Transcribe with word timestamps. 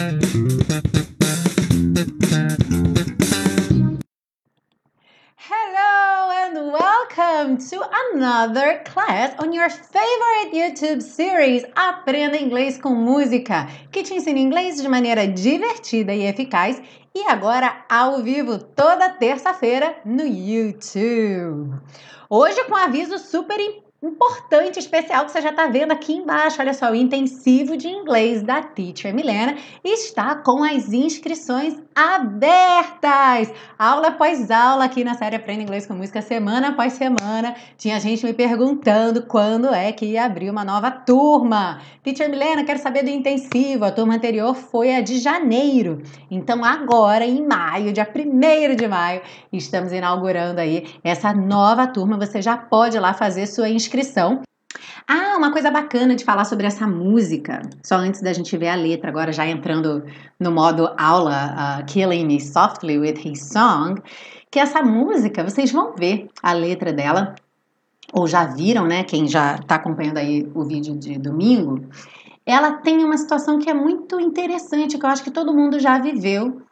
Hello 0.00 0.16
and 6.32 6.72
welcome 6.72 7.60
to 7.68 7.84
another 8.14 8.80
class 8.86 9.34
on 9.38 9.52
your 9.52 9.68
favorite 9.68 10.54
YouTube 10.54 11.02
series 11.02 11.66
Aprenda 11.76 12.38
Inglês 12.38 12.78
com 12.78 12.94
Música, 12.94 13.68
que 13.92 14.02
te 14.02 14.14
ensina 14.14 14.38
inglês 14.38 14.80
de 14.80 14.88
maneira 14.88 15.28
divertida 15.28 16.14
e 16.14 16.24
eficaz 16.24 16.80
e 17.14 17.28
agora 17.28 17.84
ao 17.86 18.22
vivo 18.22 18.58
toda 18.58 19.10
terça-feira 19.10 19.96
no 20.06 20.22
YouTube. 20.22 21.78
Hoje 22.30 22.64
com 22.64 22.72
um 22.72 22.76
aviso 22.76 23.18
super 23.18 23.60
importante 23.60 23.89
importante, 24.02 24.78
especial, 24.78 25.26
que 25.26 25.30
você 25.30 25.42
já 25.42 25.50
está 25.50 25.66
vendo 25.66 25.92
aqui 25.92 26.14
embaixo. 26.14 26.58
Olha 26.58 26.72
só, 26.72 26.90
o 26.90 26.94
intensivo 26.94 27.76
de 27.76 27.86
inglês 27.86 28.42
da 28.42 28.62
Teacher 28.62 29.14
Milena 29.14 29.56
está 29.84 30.36
com 30.36 30.64
as 30.64 30.90
inscrições 30.90 31.76
abertas. 31.94 33.52
Aula 33.78 34.08
após 34.08 34.50
aula 34.50 34.86
aqui 34.86 35.04
na 35.04 35.14
série 35.14 35.36
Aprenda 35.36 35.64
Inglês 35.64 35.86
com 35.86 35.92
Música, 35.92 36.22
semana 36.22 36.68
após 36.68 36.94
semana. 36.94 37.54
Tinha 37.76 38.00
gente 38.00 38.24
me 38.24 38.32
perguntando 38.32 39.22
quando 39.24 39.68
é 39.68 39.92
que 39.92 40.06
ia 40.06 40.24
abrir 40.24 40.48
uma 40.48 40.64
nova 40.64 40.90
turma. 40.90 41.82
Teacher 42.02 42.30
Milena, 42.30 42.64
quero 42.64 42.78
saber 42.78 43.02
do 43.02 43.10
intensivo. 43.10 43.84
A 43.84 43.90
turma 43.90 44.14
anterior 44.14 44.54
foi 44.54 44.94
a 44.94 45.02
de 45.02 45.18
janeiro. 45.18 46.00
Então, 46.30 46.64
agora, 46.64 47.26
em 47.26 47.46
maio, 47.46 47.92
dia 47.92 48.08
1 48.10 48.76
de 48.76 48.88
maio, 48.88 49.20
estamos 49.52 49.92
inaugurando 49.92 50.58
aí 50.58 50.86
essa 51.04 51.34
nova 51.34 51.86
turma. 51.86 52.16
Você 52.16 52.40
já 52.40 52.56
pode 52.56 52.98
lá 52.98 53.12
fazer 53.12 53.46
sua 53.46 53.68
inscrição 53.68 53.89
inscrição. 53.90 54.42
Ah, 55.06 55.36
uma 55.36 55.50
coisa 55.50 55.70
bacana 55.70 56.14
de 56.14 56.24
falar 56.24 56.44
sobre 56.44 56.66
essa 56.66 56.86
música, 56.86 57.60
só 57.82 57.96
antes 57.96 58.22
da 58.22 58.32
gente 58.32 58.56
ver 58.56 58.68
a 58.68 58.76
letra, 58.76 59.10
agora 59.10 59.32
já 59.32 59.44
entrando 59.44 60.04
no 60.38 60.52
modo 60.52 60.94
aula, 60.96 61.80
uh, 61.80 61.86
Killing 61.86 62.24
Me 62.24 62.40
Softly 62.40 62.96
with 62.98 63.20
His 63.24 63.48
Song, 63.48 64.00
que 64.48 64.60
essa 64.60 64.80
música, 64.80 65.42
vocês 65.42 65.72
vão 65.72 65.94
ver 65.96 66.28
a 66.40 66.52
letra 66.52 66.92
dela, 66.92 67.34
ou 68.12 68.28
já 68.28 68.44
viram, 68.46 68.86
né? 68.86 69.02
Quem 69.02 69.26
já 69.26 69.56
está 69.56 69.74
acompanhando 69.74 70.18
aí 70.18 70.48
o 70.54 70.64
vídeo 70.64 70.96
de 70.96 71.18
domingo, 71.18 71.84
ela 72.46 72.74
tem 72.74 73.04
uma 73.04 73.16
situação 73.16 73.58
que 73.58 73.68
é 73.68 73.74
muito 73.74 74.20
interessante, 74.20 74.98
que 74.98 75.04
eu 75.04 75.10
acho 75.10 75.24
que 75.24 75.30
todo 75.32 75.52
mundo 75.52 75.80
já 75.80 75.98
viveu, 75.98 76.62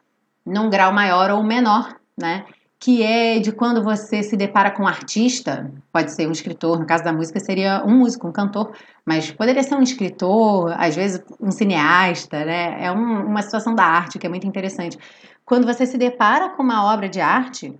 num 0.45 0.69
grau 0.69 0.93
maior 0.93 1.31
ou 1.31 1.43
menor, 1.43 1.95
né? 2.17 2.45
Que 2.79 3.03
é 3.03 3.39
de 3.39 3.51
quando 3.51 3.83
você 3.83 4.23
se 4.23 4.37
depara 4.37 4.71
com 4.71 4.83
um 4.83 4.87
artista, 4.87 5.69
pode 5.91 6.11
ser 6.13 6.27
um 6.27 6.31
escritor, 6.31 6.79
no 6.79 6.85
caso 6.85 7.03
da 7.03 7.11
música 7.11 7.37
seria 7.39 7.83
um 7.85 7.97
músico, 7.97 8.27
um 8.27 8.31
cantor, 8.31 8.71
mas 9.05 9.29
poderia 9.31 9.61
ser 9.61 9.75
um 9.75 9.81
escritor, 9.81 10.73
às 10.77 10.95
vezes 10.95 11.21
um 11.41 11.51
cineasta, 11.51 12.45
né? 12.45 12.85
É 12.85 12.89
um, 12.89 13.25
uma 13.25 13.41
situação 13.41 13.75
da 13.75 13.83
arte 13.83 14.17
que 14.17 14.25
é 14.25 14.29
muito 14.29 14.47
interessante. 14.47 14.97
Quando 15.45 15.65
você 15.65 15.85
se 15.85 15.97
depara 15.97 16.49
com 16.49 16.63
uma 16.63 16.93
obra 16.93 17.09
de 17.09 17.19
arte 17.19 17.75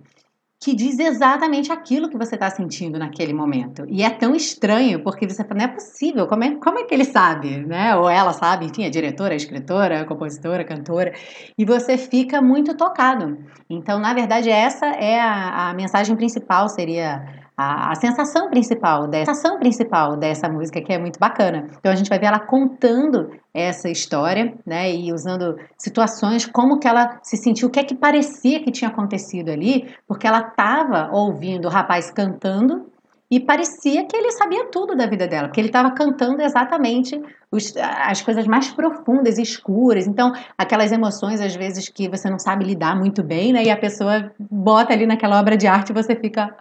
que 0.62 0.74
diz 0.74 0.98
exatamente 0.98 1.72
aquilo 1.72 2.10
que 2.10 2.18
você 2.18 2.34
está 2.34 2.50
sentindo 2.50 2.98
naquele 2.98 3.32
momento. 3.32 3.86
E 3.88 4.02
é 4.02 4.10
tão 4.10 4.34
estranho, 4.36 5.02
porque 5.02 5.26
você 5.26 5.42
fala, 5.42 5.60
não 5.60 5.64
é 5.64 5.68
possível, 5.68 6.26
como 6.26 6.44
é, 6.44 6.54
como 6.56 6.78
é 6.78 6.84
que 6.84 6.92
ele 6.94 7.06
sabe, 7.06 7.64
né? 7.64 7.96
Ou 7.96 8.10
ela 8.10 8.34
sabe, 8.34 8.66
enfim, 8.66 8.84
é 8.84 8.90
diretora, 8.90 9.32
é 9.32 9.36
escritora, 9.38 9.94
é 9.94 10.04
compositora, 10.04 10.62
cantora, 10.62 11.14
e 11.56 11.64
você 11.64 11.96
fica 11.96 12.42
muito 12.42 12.76
tocado. 12.76 13.38
Então, 13.70 13.98
na 13.98 14.12
verdade, 14.12 14.50
essa 14.50 14.84
é 14.86 15.18
a, 15.18 15.70
a 15.70 15.74
mensagem 15.74 16.14
principal, 16.14 16.68
seria 16.68 17.40
a, 17.60 17.92
a, 17.92 17.94
sensação 17.94 18.48
principal 18.48 19.06
dessa 19.06 19.34
sensação 19.34 19.58
principal 19.58 20.16
dessa 20.16 20.48
música 20.48 20.80
que 20.80 20.92
é 20.92 20.98
muito 20.98 21.18
bacana. 21.18 21.66
Então 21.78 21.92
a 21.92 21.94
gente 21.94 22.08
vai 22.08 22.18
ver 22.18 22.26
ela 22.26 22.40
contando 22.40 23.30
essa 23.52 23.90
história, 23.90 24.54
né, 24.64 24.90
e 24.94 25.12
usando 25.12 25.58
situações 25.76 26.46
como 26.46 26.78
que 26.78 26.88
ela 26.88 27.18
se 27.22 27.36
sentiu, 27.36 27.68
o 27.68 27.70
que 27.70 27.80
é 27.80 27.84
que 27.84 27.94
parecia 27.94 28.62
que 28.62 28.70
tinha 28.70 28.88
acontecido 28.88 29.50
ali, 29.50 29.94
porque 30.06 30.26
ela 30.26 30.40
estava 30.40 31.10
ouvindo 31.12 31.66
o 31.66 31.70
rapaz 31.70 32.10
cantando 32.10 32.86
e 33.30 33.38
parecia 33.38 34.04
que 34.06 34.16
ele 34.16 34.32
sabia 34.32 34.66
tudo 34.72 34.96
da 34.96 35.06
vida 35.06 35.28
dela, 35.28 35.46
porque 35.46 35.60
ele 35.60 35.68
estava 35.68 35.92
cantando 35.92 36.42
exatamente 36.42 37.20
os, 37.52 37.72
as 37.76 38.20
coisas 38.20 38.44
mais 38.44 38.70
profundas 38.70 39.38
escuras. 39.38 40.08
Então, 40.08 40.32
aquelas 40.58 40.90
emoções, 40.90 41.40
às 41.40 41.54
vezes, 41.54 41.88
que 41.88 42.08
você 42.08 42.28
não 42.28 42.40
sabe 42.40 42.64
lidar 42.64 42.96
muito 42.96 43.22
bem, 43.22 43.52
né? 43.52 43.62
E 43.62 43.70
a 43.70 43.76
pessoa 43.76 44.32
bota 44.36 44.92
ali 44.92 45.06
naquela 45.06 45.38
obra 45.38 45.56
de 45.56 45.68
arte 45.68 45.90
e 45.90 45.92
você 45.92 46.16
fica. 46.16 46.52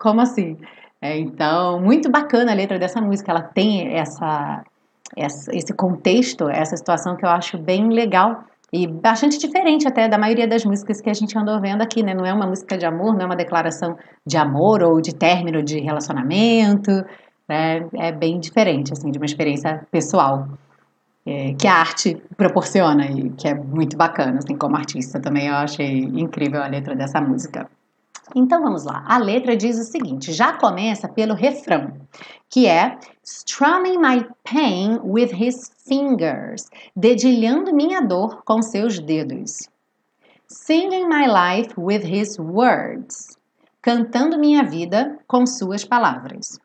Como 0.00 0.22
assim? 0.22 0.56
É, 1.00 1.18
então, 1.18 1.78
muito 1.78 2.10
bacana 2.10 2.52
a 2.52 2.54
letra 2.54 2.78
dessa 2.78 3.00
música. 3.02 3.30
Ela 3.30 3.42
tem 3.42 3.94
essa, 3.94 4.64
essa, 5.14 5.54
esse 5.54 5.74
contexto, 5.74 6.48
essa 6.48 6.74
situação 6.74 7.16
que 7.16 7.24
eu 7.24 7.28
acho 7.28 7.58
bem 7.58 7.88
legal 7.90 8.44
e 8.72 8.86
bastante 8.86 9.38
diferente 9.38 9.86
até 9.86 10.08
da 10.08 10.16
maioria 10.16 10.48
das 10.48 10.64
músicas 10.64 11.02
que 11.02 11.10
a 11.10 11.14
gente 11.14 11.36
andou 11.36 11.60
vendo 11.60 11.82
aqui, 11.82 12.02
né? 12.02 12.14
Não 12.14 12.24
é 12.24 12.32
uma 12.32 12.46
música 12.46 12.78
de 12.78 12.86
amor, 12.86 13.12
não 13.12 13.22
é 13.22 13.26
uma 13.26 13.36
declaração 13.36 13.98
de 14.26 14.38
amor 14.38 14.82
ou 14.82 15.02
de 15.02 15.14
término 15.14 15.62
de 15.62 15.80
relacionamento, 15.80 17.04
né? 17.46 17.86
É 17.98 18.10
bem 18.10 18.40
diferente, 18.40 18.92
assim, 18.92 19.10
de 19.10 19.18
uma 19.18 19.26
experiência 19.26 19.86
pessoal 19.90 20.48
é, 21.26 21.52
que 21.54 21.66
a 21.66 21.74
arte 21.74 22.16
proporciona 22.38 23.04
e 23.06 23.28
que 23.30 23.48
é 23.48 23.54
muito 23.54 23.98
bacana, 23.98 24.38
assim, 24.38 24.56
como 24.56 24.76
artista 24.76 25.20
também 25.20 25.48
eu 25.48 25.56
achei 25.56 26.04
incrível 26.04 26.62
a 26.62 26.68
letra 26.68 26.96
dessa 26.96 27.20
música. 27.20 27.68
Então 28.34 28.62
vamos 28.62 28.84
lá. 28.84 29.04
A 29.06 29.18
letra 29.18 29.56
diz 29.56 29.78
o 29.78 29.84
seguinte: 29.84 30.32
já 30.32 30.52
começa 30.52 31.08
pelo 31.08 31.34
refrão, 31.34 31.92
que 32.48 32.66
é 32.66 32.98
strumming 33.24 33.98
my 33.98 34.26
pain 34.44 34.98
with 35.02 35.30
his 35.32 35.70
fingers, 35.86 36.68
dedilhando 36.94 37.74
minha 37.74 38.00
dor 38.00 38.42
com 38.44 38.62
seus 38.62 38.98
dedos. 38.98 39.68
Singing 40.46 41.08
my 41.08 41.26
life 41.26 41.74
with 41.78 42.04
his 42.04 42.38
words, 42.38 43.36
cantando 43.80 44.38
minha 44.38 44.64
vida 44.64 45.18
com 45.26 45.46
suas 45.46 45.84
palavras. 45.84 46.58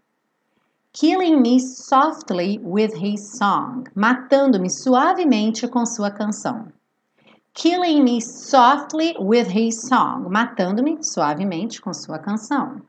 Killing 0.92 1.42
me 1.42 1.60
softly 1.60 2.60
with 2.64 2.94
his 2.96 3.38
song, 3.38 3.84
matando-me 3.94 4.70
suavemente 4.70 5.68
com 5.68 5.86
sua 5.86 6.10
canção 6.10 6.72
killing 7.56 8.04
me 8.04 8.20
softly 8.20 9.16
with 9.18 9.48
his 9.48 9.82
song, 9.88 10.28
matando-me 10.30 11.02
suavemente 11.02 11.82
com 11.82 11.94
sua 11.94 12.20
canção. 12.20 12.82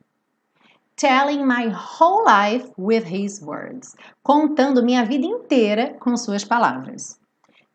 Telling 0.97 1.47
my 1.47 1.69
whole 1.69 2.25
life 2.25 2.69
with 2.76 3.05
his 3.06 3.41
words, 3.41 3.94
contando 4.22 4.82
minha 4.82 5.05
vida 5.05 5.25
inteira 5.25 5.94
com 6.00 6.16
suas 6.16 6.44
palavras. 6.44 7.19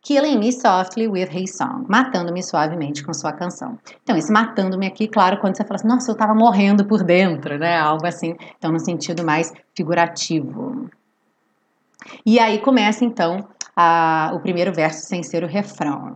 Killing 0.01 0.40
me 0.40 0.51
softly 0.51 1.07
with 1.07 1.30
his 1.31 1.56
song, 1.56 1.85
matando-me 1.88 2.44
suavemente 2.44 3.03
com 3.03 3.13
sua 3.13 3.31
canção. 3.31 3.78
Então, 4.03 4.18
esse 4.18 4.31
matando-me 4.31 4.88
aqui, 4.88 5.07
claro, 5.07 5.40
quando 5.40 5.56
você 5.56 5.63
fala 5.63 5.75
assim, 5.75 5.88
nossa, 5.88 6.12
eu 6.12 6.13
estava 6.13 6.34
morrendo 6.34 6.84
por 6.85 7.03
dentro, 7.03 7.57
né? 7.57 7.78
Algo 7.78 8.06
assim, 8.06 8.35
então 8.57 8.72
no 8.72 8.80
sentido 8.80 9.24
mais 9.24 9.53
figurativo. 9.75 10.90
E 12.25 12.40
aí 12.40 12.59
começa 12.59 13.06
então 13.06 13.47
a, 13.75 14.31
o 14.34 14.40
primeiro 14.40 14.74
verso 14.74 15.06
sem 15.06 15.22
ser 15.22 15.44
o 15.44 15.47
refrão. 15.47 16.16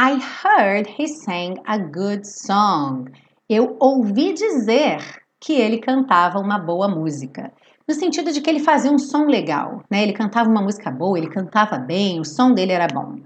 I 0.00 0.20
heard 0.20 0.86
he 0.86 1.08
sang 1.08 1.58
a 1.66 1.76
good 1.76 2.24
song. 2.24 3.10
Eu 3.48 3.76
ouvi 3.80 4.32
dizer 4.32 5.00
que 5.40 5.54
ele 5.54 5.78
cantava 5.78 6.38
uma 6.38 6.56
boa 6.56 6.86
música. 6.86 7.52
No 7.88 7.92
sentido 7.92 8.30
de 8.30 8.40
que 8.40 8.48
ele 8.48 8.60
fazia 8.60 8.92
um 8.92 8.98
som 8.98 9.24
legal, 9.24 9.82
né? 9.90 10.04
Ele 10.04 10.12
cantava 10.12 10.48
uma 10.48 10.62
música 10.62 10.88
boa, 10.88 11.18
ele 11.18 11.28
cantava 11.28 11.78
bem, 11.78 12.20
o 12.20 12.24
som 12.24 12.52
dele 12.52 12.70
era 12.70 12.86
bom. 12.86 13.16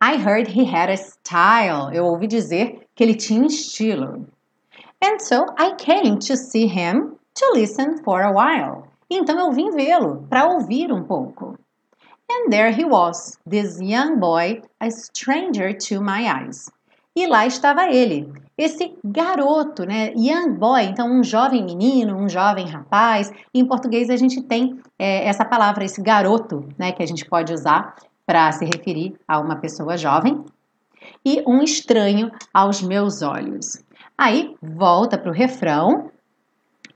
I 0.00 0.14
heard 0.14 0.48
he 0.56 0.64
had 0.64 0.90
a 0.90 0.96
style. 0.96 1.92
Eu 1.92 2.04
ouvi 2.04 2.28
dizer 2.28 2.86
que 2.94 3.02
ele 3.02 3.16
tinha 3.16 3.44
estilo. 3.48 4.28
And 5.02 5.18
so 5.18 5.44
I 5.58 5.74
came 5.74 6.20
to 6.20 6.36
see 6.36 6.66
him 6.66 7.16
to 7.34 7.52
listen 7.52 7.96
for 8.04 8.22
a 8.22 8.30
while. 8.30 8.84
Então 9.10 9.36
eu 9.40 9.50
vim 9.50 9.70
vê-lo 9.70 10.24
para 10.30 10.46
ouvir 10.52 10.92
um 10.92 11.02
pouco. 11.02 11.58
And 12.40 12.50
there 12.50 12.70
he 12.70 12.84
was, 12.84 13.38
this 13.44 13.78
young 13.80 14.18
boy, 14.18 14.62
a 14.80 14.90
stranger 14.90 15.74
to 15.74 16.00
my 16.00 16.26
eyes. 16.26 16.70
E 17.14 17.26
lá 17.26 17.46
estava 17.46 17.88
ele, 17.88 18.32
esse 18.56 18.94
garoto, 19.04 19.84
né? 19.84 20.12
Young 20.16 20.54
boy, 20.54 20.84
então 20.84 21.10
um 21.10 21.22
jovem 21.22 21.62
menino, 21.62 22.16
um 22.16 22.28
jovem 22.28 22.66
rapaz. 22.66 23.30
em 23.52 23.64
português 23.66 24.08
a 24.08 24.16
gente 24.16 24.40
tem 24.42 24.80
é, 24.98 25.26
essa 25.26 25.44
palavra, 25.44 25.84
esse 25.84 26.00
garoto, 26.00 26.66
né? 26.78 26.92
Que 26.92 27.02
a 27.02 27.06
gente 27.06 27.26
pode 27.26 27.52
usar 27.52 27.94
para 28.24 28.50
se 28.52 28.64
referir 28.64 29.18
a 29.28 29.38
uma 29.38 29.56
pessoa 29.56 29.98
jovem. 29.98 30.42
E 31.24 31.42
um 31.46 31.62
estranho 31.62 32.30
aos 32.54 32.80
meus 32.80 33.20
olhos. 33.20 33.82
Aí 34.16 34.54
volta 34.62 35.18
para 35.18 35.30
o 35.30 35.34
refrão. 35.34 36.10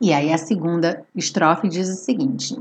E 0.00 0.12
aí 0.12 0.32
a 0.32 0.38
segunda 0.38 1.04
estrofe 1.14 1.68
diz 1.68 1.88
o 1.88 1.94
seguinte: 1.94 2.56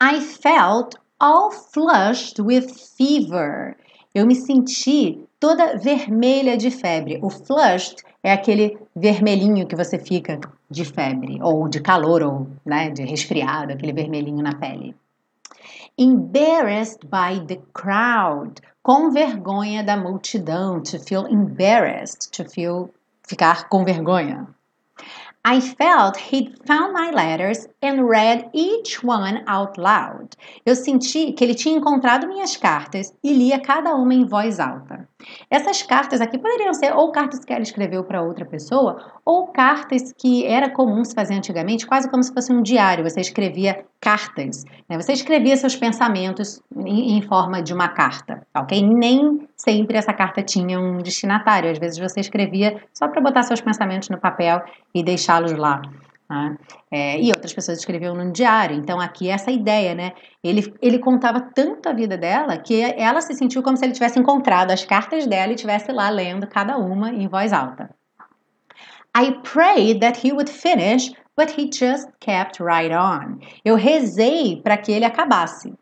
I 0.00 0.20
felt 0.20 0.94
all 1.20 1.50
flushed 1.50 2.40
with 2.40 2.70
fever. 2.96 3.76
Eu 4.14 4.26
me 4.26 4.34
senti 4.34 5.26
toda 5.38 5.76
vermelha 5.76 6.56
de 6.56 6.70
febre. 6.70 7.18
O 7.22 7.30
flushed 7.30 8.02
é 8.22 8.32
aquele 8.32 8.78
vermelhinho 8.94 9.66
que 9.66 9.76
você 9.76 9.98
fica 9.98 10.40
de 10.70 10.84
febre, 10.84 11.38
ou 11.42 11.68
de 11.68 11.80
calor, 11.80 12.22
ou 12.22 12.46
né, 12.64 12.90
de 12.90 13.04
resfriado, 13.04 13.72
aquele 13.72 13.92
vermelhinho 13.92 14.42
na 14.42 14.54
pele. 14.54 14.94
Embarrassed 15.96 17.00
by 17.06 17.44
the 17.46 17.60
crowd. 17.72 18.60
Com 18.82 19.10
vergonha 19.10 19.82
da 19.82 19.96
multidão. 19.96 20.80
To 20.80 20.98
feel 20.98 21.26
embarrassed. 21.26 22.30
To 22.32 22.48
feel 22.48 22.90
ficar 23.26 23.68
com 23.68 23.84
vergonha. 23.84 24.46
I 25.50 25.60
felt 25.60 26.18
he'd 26.18 26.58
found 26.66 26.92
my 26.92 27.10
letters 27.10 27.68
and 27.80 28.06
read 28.06 28.50
each 28.52 29.02
one 29.02 29.42
out 29.46 29.78
loud. 29.78 30.36
Eu 30.66 30.76
senti 30.76 31.32
que 31.32 31.42
ele 31.42 31.54
tinha 31.54 31.74
encontrado 31.74 32.28
minhas 32.28 32.54
cartas 32.54 33.14
e 33.24 33.32
lia 33.32 33.58
cada 33.58 33.94
uma 33.94 34.12
em 34.12 34.26
voz 34.26 34.60
alta. 34.60 35.07
Essas 35.50 35.82
cartas 35.82 36.20
aqui 36.20 36.38
poderiam 36.38 36.72
ser 36.72 36.94
ou 36.94 37.10
cartas 37.10 37.44
que 37.44 37.52
ela 37.52 37.62
escreveu 37.62 38.04
para 38.04 38.22
outra 38.22 38.44
pessoa 38.44 39.12
ou 39.24 39.48
cartas 39.48 40.12
que 40.16 40.46
era 40.46 40.70
comum 40.70 41.04
se 41.04 41.14
fazer 41.14 41.34
antigamente, 41.34 41.86
quase 41.86 42.08
como 42.08 42.22
se 42.22 42.32
fosse 42.32 42.52
um 42.52 42.62
diário. 42.62 43.02
Você 43.02 43.20
escrevia 43.20 43.84
cartas, 44.00 44.64
né? 44.88 44.96
você 44.96 45.12
escrevia 45.12 45.56
seus 45.56 45.74
pensamentos 45.74 46.62
em, 46.76 47.18
em 47.18 47.22
forma 47.22 47.60
de 47.60 47.74
uma 47.74 47.88
carta, 47.88 48.46
ok? 48.54 48.80
Nem 48.82 49.48
sempre 49.56 49.96
essa 49.96 50.12
carta 50.12 50.42
tinha 50.42 50.78
um 50.78 50.98
destinatário. 50.98 51.70
Às 51.70 51.78
vezes 51.78 51.98
você 51.98 52.20
escrevia 52.20 52.80
só 52.94 53.08
para 53.08 53.20
botar 53.20 53.42
seus 53.42 53.60
pensamentos 53.60 54.08
no 54.08 54.18
papel 54.18 54.62
e 54.94 55.02
deixá-los 55.02 55.52
lá. 55.52 55.82
Né? 56.30 56.56
É, 56.90 57.20
e 57.20 57.28
outras 57.28 57.52
pessoas 57.52 57.78
escreviam 57.78 58.14
no 58.14 58.30
diário. 58.30 58.76
Então, 58.76 59.00
aqui 59.00 59.28
é 59.30 59.32
essa 59.32 59.50
ideia, 59.50 59.94
né? 59.94 60.12
Ele, 60.44 60.74
ele 60.82 60.98
contava 60.98 61.40
tanto 61.40 61.88
a 61.88 61.92
vida 61.92 62.18
dela 62.18 62.58
que 62.58 62.80
ela 62.80 63.20
se 63.20 63.34
sentiu 63.34 63.62
como 63.62 63.76
se 63.76 63.84
ele 63.84 63.94
tivesse 63.94 64.18
encontrado 64.18 64.70
as 64.70 64.84
cartas 64.84 65.26
dela 65.26 65.52
e 65.52 65.54
estivesse 65.54 65.90
lá 65.90 66.10
lendo 66.10 66.46
cada 66.46 66.76
uma 66.76 67.10
em 67.10 67.26
voz 67.28 67.52
alta. 67.52 67.90
I 69.16 69.32
prayed 69.42 70.00
that 70.00 70.24
he 70.24 70.32
would 70.32 70.50
finish, 70.50 71.12
but 71.36 71.50
he 71.50 71.70
just 71.72 72.08
kept 72.20 72.62
right 72.62 72.94
on. 72.94 73.38
Eu 73.64 73.74
rezei 73.74 74.60
para 74.62 74.76
que 74.76 74.92
ele 74.92 75.04
acabasse, 75.04 75.72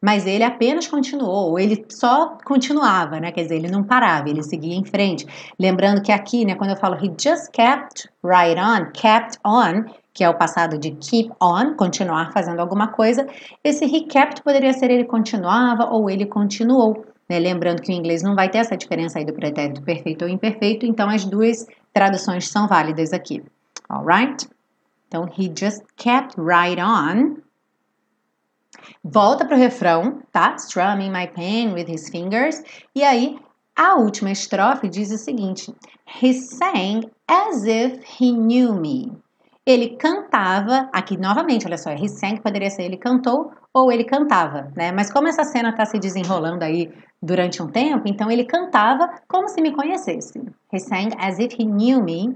mas 0.00 0.26
ele 0.26 0.44
apenas 0.44 0.86
continuou, 0.86 1.58
ele 1.58 1.84
só 1.88 2.38
continuava, 2.44 3.18
né? 3.18 3.32
Quer 3.32 3.42
dizer, 3.42 3.56
ele 3.56 3.70
não 3.70 3.82
parava, 3.82 4.28
ele 4.28 4.42
seguia 4.42 4.74
em 4.74 4.84
frente. 4.84 5.26
Lembrando 5.58 6.02
que 6.02 6.12
aqui, 6.12 6.44
né, 6.44 6.54
quando 6.54 6.70
eu 6.70 6.76
falo 6.76 6.94
he 6.94 7.12
just 7.20 7.50
kept 7.52 8.08
right 8.24 8.60
on, 8.60 8.92
kept 8.92 9.38
on, 9.44 9.84
que 10.14 10.22
é 10.22 10.28
o 10.28 10.34
passado 10.34 10.78
de 10.78 10.92
keep 10.92 11.32
on, 11.42 11.74
continuar 11.74 12.32
fazendo 12.32 12.60
alguma 12.60 12.88
coisa, 12.88 13.26
esse 13.62 13.84
he 13.84 14.02
kept 14.02 14.42
poderia 14.42 14.72
ser 14.72 14.90
ele 14.90 15.04
continuava 15.04 15.86
ou 15.86 16.08
ele 16.08 16.26
continuou. 16.26 17.04
Né? 17.28 17.38
Lembrando 17.38 17.82
que 17.82 17.92
o 17.92 17.94
inglês 17.94 18.22
não 18.22 18.34
vai 18.34 18.48
ter 18.48 18.58
essa 18.58 18.76
diferença 18.76 19.18
aí 19.18 19.24
do 19.24 19.32
pretérito 19.32 19.82
perfeito 19.82 20.22
ou 20.22 20.28
imperfeito, 20.28 20.86
então 20.86 21.08
as 21.08 21.24
duas 21.24 21.66
traduções 21.92 22.48
são 22.48 22.68
válidas 22.68 23.12
aqui. 23.12 23.42
Alright? 23.88 24.48
Então, 25.08 25.26
he 25.26 25.50
just 25.54 25.82
kept 25.96 26.36
right 26.38 26.80
on. 26.80 27.36
Volta 29.02 29.44
para 29.44 29.56
o 29.56 29.58
refrão, 29.58 30.20
tá? 30.32 30.54
Strumming 30.56 31.10
my 31.10 31.26
pen 31.26 31.72
with 31.72 31.86
his 31.88 32.08
fingers. 32.08 32.62
E 32.94 33.02
aí, 33.02 33.38
a 33.76 33.94
última 33.94 34.30
estrofe 34.30 34.88
diz 34.88 35.10
o 35.10 35.18
seguinte: 35.18 35.72
He 36.20 36.32
sang 36.32 37.08
as 37.26 37.64
if 37.64 38.00
he 38.20 38.32
knew 38.32 38.74
me. 38.74 39.12
Ele 39.64 39.96
cantava, 39.96 40.88
aqui 40.92 41.16
novamente, 41.18 41.66
olha 41.66 41.76
só, 41.76 41.90
he 41.90 42.08
sang 42.08 42.40
poderia 42.40 42.70
ser 42.70 42.84
ele 42.84 42.96
cantou 42.96 43.52
ou 43.72 43.92
ele 43.92 44.02
cantava, 44.02 44.72
né? 44.74 44.90
Mas 44.90 45.12
como 45.12 45.28
essa 45.28 45.44
cena 45.44 45.68
está 45.68 45.84
se 45.84 45.98
desenrolando 45.98 46.64
aí 46.64 46.90
durante 47.22 47.62
um 47.62 47.68
tempo, 47.68 48.04
então 48.06 48.30
ele 48.30 48.44
cantava 48.44 49.10
como 49.28 49.48
se 49.48 49.60
me 49.60 49.72
conhecesse. 49.72 50.40
He 50.72 50.78
sang 50.80 51.10
as 51.18 51.38
if 51.38 51.54
he 51.54 51.64
knew 51.64 52.02
me. 52.02 52.34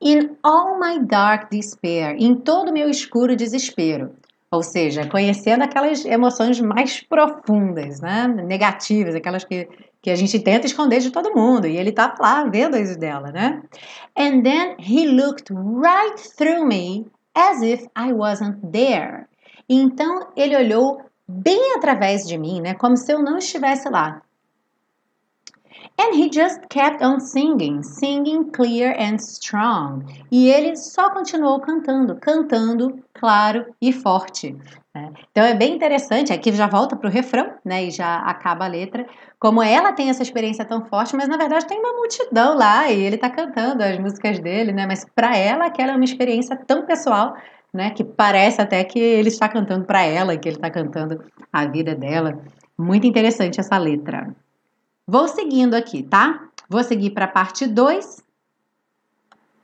In 0.00 0.36
all 0.42 0.78
my 0.78 0.98
dark 1.00 1.50
despair, 1.50 2.16
em 2.18 2.34
todo 2.34 2.72
meu 2.72 2.88
escuro 2.88 3.34
desespero. 3.34 4.14
Ou 4.50 4.62
seja, 4.62 5.06
conhecendo 5.06 5.62
aquelas 5.62 6.04
emoções 6.06 6.58
mais 6.58 7.02
profundas, 7.02 8.00
né? 8.00 8.26
negativas, 8.28 9.14
aquelas 9.14 9.44
que, 9.44 9.68
que 10.00 10.10
a 10.10 10.16
gente 10.16 10.40
tenta 10.40 10.66
esconder 10.66 11.00
de 11.00 11.10
todo 11.10 11.34
mundo. 11.34 11.66
E 11.66 11.76
ele 11.76 11.92
tá 11.92 12.14
lá 12.18 12.44
vendo 12.44 12.76
isso 12.76 12.98
dela, 12.98 13.30
né? 13.30 13.62
And 14.16 14.42
then 14.42 14.76
he 14.78 15.06
looked 15.06 15.52
right 15.52 16.16
through 16.36 16.66
me 16.66 17.06
as 17.34 17.62
if 17.62 17.84
I 17.96 18.12
wasn't 18.12 18.58
there. 18.72 19.26
Então 19.68 20.28
ele 20.34 20.56
olhou 20.56 21.02
bem 21.28 21.74
através 21.76 22.26
de 22.26 22.38
mim, 22.38 22.62
né? 22.62 22.72
Como 22.74 22.96
se 22.96 23.12
eu 23.12 23.22
não 23.22 23.36
estivesse 23.36 23.90
lá. 23.90 24.22
And 26.00 26.14
he 26.14 26.30
just 26.30 26.60
kept 26.70 27.02
on 27.02 27.18
singing, 27.18 27.82
singing 27.82 28.52
clear 28.52 28.94
and 28.96 29.16
strong. 29.16 30.04
E 30.30 30.48
ele 30.48 30.76
só 30.76 31.10
continuou 31.10 31.60
cantando, 31.60 32.14
cantando 32.14 33.02
claro 33.12 33.66
e 33.82 33.92
forte. 33.92 34.56
Né? 34.94 35.12
Então 35.32 35.44
é 35.44 35.54
bem 35.54 35.74
interessante, 35.74 36.32
aqui 36.32 36.52
já 36.52 36.68
volta 36.68 36.94
para 36.94 37.08
o 37.08 37.12
refrão, 37.12 37.52
né? 37.64 37.84
E 37.84 37.90
já 37.90 38.18
acaba 38.18 38.66
a 38.66 38.68
letra. 38.68 39.06
Como 39.40 39.60
ela 39.60 39.92
tem 39.92 40.08
essa 40.08 40.22
experiência 40.22 40.64
tão 40.64 40.86
forte, 40.86 41.16
mas 41.16 41.28
na 41.28 41.36
verdade 41.36 41.66
tem 41.66 41.80
uma 41.80 41.92
multidão 41.92 42.56
lá 42.56 42.88
e 42.88 43.02
ele 43.02 43.16
está 43.16 43.28
cantando 43.28 43.82
as 43.82 43.98
músicas 43.98 44.38
dele, 44.38 44.70
né? 44.70 44.86
Mas 44.86 45.04
para 45.04 45.36
ela 45.36 45.66
aquela 45.66 45.92
é 45.92 45.96
uma 45.96 46.04
experiência 46.04 46.56
tão 46.56 46.86
pessoal, 46.86 47.34
né? 47.74 47.90
Que 47.90 48.04
parece 48.04 48.60
até 48.62 48.84
que 48.84 49.00
ele 49.00 49.28
está 49.28 49.48
cantando 49.48 49.84
para 49.84 50.02
ela, 50.02 50.36
que 50.36 50.48
ele 50.48 50.56
está 50.56 50.70
cantando 50.70 51.24
a 51.52 51.66
vida 51.66 51.92
dela. 51.96 52.40
Muito 52.78 53.04
interessante 53.04 53.58
essa 53.58 53.76
letra. 53.76 54.32
Vou 55.10 55.26
seguindo 55.26 55.72
aqui, 55.72 56.02
tá? 56.02 56.50
Vou 56.68 56.84
seguir 56.84 57.12
para 57.12 57.24
a 57.24 57.28
parte 57.28 57.66
2. 57.66 58.22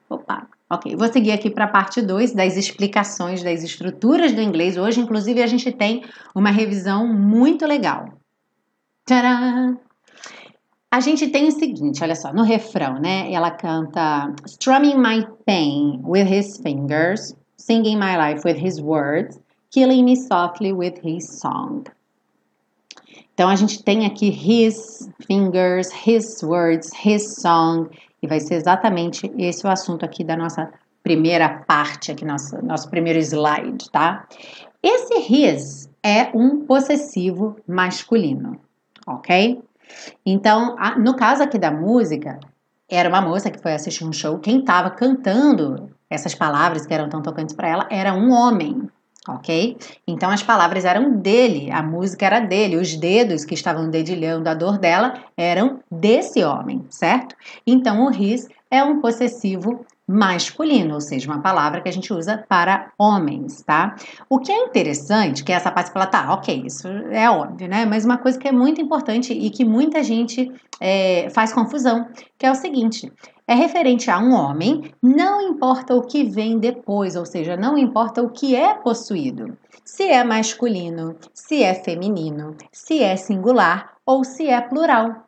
Opa, 0.09 0.49
ok. 0.71 0.97
Vou 0.97 1.07
seguir 1.09 1.33
aqui 1.33 1.51
para 1.51 1.67
a 1.67 1.69
parte 1.69 2.01
2 2.01 2.33
das 2.33 2.57
explicações 2.57 3.43
das 3.43 3.63
estruturas 3.63 4.33
do 4.33 4.41
inglês. 4.41 4.79
Hoje, 4.79 5.01
inclusive, 5.01 5.43
a 5.43 5.47
gente 5.47 5.71
tem 5.71 6.03
uma 6.35 6.51
revisão 6.51 7.07
muito 7.07 7.67
legal. 7.67 8.07
Tcharam! 9.07 9.79
A 10.91 11.01
gente 11.01 11.29
tem 11.29 11.49
o 11.49 11.53
seguinte, 11.53 12.03
olha 12.03 12.15
só, 12.15 12.33
no 12.33 12.43
refrão, 12.43 12.99
né? 12.99 13.31
Ela 13.31 13.51
canta 13.51 14.33
Strumming 14.47 14.97
my 14.97 15.27
pain 15.45 16.01
with 16.05 16.27
his 16.27 16.57
fingers, 16.57 17.37
singing 17.59 17.99
my 17.99 18.17
life 18.17 18.47
with 18.47 18.57
his 18.57 18.81
words, 18.81 19.39
killing 19.71 20.05
me 20.05 20.17
softly 20.17 20.73
with 20.73 20.95
his 21.03 21.39
song. 21.39 21.85
Então 23.35 23.49
a 23.49 23.57
gente 23.57 23.83
tem 23.83 24.07
aqui 24.07 24.29
his 24.29 25.11
fingers, 25.27 25.91
his 26.07 26.41
words, 26.43 26.91
his 27.05 27.35
song, 27.35 27.91
e 28.23 28.27
vai 28.29 28.41
ser 28.41 28.55
exatamente 28.55 29.31
esse 29.37 29.67
o 29.67 29.71
assunto 29.71 30.05
aqui 30.05 30.23
da 30.23 30.37
nossa 30.37 30.71
primeira 31.03 31.49
parte, 31.67 32.13
aqui 32.13 32.25
nosso, 32.25 32.65
nosso 32.65 32.89
primeiro 32.89 33.19
slide, 33.19 33.91
tá? 33.91 34.27
Esse 34.83 35.15
his 35.15 35.91
é 36.03 36.31
um 36.35 36.65
possessivo 36.65 37.57
masculino, 37.67 38.59
ok? 39.07 39.61
Então, 40.25 40.77
a, 40.79 40.97
no 40.97 41.15
caso 41.15 41.43
aqui 41.43 41.59
da 41.59 41.71
música, 41.71 42.39
era 42.89 43.09
uma 43.09 43.21
moça 43.21 43.51
que 43.51 43.61
foi 43.61 43.73
assistir 43.75 44.05
um 44.05 44.13
show, 44.13 44.39
quem 44.39 44.61
estava 44.61 44.91
cantando 44.91 45.91
essas 46.09 46.35
palavras 46.35 46.87
que 46.87 46.95
eram 46.95 47.09
tão 47.09 47.21
tocantes 47.21 47.55
para 47.55 47.69
ela 47.69 47.89
era 47.91 48.15
um 48.15 48.31
homem, 48.31 48.89
ok? 49.29 49.77
Então 50.07 50.31
as 50.31 50.43
palavras 50.43 50.85
eram 50.85 51.17
dele, 51.17 51.71
a 51.71 51.83
música 51.83 52.27
era 52.27 52.41
dele, 52.41 52.77
os 52.77 52.95
dedos 52.97 53.45
que 53.45 53.55
estavam 53.55 53.91
dedilhando 53.91 54.49
a 54.49 54.55
dor 54.55 54.79
dela 54.79 55.15
eram 55.37 55.81
desse 55.91 56.45
homem, 56.45 56.85
certo? 56.91 57.35
Então 57.67 58.07
o 58.07 58.11
his 58.11 58.49
é 58.71 58.83
um 58.83 59.01
possessivo 59.01 59.85
masculino, 60.07 60.95
ou 60.95 61.01
seja, 61.01 61.31
uma 61.31 61.41
palavra 61.41 61.81
que 61.81 61.89
a 61.89 61.93
gente 61.93 62.13
usa 62.13 62.45
para 62.49 62.93
homens, 62.99 63.63
tá? 63.63 63.97
O 64.29 64.39
que 64.39 64.53
é 64.53 64.65
interessante, 64.65 65.43
que 65.43 65.53
essa 65.53 65.71
parte 65.71 65.93
fala, 65.93 66.07
tá, 66.07 66.33
ok, 66.35 66.65
isso 66.67 66.87
é 66.89 67.29
óbvio, 67.31 67.69
né? 67.69 67.87
Mas 67.87 68.05
uma 68.05 68.19
coisa 68.19 68.39
que 68.39 68.47
é 68.47 68.53
muito 68.53 68.81
importante 68.81 69.33
e 69.33 69.49
que 69.49 69.65
muita 69.65 70.03
gente 70.03 70.53
é, 70.79 71.29
faz 71.31 71.53
confusão, 71.53 72.07
que 72.39 72.45
é 72.45 72.51
o 72.51 72.55
seguinte: 72.55 73.11
é 73.47 73.55
referente 73.55 74.11
a 74.11 74.19
um 74.19 74.33
homem, 74.33 74.93
não 75.03 75.41
importa 75.41 75.95
o 75.95 76.03
que 76.03 76.25
vem 76.25 76.59
depois, 76.59 77.17
ou 77.17 77.25
seja, 77.25 77.57
não 77.57 77.79
importa 77.79 78.23
o 78.23 78.31
que 78.31 78.55
é 78.55 78.75
possuído. 78.75 79.57
Se 79.85 80.05
é 80.05 80.25
masculino, 80.25 81.17
se 81.33 81.63
é 81.63 81.75
feminino, 81.75 82.57
se 82.73 83.03
é 83.03 83.17
singular 83.17 83.93
ou 84.05 84.25
se 84.25 84.49
é 84.49 84.61
plural. 84.61 85.25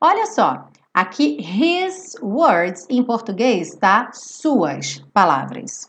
Olha 0.00 0.26
só, 0.26 0.69
aqui 1.00 1.38
his 1.40 2.14
words 2.20 2.86
em 2.90 3.02
português 3.02 3.74
tá 3.76 4.10
suas 4.12 4.98
palavras. 5.14 5.88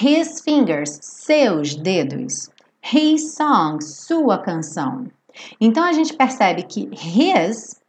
His 0.00 0.40
fingers, 0.40 1.00
seus 1.02 1.74
dedos. 1.74 2.48
His 2.80 3.34
song, 3.34 3.82
sua 3.82 4.38
canção. 4.38 5.06
Então 5.60 5.82
a 5.82 5.92
gente 5.92 6.14
percebe 6.14 6.62
que 6.62 6.88
his 6.92 7.82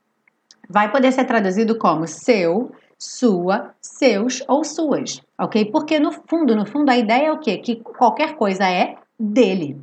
vai 0.67 0.91
poder 0.91 1.11
ser 1.11 1.25
traduzido 1.25 1.77
como 1.77 2.07
seu, 2.07 2.71
sua, 2.97 3.75
seus 3.79 4.43
ou 4.47 4.63
suas, 4.63 5.21
ok? 5.39 5.65
Porque 5.65 5.99
no 5.99 6.11
fundo, 6.11 6.55
no 6.55 6.65
fundo, 6.65 6.89
a 6.89 6.97
ideia 6.97 7.27
é 7.27 7.31
o 7.31 7.39
quê? 7.39 7.57
Que 7.57 7.75
qualquer 7.75 8.35
coisa 8.35 8.67
é 8.67 8.97
dele. 9.19 9.79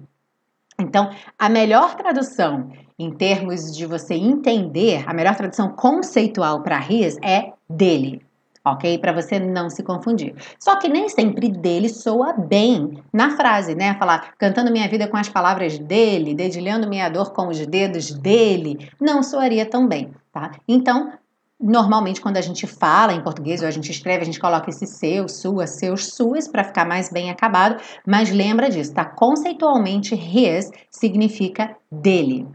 Então, 0.79 1.09
a 1.39 1.49
melhor 1.49 1.95
tradução 1.95 2.73
em 2.99 3.11
termos 3.11 3.77
de 3.77 3.87
você 3.87 4.15
entender, 4.15 5.05
a 5.07 5.13
melhor 5.13 5.35
tradução 5.35 5.69
conceitual 5.71 6.63
para 6.63 6.79
his 6.79 7.19
é 7.23 7.53
dele, 7.69 8.23
ok? 8.65 8.99
Para 8.99 9.13
você 9.13 9.39
não 9.39 9.69
se 9.69 9.83
confundir. 9.83 10.35
Só 10.59 10.77
que 10.77 10.89
nem 10.89 11.09
sempre 11.09 11.49
dele 11.49 11.89
soa 11.89 12.33
bem 12.33 13.03
na 13.13 13.37
frase, 13.37 13.75
né? 13.75 13.95
Falar 13.99 14.35
cantando 14.39 14.71
minha 14.71 14.89
vida 14.89 15.09
com 15.09 15.17
as 15.17 15.29
palavras 15.29 15.79
dele, 15.79 16.35
dedilhando 16.35 16.89
minha 16.89 17.09
dor 17.09 17.33
com 17.33 17.49
os 17.49 17.67
dedos 17.67 18.13
dele, 18.13 18.89
não 19.01 19.23
soaria 19.23 19.67
tão 19.67 19.89
bem, 19.89 20.13
tá? 20.33 20.53
Então, 20.69 21.13
normalmente 21.61 22.21
quando 22.21 22.37
a 22.37 22.41
gente 22.41 22.67
fala 22.67 23.13
em 23.13 23.23
português 23.23 23.63
ou 23.63 23.69
a 23.69 23.71
gente 23.71 23.91
escreve, 23.91 24.23
a 24.23 24.27
gente 24.27 24.41
coloca 24.41 24.71
esse 24.71 24.87
seu, 24.87 25.29
sua, 25.29 25.67
seus, 25.67 26.09
suas 26.09 26.47
para 26.47 26.65
ficar 26.65 26.85
mais 26.85 27.11
bem 27.11 27.31
acabado, 27.31 27.81
mas 28.07 28.31
lembra 28.31 28.69
disso, 28.69 28.93
tá? 28.93 29.05
Conceitualmente, 29.05 30.15
his 30.15 30.71
significa 30.91 31.77
dele. 31.91 32.47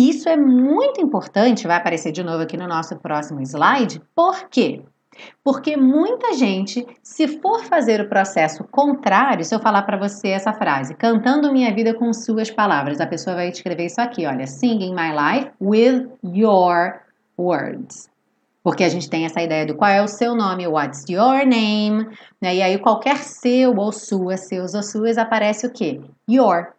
Isso 0.00 0.30
é 0.30 0.36
muito 0.36 0.98
importante, 0.98 1.66
vai 1.66 1.76
aparecer 1.76 2.10
de 2.10 2.24
novo 2.24 2.42
aqui 2.42 2.56
no 2.56 2.66
nosso 2.66 2.96
próximo 2.96 3.42
slide, 3.42 4.00
por 4.14 4.48
quê? 4.48 4.82
Porque 5.44 5.76
muita 5.76 6.32
gente, 6.32 6.86
se 7.02 7.28
for 7.28 7.62
fazer 7.64 8.00
o 8.00 8.08
processo 8.08 8.64
contrário, 8.64 9.44
se 9.44 9.54
eu 9.54 9.60
falar 9.60 9.82
para 9.82 9.98
você 9.98 10.28
essa 10.28 10.54
frase, 10.54 10.94
cantando 10.94 11.52
minha 11.52 11.74
vida 11.74 11.92
com 11.92 12.14
suas 12.14 12.50
palavras, 12.50 12.98
a 12.98 13.06
pessoa 13.06 13.36
vai 13.36 13.50
escrever 13.50 13.84
isso 13.84 14.00
aqui, 14.00 14.24
olha, 14.24 14.46
singing 14.46 14.94
my 14.94 15.12
life 15.12 15.50
with 15.60 16.08
your 16.24 17.02
words. 17.36 18.08
Porque 18.62 18.84
a 18.84 18.88
gente 18.88 19.10
tem 19.10 19.26
essa 19.26 19.42
ideia 19.42 19.66
do 19.66 19.74
qual 19.74 19.90
é 19.90 20.02
o 20.02 20.08
seu 20.08 20.34
nome, 20.34 20.66
what's 20.66 21.04
your 21.10 21.46
name, 21.46 22.06
né? 22.40 22.54
E 22.54 22.62
aí 22.62 22.78
qualquer 22.78 23.18
seu 23.18 23.76
ou 23.76 23.92
sua, 23.92 24.38
seus 24.38 24.72
ou 24.72 24.82
suas, 24.82 25.18
aparece 25.18 25.66
o 25.66 25.70
quê? 25.70 26.00
Your, 26.26 26.72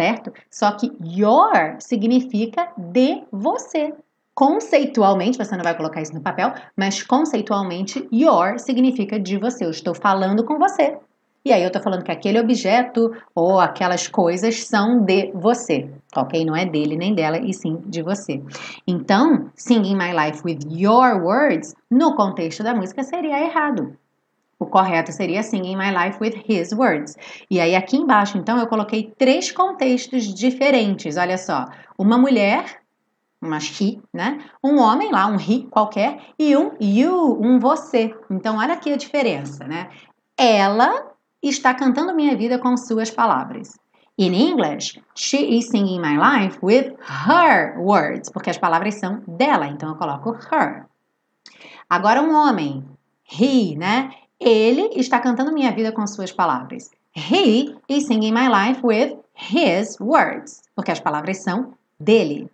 certo? 0.00 0.32
Só 0.50 0.72
que 0.72 0.90
your 1.04 1.76
significa 1.78 2.72
de 2.78 3.22
você. 3.30 3.92
Conceitualmente, 4.34 5.36
você 5.36 5.54
não 5.54 5.62
vai 5.62 5.76
colocar 5.76 6.00
isso 6.00 6.14
no 6.14 6.22
papel, 6.22 6.54
mas 6.74 7.02
conceitualmente, 7.02 8.08
your 8.10 8.58
significa 8.58 9.20
de 9.20 9.36
você. 9.36 9.66
Eu 9.66 9.70
estou 9.70 9.94
falando 9.94 10.42
com 10.42 10.58
você. 10.58 10.96
E 11.44 11.52
aí 11.52 11.62
eu 11.62 11.66
estou 11.66 11.82
falando 11.82 12.02
que 12.02 12.10
aquele 12.10 12.40
objeto 12.40 13.10
ou 13.34 13.60
aquelas 13.60 14.06
coisas 14.06 14.62
são 14.64 15.00
de 15.00 15.30
você, 15.32 15.90
ok? 16.16 16.44
Não 16.44 16.56
é 16.56 16.64
dele 16.64 16.96
nem 16.96 17.14
dela, 17.14 17.38
e 17.38 17.52
sim 17.52 17.78
de 17.86 18.02
você. 18.02 18.42
Então, 18.86 19.50
singing 19.54 19.96
my 19.96 20.12
life 20.12 20.42
with 20.44 20.60
your 20.70 21.22
words, 21.22 21.74
no 21.90 22.14
contexto 22.14 22.62
da 22.62 22.74
música, 22.74 23.02
seria 23.02 23.42
errado. 23.42 23.96
O 24.60 24.66
correto 24.66 25.10
seria 25.10 25.42
singing 25.42 25.76
my 25.76 25.90
life 25.90 26.18
with 26.20 26.44
his 26.46 26.72
words. 26.72 27.16
E 27.50 27.58
aí 27.58 27.74
aqui 27.74 27.96
embaixo, 27.96 28.38
então, 28.38 28.58
eu 28.58 28.66
coloquei 28.66 29.12
três 29.18 29.50
contextos 29.50 30.32
diferentes. 30.32 31.16
Olha 31.16 31.38
só, 31.38 31.66
uma 31.98 32.16
mulher 32.16 32.80
uma 33.42 33.58
she, 33.58 34.00
né? 34.12 34.44
Um 34.62 34.78
homem 34.78 35.10
lá, 35.10 35.26
um 35.26 35.36
he 35.36 35.66
qualquer, 35.70 36.20
e 36.38 36.56
um 36.56 36.72
you, 36.78 37.38
um 37.40 37.58
você. 37.58 38.14
Então, 38.30 38.58
olha 38.58 38.74
aqui 38.74 38.92
a 38.92 38.96
diferença, 38.96 39.66
né? 39.66 39.88
Ela 40.36 41.10
está 41.42 41.72
cantando 41.72 42.14
minha 42.14 42.36
vida 42.36 42.58
com 42.58 42.76
suas 42.76 43.10
palavras. 43.10 43.78
In 44.18 44.34
English, 44.34 45.00
she 45.14 45.56
is 45.56 45.68
singing 45.68 46.00
my 46.00 46.18
life 46.18 46.58
with 46.62 46.94
her 47.26 47.78
words, 47.78 48.30
porque 48.30 48.50
as 48.50 48.58
palavras 48.58 48.96
são 48.96 49.22
dela, 49.26 49.66
então 49.66 49.88
eu 49.88 49.94
coloco 49.94 50.36
her. 50.52 50.84
Agora 51.88 52.22
um 52.22 52.34
homem, 52.34 52.84
he, 53.32 53.74
né? 53.76 54.10
Ele 54.40 54.88
está 54.96 55.20
cantando 55.20 55.52
minha 55.52 55.70
vida 55.70 55.92
com 55.92 56.06
suas 56.06 56.32
palavras. 56.32 56.90
He 57.14 57.76
is 57.88 58.06
singing 58.06 58.32
my 58.32 58.48
life 58.48 58.80
with 58.82 59.18
his 59.34 59.98
words, 60.00 60.62
porque 60.74 60.90
as 60.90 61.00
palavras 61.00 61.42
são 61.42 61.74
dele. 61.98 62.50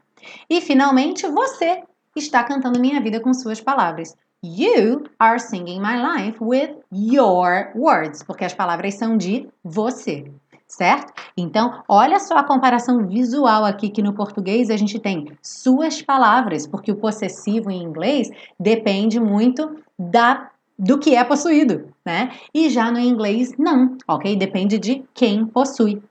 E 0.51 0.61
finalmente, 0.61 1.29
você 1.29 1.85
está 2.17 2.43
cantando 2.43 2.81
minha 2.81 3.01
vida 3.01 3.21
com 3.21 3.33
suas 3.33 3.61
palavras. 3.61 4.17
You 4.43 5.05
are 5.19 5.39
singing 5.39 5.81
my 5.81 5.97
life 5.97 6.43
with 6.43 6.77
your 6.93 7.71
words, 7.75 8.23
porque 8.23 8.45
as 8.45 8.55
palavras 8.55 8.95
são 8.95 9.17
de 9.17 9.49
você, 9.63 10.31
certo? 10.67 11.13
Então, 11.37 11.83
olha 11.89 12.19
só 12.19 12.37
a 12.37 12.45
comparação 12.45 13.07
visual 13.07 13.65
aqui 13.65 13.91
que 13.91 14.03
no 14.03 14.13
português 14.13 14.71
a 14.71 14.77
gente 14.77 14.99
tem 14.99 15.37
suas 15.43 16.03
palavras, 16.03 16.67
porque 16.67 16.91
o 16.91 16.97
possessivo 16.97 17.71
em 17.71 17.83
inglês 17.83 18.31
depende 18.59 19.21
muito 19.21 19.77
da 19.99 20.51
do 20.79 20.99
que 20.99 21.15
é 21.15 21.25
possuído, 21.25 21.89
né? 22.05 22.31
E 22.53 22.69
já 22.69 22.91
no 22.91 22.99
inglês 22.99 23.55
não, 23.59 23.97
ok? 24.07 24.37
Depende 24.37 24.79
de 24.79 25.03
quem 25.15 25.47
possui. 25.47 26.03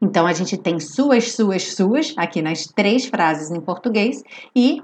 Então 0.00 0.26
a 0.26 0.32
gente 0.32 0.56
tem 0.56 0.78
suas, 0.78 1.32
suas, 1.32 1.74
suas 1.74 2.14
aqui 2.16 2.42
nas 2.42 2.66
três 2.66 3.06
frases 3.06 3.50
em 3.50 3.60
português 3.60 4.22
e 4.54 4.82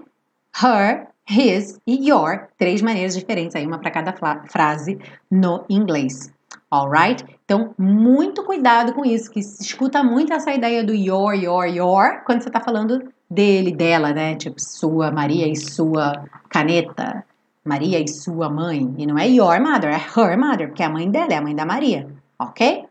her, 0.62 1.06
his 1.28 1.78
e 1.86 2.08
your, 2.08 2.48
três 2.58 2.82
maneiras 2.82 3.14
diferentes 3.14 3.54
aí, 3.54 3.66
uma 3.66 3.78
para 3.78 3.90
cada 3.90 4.14
frase 4.48 4.98
no 5.30 5.64
inglês. 5.68 6.32
Alright? 6.70 7.24
Então, 7.44 7.74
muito 7.78 8.42
cuidado 8.44 8.94
com 8.94 9.04
isso, 9.04 9.30
que 9.30 9.42
se 9.42 9.62
escuta 9.62 10.02
muito 10.02 10.32
essa 10.32 10.52
ideia 10.52 10.82
do 10.82 10.94
your, 10.94 11.34
your, 11.34 11.66
your, 11.66 12.22
quando 12.24 12.40
você 12.40 12.48
está 12.48 12.60
falando 12.60 13.12
dele, 13.30 13.72
dela, 13.72 14.12
né? 14.12 14.36
Tipo, 14.36 14.58
sua 14.58 15.10
Maria 15.10 15.46
e 15.46 15.54
sua 15.54 16.24
caneta, 16.48 17.24
Maria 17.64 18.00
e 18.00 18.08
sua 18.08 18.50
mãe. 18.50 18.94
E 18.98 19.06
não 19.06 19.18
é 19.18 19.28
your 19.28 19.60
mother, 19.60 19.90
é 19.90 19.96
her 19.96 20.38
mother, 20.38 20.68
porque 20.68 20.82
é 20.82 20.86
a 20.86 20.90
mãe 20.90 21.10
dela, 21.10 21.32
é 21.32 21.36
a 21.36 21.42
mãe 21.42 21.54
da 21.54 21.64
Maria. 21.64 22.08
Ok? 22.38 22.86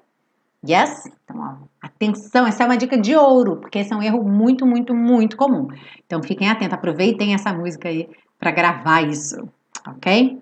Yes? 0.68 1.08
Então, 1.08 1.40
ó, 1.40 1.68
atenção, 1.82 2.46
essa 2.46 2.64
é 2.64 2.66
uma 2.66 2.78
dica 2.78 2.98
de 2.98 3.16
ouro, 3.16 3.58
porque 3.58 3.80
esse 3.80 3.92
é 3.92 3.96
um 3.96 4.04
erro 4.04 4.24
muito, 4.24 4.66
muito, 4.66 4.94
muito 4.94 5.36
comum. 5.36 5.68
Então, 6.06 6.22
fiquem 6.22 6.50
atentos, 6.50 6.74
aproveitem 6.74 7.34
essa 7.34 7.52
música 7.52 7.90
aí 7.90 8.08
para 8.40 8.52
gravar 8.52 9.02
isso, 9.02 9.50
ok? 9.88 10.42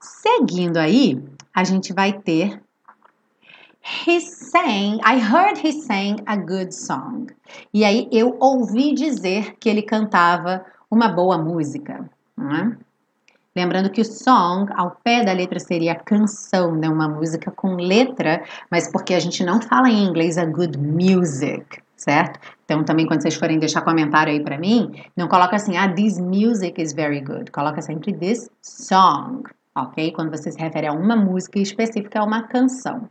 Seguindo 0.00 0.76
aí, 0.76 1.22
a 1.54 1.64
gente 1.64 1.92
vai 1.92 2.12
ter 2.12 2.62
He 3.88 4.20
sang, 4.20 5.00
I 5.02 5.18
heard 5.18 5.56
he 5.56 5.72
sang 5.72 6.22
a 6.26 6.36
good 6.36 6.74
song. 6.74 7.28
E 7.72 7.86
aí 7.86 8.06
eu 8.12 8.36
ouvi 8.38 8.92
dizer 8.92 9.56
que 9.58 9.66
ele 9.66 9.80
cantava 9.80 10.62
uma 10.90 11.08
boa 11.08 11.38
música. 11.38 12.08
É? 12.38 12.76
Lembrando 13.56 13.90
que 13.90 14.02
o 14.02 14.04
song, 14.04 14.70
ao 14.76 14.90
pé 15.02 15.24
da 15.24 15.32
letra, 15.32 15.58
seria 15.58 15.94
canção, 15.94 16.76
né? 16.76 16.86
uma 16.86 17.08
música 17.08 17.50
com 17.50 17.76
letra, 17.76 18.44
mas 18.70 18.92
porque 18.92 19.14
a 19.14 19.20
gente 19.20 19.42
não 19.42 19.60
fala 19.60 19.88
em 19.88 20.04
inglês 20.04 20.36
a 20.36 20.44
good 20.44 20.78
music, 20.78 21.80
certo? 21.96 22.38
Então, 22.66 22.84
também 22.84 23.06
quando 23.06 23.22
vocês 23.22 23.36
forem 23.36 23.58
deixar 23.58 23.80
comentário 23.80 24.34
aí 24.34 24.44
para 24.44 24.58
mim, 24.58 25.02
não 25.16 25.28
coloca 25.28 25.56
assim, 25.56 25.78
ah, 25.78 25.90
this 25.90 26.18
music 26.18 26.80
is 26.80 26.92
very 26.92 27.22
good. 27.22 27.50
Coloca 27.50 27.80
sempre 27.80 28.12
this 28.12 28.50
song, 28.60 29.44
ok? 29.74 30.12
Quando 30.12 30.30
você 30.30 30.52
se 30.52 30.58
refere 30.58 30.88
a 30.88 30.92
uma 30.92 31.16
música 31.16 31.58
específica, 31.58 32.18
é 32.18 32.22
uma 32.22 32.42
canção. 32.42 33.08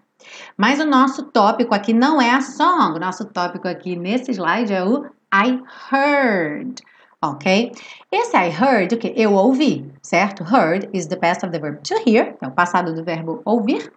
Mas 0.55 0.79
o 0.79 0.85
nosso 0.85 1.23
tópico 1.23 1.73
aqui 1.73 1.93
não 1.93 2.21
é 2.21 2.31
a 2.31 2.41
song, 2.41 2.97
o 2.97 2.99
nosso 2.99 3.25
tópico 3.25 3.67
aqui 3.67 3.95
nesse 3.95 4.31
slide 4.31 4.73
é 4.73 4.83
o 4.83 5.05
I 5.33 5.61
heard 5.91 6.81
ok? 7.21 7.71
Esse 8.11 8.37
I 8.37 8.49
heard, 8.49 8.93
o 8.93 8.97
que? 8.97 9.13
Eu 9.15 9.33
ouvi, 9.33 9.91
certo? 10.01 10.43
Heard 10.43 10.89
is 10.93 11.07
the 11.07 11.15
past 11.15 11.45
of 11.45 11.51
the 11.51 11.59
verb 11.59 11.81
to 11.83 11.95
hear, 12.05 12.35
é 12.41 12.47
o 12.47 12.51
passado 12.51 12.93
do 12.93 13.03
verbo 13.03 13.41
ouvir. 13.45 13.91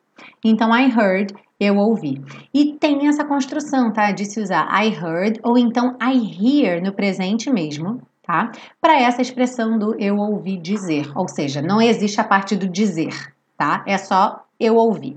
Então, 0.44 0.74
I 0.74 0.90
heard, 0.90 1.34
eu 1.58 1.76
ouvi. 1.76 2.22
E 2.52 2.74
tem 2.74 3.06
essa 3.08 3.24
construção, 3.24 3.92
tá? 3.92 4.10
De 4.12 4.24
se 4.24 4.40
usar 4.40 4.66
I 4.82 4.88
heard 4.88 5.40
ou 5.42 5.58
então 5.58 5.96
I 6.00 6.16
hear 6.16 6.82
no 6.82 6.92
presente 6.92 7.50
mesmo, 7.50 8.00
tá? 8.22 8.52
Para 8.80 8.98
essa 8.98 9.22
expressão 9.22 9.78
do 9.78 9.94
eu 9.98 10.16
ouvi 10.16 10.56
dizer. 10.56 11.10
Ou 11.14 11.28
seja, 11.28 11.60
não 11.60 11.80
existe 11.80 12.20
a 12.20 12.24
parte 12.24 12.56
do 12.56 12.68
dizer, 12.68 13.14
tá? 13.56 13.82
É 13.86 13.98
só 13.98 14.44
eu 14.58 14.76
ouvi. 14.76 15.16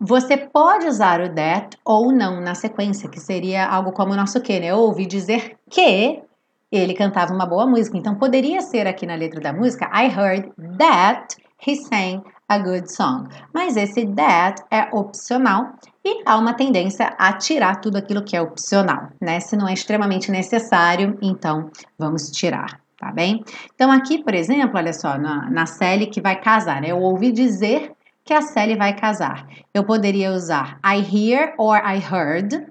Você 0.00 0.36
pode 0.36 0.86
usar 0.86 1.20
o 1.20 1.34
that 1.34 1.78
ou 1.84 2.12
não 2.12 2.40
na 2.40 2.54
sequência, 2.54 3.08
que 3.08 3.20
seria 3.20 3.66
algo 3.66 3.92
como 3.92 4.12
o 4.12 4.16
nosso 4.16 4.40
que, 4.40 4.58
né? 4.58 4.66
Eu 4.66 4.78
ouvi 4.78 5.06
dizer 5.06 5.56
que 5.70 6.22
ele 6.70 6.94
cantava 6.94 7.32
uma 7.32 7.46
boa 7.46 7.66
música. 7.66 7.96
Então 7.96 8.14
poderia 8.14 8.60
ser 8.60 8.86
aqui 8.86 9.06
na 9.06 9.14
letra 9.14 9.40
da 9.40 9.52
música 9.52 9.90
I 9.94 10.08
heard 10.08 10.52
that 10.78 11.36
he 11.66 11.76
sang 11.76 12.22
a 12.48 12.58
good 12.58 12.92
song. 12.92 13.28
Mas 13.52 13.76
esse 13.76 14.06
that 14.14 14.62
é 14.70 14.88
opcional 14.92 15.74
e 16.04 16.22
há 16.26 16.36
uma 16.36 16.54
tendência 16.54 17.14
a 17.18 17.32
tirar 17.32 17.80
tudo 17.80 17.96
aquilo 17.96 18.22
que 18.22 18.36
é 18.36 18.42
opcional, 18.42 19.08
né? 19.20 19.40
Se 19.40 19.56
não 19.56 19.68
é 19.68 19.72
extremamente 19.72 20.30
necessário, 20.30 21.16
então 21.22 21.70
vamos 21.98 22.30
tirar. 22.30 22.80
Tá 22.96 23.10
bem? 23.10 23.44
Então, 23.74 23.90
aqui, 23.90 24.22
por 24.22 24.34
exemplo, 24.34 24.78
olha 24.78 24.92
só, 24.92 25.18
na, 25.18 25.50
na 25.50 25.66
Sally 25.66 26.06
que 26.06 26.20
vai 26.22 26.40
casar, 26.40 26.80
né? 26.80 26.92
Eu 26.92 27.00
ouvi 27.00 27.32
dizer 27.32 27.92
que 28.24 28.32
a 28.32 28.42
Sally 28.42 28.76
vai 28.76 28.94
casar. 28.96 29.46
Eu 29.72 29.84
poderia 29.84 30.32
usar 30.32 30.78
I 30.84 31.00
hear 31.00 31.54
or 31.58 31.76
I 31.76 31.98
heard, 31.98 32.66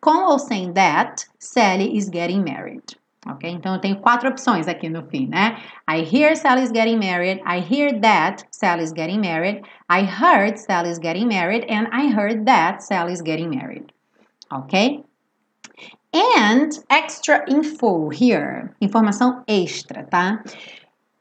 com 0.00 0.24
ou 0.30 0.38
sem 0.38 0.72
that, 0.72 1.26
Sally 1.38 1.96
is 1.96 2.08
getting 2.08 2.42
married. 2.42 3.00
Ok? 3.26 3.50
Então 3.50 3.74
eu 3.74 3.80
tenho 3.80 4.00
quatro 4.00 4.30
opções 4.30 4.66
aqui 4.66 4.88
no 4.88 5.02
fim, 5.04 5.26
né? 5.26 5.58
I 5.88 6.00
hear 6.02 6.34
Sally's 6.34 6.70
getting 6.70 6.96
married. 6.96 7.42
I 7.46 7.60
hear 7.60 8.00
that 8.00 8.44
Sally's 8.50 8.92
getting 8.92 9.20
married. 9.20 9.62
I 9.90 10.04
heard 10.04 10.58
Sally's 10.58 10.98
getting 10.98 11.28
married. 11.28 11.66
And 11.70 11.88
I 11.92 12.10
heard 12.10 12.46
that 12.46 12.82
Sally's 12.82 13.20
getting 13.20 13.50
married. 13.50 13.92
Ok? 14.50 15.04
And 16.14 16.70
extra 16.88 17.44
info 17.46 18.08
here. 18.08 18.74
Informação 18.80 19.44
extra, 19.46 20.04
tá? 20.04 20.42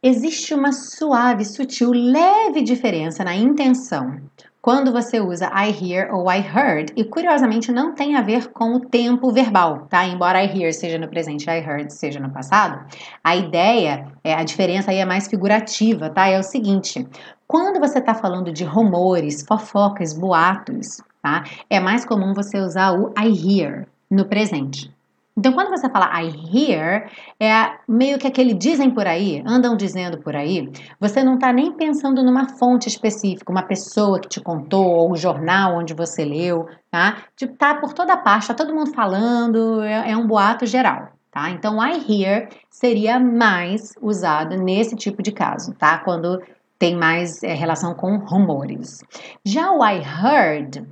Existe 0.01 0.53
uma 0.53 0.72
suave, 0.72 1.44
sutil, 1.44 1.91
leve 1.91 2.62
diferença 2.62 3.22
na 3.24 3.36
intenção 3.36 4.22
quando 4.62 4.91
você 4.91 5.20
usa 5.20 5.48
I 5.48 5.72
hear 5.72 6.13
ou 6.13 6.29
I 6.29 6.39
heard, 6.39 6.91
e 6.96 7.03
curiosamente 7.03 7.72
não 7.72 7.94
tem 7.94 8.15
a 8.15 8.22
ver 8.22 8.51
com 8.51 8.75
o 8.75 8.79
tempo 8.79 9.32
verbal, 9.32 9.88
tá? 9.89 10.06
Embora 10.06 10.44
I 10.44 10.48
hear 10.48 10.74
seja 10.74 10.98
no 10.98 11.08
presente 11.08 11.50
I 11.50 11.60
heard 11.60 11.91
seja 11.91 12.20
no 12.20 12.29
passado, 12.29 12.86
a 13.24 13.36
ideia, 13.36 14.08
é, 14.24 14.34
a 14.34 14.44
diferença 14.44 14.91
aí 14.91 14.98
é 14.98 15.06
mais 15.06 15.27
figurativa, 15.27 16.10
tá? 16.10 16.27
É 16.27 16.38
o 16.38 16.44
seguinte: 16.44 17.08
quando 17.48 17.79
você 17.79 18.00
está 18.00 18.13
falando 18.13 18.51
de 18.51 18.63
rumores, 18.63 19.46
fofocas, 19.48 20.13
boatos, 20.13 21.01
tá? 21.22 21.44
É 21.70 21.79
mais 21.79 22.06
comum 22.06 22.34
você 22.34 22.60
usar 22.60 22.91
o 22.91 23.13
I 23.18 23.60
hear 23.62 23.88
no 24.12 24.25
presente. 24.25 24.91
Então, 25.39 25.53
quando 25.53 25.69
você 25.69 25.89
fala 25.89 26.22
I 26.22 26.34
hear, 26.53 27.10
é 27.39 27.77
meio 27.88 28.19
que 28.19 28.27
aquele 28.27 28.53
dizem 28.53 28.91
por 28.91 29.08
aí, 29.08 29.41
andam 29.46 29.77
dizendo 29.77 30.17
por 30.17 30.36
aí, 30.36 30.69
você 31.00 31.24
não 31.24 31.36
está 31.36 31.53
nem 31.53 31.72
pensando 31.72 32.22
numa 32.22 32.50
fonte 32.58 32.89
específica, 32.89 33.50
uma 33.50 33.63
pessoa 33.63 34.19
que 34.19 34.27
te 34.27 34.41
contou, 34.41 34.86
ou 34.86 35.13
um 35.13 35.15
jornal 35.15 35.77
onde 35.77 35.93
você 35.93 36.25
leu, 36.25 36.67
tá? 36.91 37.24
Tipo, 37.38 37.55
tá 37.55 37.75
por 37.75 37.93
toda 37.93 38.17
parte, 38.17 38.50
tá 38.50 38.53
todo 38.53 38.75
mundo 38.75 38.91
falando, 38.93 39.81
é, 39.81 40.12
é 40.12 40.17
um 40.17 40.27
boato 40.27 40.65
geral. 40.65 41.08
Tá? 41.31 41.50
Então, 41.51 41.77
I 41.81 42.03
hear 42.10 42.50
seria 42.69 43.17
mais 43.17 43.93
usado 44.01 44.58
nesse 44.58 44.98
tipo 44.98 45.24
de 45.24 45.31
caso, 45.31 45.74
tá? 45.75 46.00
Quando 46.00 46.41
tem 46.77 46.98
mais 46.98 47.41
é, 47.43 47.53
relação 47.53 47.93
com 47.93 48.17
rumores. 48.17 49.01
Já 49.46 49.72
o 49.72 49.86
I 49.86 50.01
heard 50.01 50.86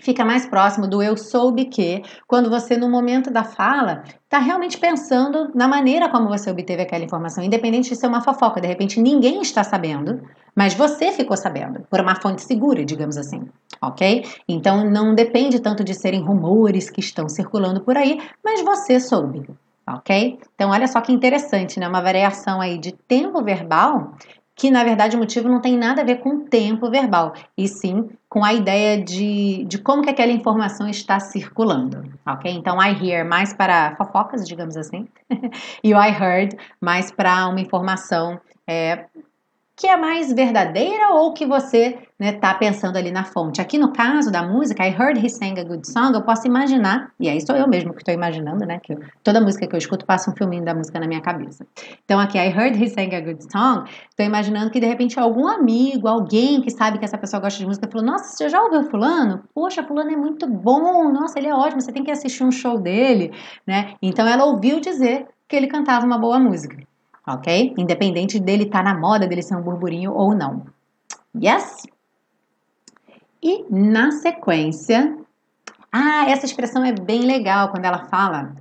fica 0.00 0.24
mais 0.24 0.46
próximo 0.46 0.86
do 0.86 1.02
eu 1.02 1.16
soube 1.16 1.66
que, 1.66 2.02
quando 2.26 2.48
você, 2.48 2.76
no 2.76 2.88
momento 2.88 3.30
da 3.30 3.44
fala, 3.44 4.02
está 4.24 4.38
realmente 4.38 4.78
pensando 4.78 5.50
na 5.54 5.68
maneira 5.68 6.08
como 6.08 6.28
você 6.28 6.50
obteve 6.50 6.82
aquela 6.82 7.04
informação, 7.04 7.44
independente 7.44 7.90
de 7.90 7.96
ser 7.96 8.06
uma 8.06 8.22
fofoca. 8.22 8.60
De 8.60 8.66
repente, 8.66 9.00
ninguém 9.00 9.42
está 9.42 9.62
sabendo, 9.62 10.22
mas 10.54 10.74
você 10.74 11.12
ficou 11.12 11.36
sabendo, 11.36 11.80
por 11.90 12.00
uma 12.00 12.16
fonte 12.20 12.42
segura, 12.42 12.84
digamos 12.84 13.16
assim, 13.16 13.42
ok? 13.80 14.24
Então, 14.48 14.88
não 14.90 15.14
depende 15.14 15.60
tanto 15.60 15.84
de 15.84 15.94
serem 15.94 16.22
rumores 16.22 16.88
que 16.90 17.00
estão 17.00 17.28
circulando 17.28 17.80
por 17.80 17.96
aí, 17.96 18.20
mas 18.42 18.62
você 18.62 18.98
soube. 18.98 19.46
Ok? 19.84 20.38
Então, 20.54 20.70
olha 20.70 20.86
só 20.86 21.00
que 21.00 21.12
interessante, 21.12 21.80
né? 21.80 21.88
Uma 21.88 22.00
variação 22.00 22.60
aí 22.60 22.78
de 22.78 22.92
tempo 22.92 23.42
verbal 23.42 24.14
que 24.54 24.70
na 24.70 24.84
verdade 24.84 25.16
o 25.16 25.18
motivo 25.18 25.48
não 25.48 25.60
tem 25.60 25.76
nada 25.76 26.02
a 26.02 26.04
ver 26.04 26.16
com 26.16 26.30
o 26.30 26.44
tempo 26.44 26.90
verbal, 26.90 27.34
e 27.56 27.66
sim 27.66 28.10
com 28.28 28.42
a 28.42 28.54
ideia 28.54 29.02
de, 29.02 29.64
de 29.64 29.76
como 29.78 30.02
que 30.02 30.08
aquela 30.08 30.32
informação 30.32 30.88
está 30.88 31.20
circulando, 31.20 32.02
ok? 32.26 32.50
Então, 32.50 32.82
I 32.82 32.96
hear 32.98 33.28
mais 33.28 33.52
para 33.52 33.94
fofocas, 33.96 34.48
digamos 34.48 34.74
assim, 34.74 35.06
e 35.84 35.92
o 35.92 36.02
I 36.02 36.10
heard 36.10 36.56
mais 36.80 37.10
para 37.10 37.46
uma 37.48 37.60
informação 37.60 38.40
é, 38.66 39.06
que 39.76 39.86
é 39.86 39.96
mais 39.96 40.32
verdadeira 40.32 41.14
ou 41.14 41.32
que 41.32 41.46
você 41.46 41.98
está 42.20 42.52
né, 42.52 42.58
pensando 42.58 42.96
ali 42.96 43.10
na 43.10 43.24
fonte. 43.24 43.60
Aqui 43.60 43.78
no 43.78 43.92
caso 43.92 44.30
da 44.30 44.42
música, 44.42 44.86
I 44.86 44.90
heard 44.90 45.24
he 45.24 45.28
sang 45.28 45.58
a 45.58 45.64
good 45.64 45.86
song, 45.88 46.14
eu 46.14 46.22
posso 46.22 46.46
imaginar, 46.46 47.10
e 47.18 47.28
aí 47.28 47.40
sou 47.40 47.56
eu 47.56 47.66
mesmo 47.66 47.92
que 47.92 48.00
estou 48.00 48.14
imaginando, 48.14 48.64
né? 48.64 48.78
Que 48.80 48.92
eu, 48.92 49.00
toda 49.24 49.40
música 49.40 49.66
que 49.66 49.74
eu 49.74 49.78
escuto 49.78 50.04
passa 50.04 50.30
um 50.30 50.36
filminho 50.36 50.64
da 50.64 50.74
música 50.74 51.00
na 51.00 51.08
minha 51.08 51.20
cabeça. 51.20 51.66
Então 52.04 52.20
aqui, 52.20 52.38
I 52.38 52.48
heard 52.48 52.80
he 52.80 52.88
sang 52.88 53.14
a 53.14 53.20
good 53.20 53.42
song, 53.50 53.88
estou 54.10 54.24
imaginando 54.24 54.70
que 54.70 54.78
de 54.78 54.86
repente 54.86 55.18
algum 55.18 55.48
amigo, 55.48 56.06
alguém 56.06 56.60
que 56.60 56.70
sabe 56.70 56.98
que 56.98 57.04
essa 57.04 57.18
pessoa 57.18 57.40
gosta 57.40 57.58
de 57.58 57.66
música, 57.66 57.88
falou: 57.90 58.06
Nossa, 58.06 58.36
você 58.36 58.48
já 58.48 58.62
ouviu 58.62 58.84
Fulano? 58.84 59.42
Poxa, 59.54 59.82
Fulano 59.82 60.10
é 60.10 60.16
muito 60.16 60.46
bom, 60.46 61.10
nossa, 61.10 61.38
ele 61.38 61.48
é 61.48 61.54
ótimo, 61.54 61.80
você 61.80 61.92
tem 61.92 62.04
que 62.04 62.10
assistir 62.10 62.44
um 62.44 62.52
show 62.52 62.78
dele, 62.78 63.32
né? 63.66 63.94
Então 64.02 64.26
ela 64.28 64.44
ouviu 64.44 64.80
dizer 64.80 65.26
que 65.48 65.56
ele 65.56 65.66
cantava 65.66 66.06
uma 66.06 66.18
boa 66.18 66.38
música 66.38 66.76
ok? 67.26 67.74
Independente 67.76 68.38
dele 68.38 68.64
estar 68.64 68.84
tá 68.84 68.92
na 68.92 68.98
moda, 68.98 69.26
dele 69.26 69.42
ser 69.42 69.56
um 69.56 69.62
burburinho 69.62 70.12
ou 70.12 70.34
não. 70.34 70.64
Yes? 71.34 71.86
E 73.42 73.64
na 73.70 74.12
sequência, 74.12 75.16
ah, 75.90 76.28
essa 76.28 76.46
expressão 76.46 76.84
é 76.84 76.92
bem 76.92 77.22
legal 77.22 77.70
quando 77.70 77.84
ela 77.84 78.04
fala 78.06 78.54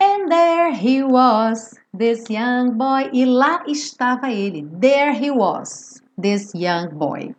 And 0.00 0.28
there 0.28 0.72
he 0.72 1.04
was, 1.04 1.74
this 1.96 2.28
young 2.28 2.72
boy. 2.72 3.10
E 3.12 3.24
lá 3.24 3.62
estava 3.66 4.30
ele. 4.30 4.68
There 4.80 5.12
he 5.12 5.30
was, 5.30 6.02
this 6.20 6.52
young 6.54 6.88
boy. 6.88 7.34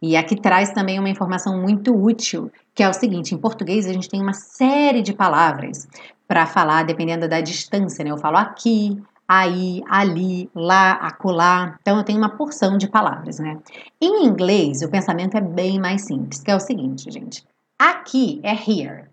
E 0.00 0.16
aqui 0.16 0.34
traz 0.34 0.70
também 0.70 0.98
uma 0.98 1.10
informação 1.10 1.60
muito 1.60 1.94
útil, 1.94 2.50
que 2.74 2.82
é 2.82 2.88
o 2.88 2.92
seguinte: 2.92 3.34
em 3.34 3.38
português 3.38 3.86
a 3.86 3.92
gente 3.92 4.08
tem 4.08 4.22
uma 4.22 4.32
série 4.32 5.02
de 5.02 5.12
palavras 5.12 5.86
para 6.26 6.46
falar 6.46 6.84
dependendo 6.84 7.28
da 7.28 7.40
distância, 7.40 8.02
né? 8.04 8.10
Eu 8.10 8.18
falo 8.18 8.38
aqui, 8.38 9.00
aí, 9.30 9.80
ali, 9.88 10.50
lá, 10.52 10.94
acolá. 10.94 11.78
Então 11.80 11.98
eu 11.98 12.02
tenho 12.02 12.18
uma 12.18 12.30
porção 12.30 12.76
de 12.76 12.88
palavras, 12.88 13.38
né? 13.38 13.60
Em 14.00 14.24
inglês, 14.24 14.82
o 14.82 14.90
pensamento 14.90 15.36
é 15.36 15.40
bem 15.40 15.78
mais 15.78 16.02
simples, 16.02 16.42
que 16.42 16.50
é 16.50 16.56
o 16.56 16.58
seguinte, 16.58 17.08
gente. 17.12 17.46
Aqui 17.78 18.40
é 18.42 18.50
here, 18.50 19.04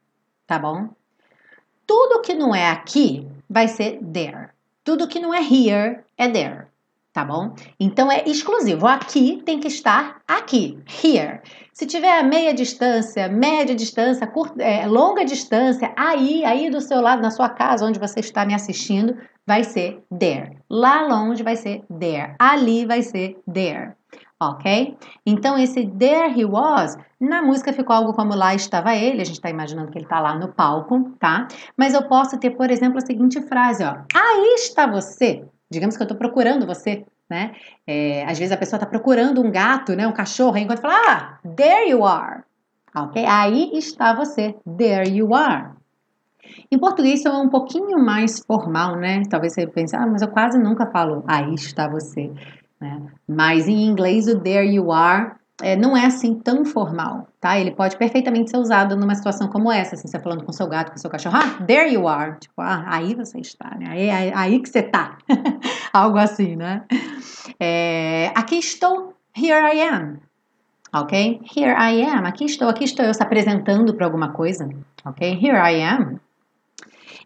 tá 0.47 0.57
bom? 0.57 0.89
Tudo 1.85 2.21
que 2.21 2.33
não 2.33 2.55
é 2.55 2.67
aqui 2.67 3.27
vai 3.47 3.67
ser 3.67 3.99
there. 4.11 4.49
Tudo 4.83 5.07
que 5.07 5.19
não 5.19 5.31
é 5.31 5.39
here 5.39 5.99
é 6.17 6.27
there, 6.27 6.65
tá 7.13 7.23
bom? 7.23 7.53
Então 7.79 8.11
é 8.11 8.23
exclusivo. 8.25 8.87
Aqui 8.87 9.43
tem 9.45 9.59
que 9.59 9.67
estar 9.67 10.19
aqui, 10.27 10.79
here. 11.03 11.41
Se 11.71 11.85
tiver 11.85 12.23
meia 12.23 12.55
distância, 12.55 13.29
média 13.29 13.75
distância, 13.75 14.25
curta, 14.25 14.63
é, 14.63 14.87
longa 14.87 15.23
distância, 15.23 15.93
aí, 15.95 16.43
aí 16.43 16.71
do 16.71 16.81
seu 16.81 17.01
lado, 17.01 17.21
na 17.21 17.29
sua 17.29 17.49
casa, 17.49 17.85
onde 17.85 17.99
você 17.99 18.19
está 18.19 18.43
me 18.43 18.55
assistindo, 18.55 19.15
vai 19.47 19.63
ser 19.63 20.03
there. 20.19 20.57
Lá 20.69 21.07
longe 21.07 21.41
vai 21.41 21.55
ser 21.55 21.83
there. 21.99 22.35
Ali 22.37 22.85
vai 22.85 23.01
ser 23.01 23.39
there. 23.51 23.93
Ok? 24.39 24.95
Então, 25.25 25.57
esse 25.57 25.87
there 25.87 26.31
he 26.39 26.45
was, 26.45 26.95
na 27.19 27.41
música 27.41 27.73
ficou 27.73 27.95
algo 27.95 28.13
como 28.13 28.35
lá 28.35 28.53
estava 28.53 28.93
ele, 28.95 29.21
a 29.21 29.25
gente 29.25 29.37
está 29.37 29.49
imaginando 29.49 29.89
que 29.89 29.97
ele 29.97 30.05
está 30.05 30.19
lá 30.19 30.35
no 30.35 30.49
palco, 30.49 31.11
tá? 31.17 31.47
Mas 31.75 31.95
eu 31.95 32.03
posso 32.03 32.37
ter, 32.37 32.51
por 32.51 32.69
exemplo, 32.69 32.99
a 32.99 33.01
seguinte 33.01 33.41
frase, 33.41 33.83
ó. 33.83 33.95
Aí 34.13 34.53
está 34.55 34.85
você. 34.85 35.43
Digamos 35.71 35.95
que 35.95 36.03
eu 36.03 36.05
estou 36.05 36.17
procurando 36.17 36.67
você, 36.67 37.03
né? 37.27 37.53
É, 37.87 38.25
às 38.25 38.37
vezes 38.37 38.51
a 38.51 38.57
pessoa 38.57 38.77
está 38.77 38.85
procurando 38.85 39.41
um 39.41 39.49
gato, 39.49 39.95
né, 39.95 40.05
um 40.07 40.13
cachorro, 40.13 40.57
enquanto 40.57 40.81
fala, 40.81 40.93
ah, 41.07 41.39
there 41.55 41.89
you 41.89 42.05
are. 42.05 42.43
Ok? 42.95 43.25
Aí 43.25 43.71
está 43.73 44.13
você. 44.13 44.55
There 44.77 45.09
you 45.09 45.33
are. 45.33 45.76
Em 46.71 46.77
português 46.77 47.25
é 47.25 47.31
um 47.31 47.49
pouquinho 47.49 47.99
mais 47.99 48.39
formal, 48.39 48.95
né? 48.95 49.23
Talvez 49.29 49.53
você 49.53 49.67
pense, 49.67 49.95
ah, 49.95 50.05
mas 50.05 50.21
eu 50.21 50.27
quase 50.27 50.57
nunca 50.57 50.85
falo, 50.87 51.23
aí 51.27 51.53
está 51.53 51.87
você. 51.87 52.31
Né? 52.79 53.01
Mas 53.27 53.67
em 53.67 53.85
inglês 53.85 54.27
o 54.27 54.39
there 54.39 54.67
you 54.67 54.91
are 54.91 55.31
é, 55.61 55.75
não 55.75 55.97
é 55.97 56.05
assim 56.05 56.35
tão 56.35 56.63
formal, 56.63 57.27
tá? 57.41 57.57
Ele 57.59 57.71
pode 57.71 57.97
perfeitamente 57.97 58.51
ser 58.51 58.57
usado 58.57 58.95
numa 58.95 59.15
situação 59.15 59.47
como 59.47 59.71
essa, 59.71 59.95
assim, 59.95 60.07
você 60.07 60.19
falando 60.19 60.43
com 60.43 60.51
seu 60.51 60.67
gato, 60.67 60.91
com 60.91 60.97
seu 60.97 61.09
cachorro, 61.09 61.37
ah, 61.37 61.63
there 61.65 61.91
you 61.91 62.07
are, 62.07 62.37
tipo, 62.39 62.61
ah, 62.61 62.85
aí 62.87 63.15
você 63.15 63.39
está, 63.39 63.75
né? 63.75 63.87
Aí, 63.89 64.09
aí, 64.09 64.31
aí 64.35 64.59
que 64.59 64.69
você 64.69 64.83
tá, 64.83 65.17
algo 65.91 66.17
assim, 66.17 66.55
né? 66.55 66.83
É, 67.59 68.31
aqui 68.35 68.57
estou, 68.57 69.15
here 69.35 69.75
I 69.75 69.81
am, 69.81 70.19
ok? 70.93 71.41
Here 71.55 71.71
I 71.71 72.03
am, 72.03 72.25
aqui 72.25 72.45
estou, 72.45 72.69
aqui 72.69 72.83
estou 72.83 73.03
eu 73.03 73.13
se 73.13 73.23
apresentando 73.23 73.95
para 73.95 74.05
alguma 74.05 74.29
coisa, 74.29 74.69
ok? 75.03 75.27
Here 75.27 75.57
I 75.57 75.81
am. 75.81 76.19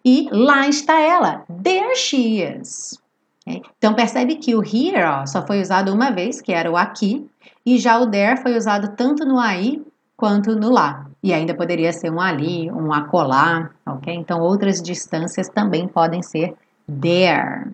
E 0.04 0.28
lá 0.32 0.68
está 0.68 1.00
ela, 1.00 1.46
there 1.64 1.96
she 1.96 2.42
is. 2.42 3.00
Então 3.46 3.94
percebe 3.94 4.36
que 4.36 4.56
o 4.56 4.64
here 4.64 5.04
ó, 5.04 5.26
só 5.26 5.46
foi 5.46 5.62
usado 5.62 5.94
uma 5.94 6.12
vez, 6.12 6.42
que 6.42 6.54
era 6.54 6.72
o 6.72 6.78
aqui, 6.78 7.30
e 7.66 7.78
já 7.78 8.00
o 8.00 8.10
there 8.10 8.42
foi 8.42 8.56
usado 8.56 8.96
tanto 8.96 9.26
no 9.26 9.40
aí 9.40 9.84
quanto 10.16 10.56
no 10.56 10.72
lá. 10.72 11.08
E 11.24 11.34
ainda 11.34 11.54
poderia 11.54 11.94
ser 11.94 12.12
um 12.12 12.20
ali, 12.20 12.72
um 12.72 12.92
acolá, 12.92 13.70
ok? 13.86 14.14
Então 14.14 14.42
outras 14.42 14.82
distâncias 14.82 15.50
também 15.50 15.88
podem 15.88 16.22
ser 16.24 16.56
there. 16.88 17.72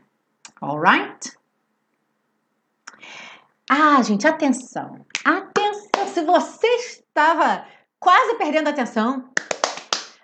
Alright? 0.61 1.37
Ah, 3.69 4.01
gente, 4.01 4.25
atenção. 4.27 5.05
Atenção, 5.23 6.07
se 6.07 6.21
você 6.23 6.67
estava 6.67 7.65
quase 7.99 8.35
perdendo 8.35 8.67
a 8.67 8.71
atenção, 8.71 9.25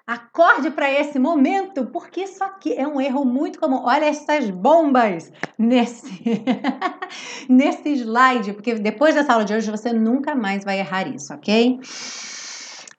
Acorde 0.05 0.69
para 0.71 0.91
esse 0.91 1.17
momento, 1.17 1.85
porque 1.87 2.23
isso 2.23 2.43
aqui 2.43 2.73
é 2.73 2.85
um 2.85 2.99
erro 2.99 3.23
muito 3.23 3.57
comum. 3.57 3.83
Olha 3.85 4.03
essas 4.05 4.49
bombas 4.49 5.31
nesse, 5.57 6.43
nesse 7.47 7.93
slide, 7.93 8.51
porque 8.51 8.75
depois 8.75 9.15
dessa 9.15 9.31
aula 9.31 9.45
de 9.45 9.53
hoje 9.53 9.71
você 9.71 9.93
nunca 9.93 10.35
mais 10.35 10.65
vai 10.65 10.79
errar 10.79 11.07
isso, 11.07 11.33
ok? 11.33 11.79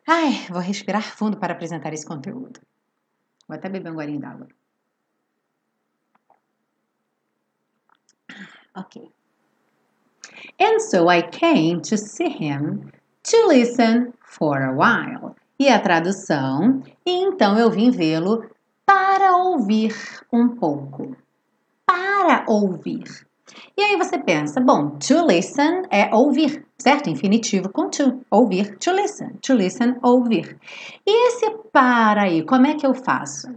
Ai, 0.07 0.47
vou 0.49 0.61
respirar 0.61 1.03
fundo 1.03 1.37
para 1.37 1.53
apresentar 1.53 1.93
esse 1.93 2.07
conteúdo. 2.07 2.59
Vou 3.47 3.55
até 3.55 3.69
beber 3.69 3.93
um 3.93 3.97
golinho 3.97 4.21
d'água. 4.21 4.49
Ok. 8.75 9.11
And 10.59 10.81
so 10.81 11.11
I 11.11 11.23
came 11.23 11.83
to 11.83 11.99
see 11.99 12.29
him 12.29 12.91
to 13.25 13.49
listen 13.49 14.15
for 14.23 14.63
a 14.63 14.73
while 14.73 15.37
e 15.59 15.69
a 15.69 15.79
tradução, 15.79 16.83
e 17.07 17.11
então 17.11 17.59
eu 17.59 17.71
vim 17.71 17.91
vê-lo 17.91 18.45
para 18.85 19.37
ouvir 19.37 19.95
um 20.33 20.49
pouco. 20.49 21.17
Para 21.87 22.45
ouvir. 22.49 23.05
E 23.77 23.83
aí 23.83 23.97
você 23.97 24.19
pensa, 24.19 24.61
bom, 24.61 24.91
to 24.99 25.27
listen 25.27 25.83
é 25.91 26.15
ouvir, 26.15 26.67
certo? 26.79 27.11
Infinitivo 27.11 27.69
com 27.69 27.89
to, 27.89 28.21
ouvir, 28.31 28.77
to 28.79 28.93
listen, 28.93 29.31
to 29.41 29.55
listen, 29.55 29.97
ouvir. 30.03 30.59
E 31.07 31.29
esse 31.29 31.51
para 31.73 32.23
aí, 32.23 32.43
como 32.45 32.67
é 32.67 32.75
que 32.75 32.87
eu 32.87 32.95
faço? 32.95 33.49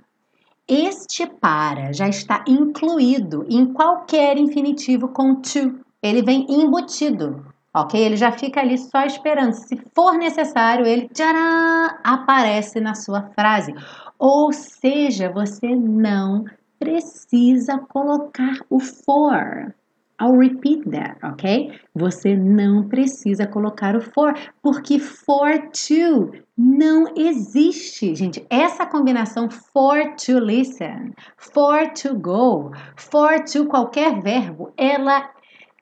Este 0.67 1.25
para 1.25 1.93
já 1.93 2.09
está 2.09 2.43
incluído 2.47 3.45
em 3.49 3.73
qualquer 3.73 4.37
infinitivo 4.37 5.07
com 5.07 5.35
to. 5.35 5.79
Ele 6.03 6.21
vem 6.21 6.45
embutido, 6.49 7.45
ok? 7.81 7.99
Ele 7.99 8.15
já 8.15 8.31
fica 8.31 8.61
ali 8.61 8.77
só 8.77 9.05
esperando. 9.05 9.53
Se 9.53 9.77
for 9.95 10.17
necessário, 10.17 10.85
ele 10.85 11.09
tcharam, 11.09 11.97
aparece 12.03 12.79
na 12.79 12.95
sua 12.95 13.23
frase. 13.33 13.73
Ou 14.19 14.51
seja, 14.51 15.31
você 15.31 15.75
não 15.75 16.45
precisa 16.79 17.77
colocar 17.77 18.57
o 18.69 18.79
for. 18.79 19.73
I'll 20.19 20.35
repeat 20.35 20.89
that, 20.89 21.19
ok? 21.23 21.79
Você 21.93 22.35
não 22.35 22.87
precisa 22.87 23.45
colocar 23.45 23.95
o 23.95 24.01
for, 24.01 24.33
porque 24.63 24.97
for 24.97 25.69
to 25.69 26.31
não 26.57 27.05
existe, 27.15 28.15
gente. 28.15 28.43
Essa 28.49 28.87
combinação 28.87 29.47
for 29.47 30.15
to 30.15 30.39
listen, 30.39 31.13
for 31.37 31.87
to 31.93 32.15
go, 32.15 32.71
for 32.95 33.43
to 33.43 33.67
qualquer 33.67 34.19
verbo, 34.19 34.73
ela 34.75 35.29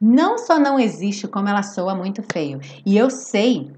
não 0.06 0.38
só 0.38 0.60
não 0.60 0.80
existe, 0.80 1.28
como 1.28 1.50
ela 1.50 1.64
soa 1.64 1.96
muito 1.96 2.22
feio. 2.32 2.60
E 2.86 2.96
eu 2.96 3.10
sei 3.10 3.74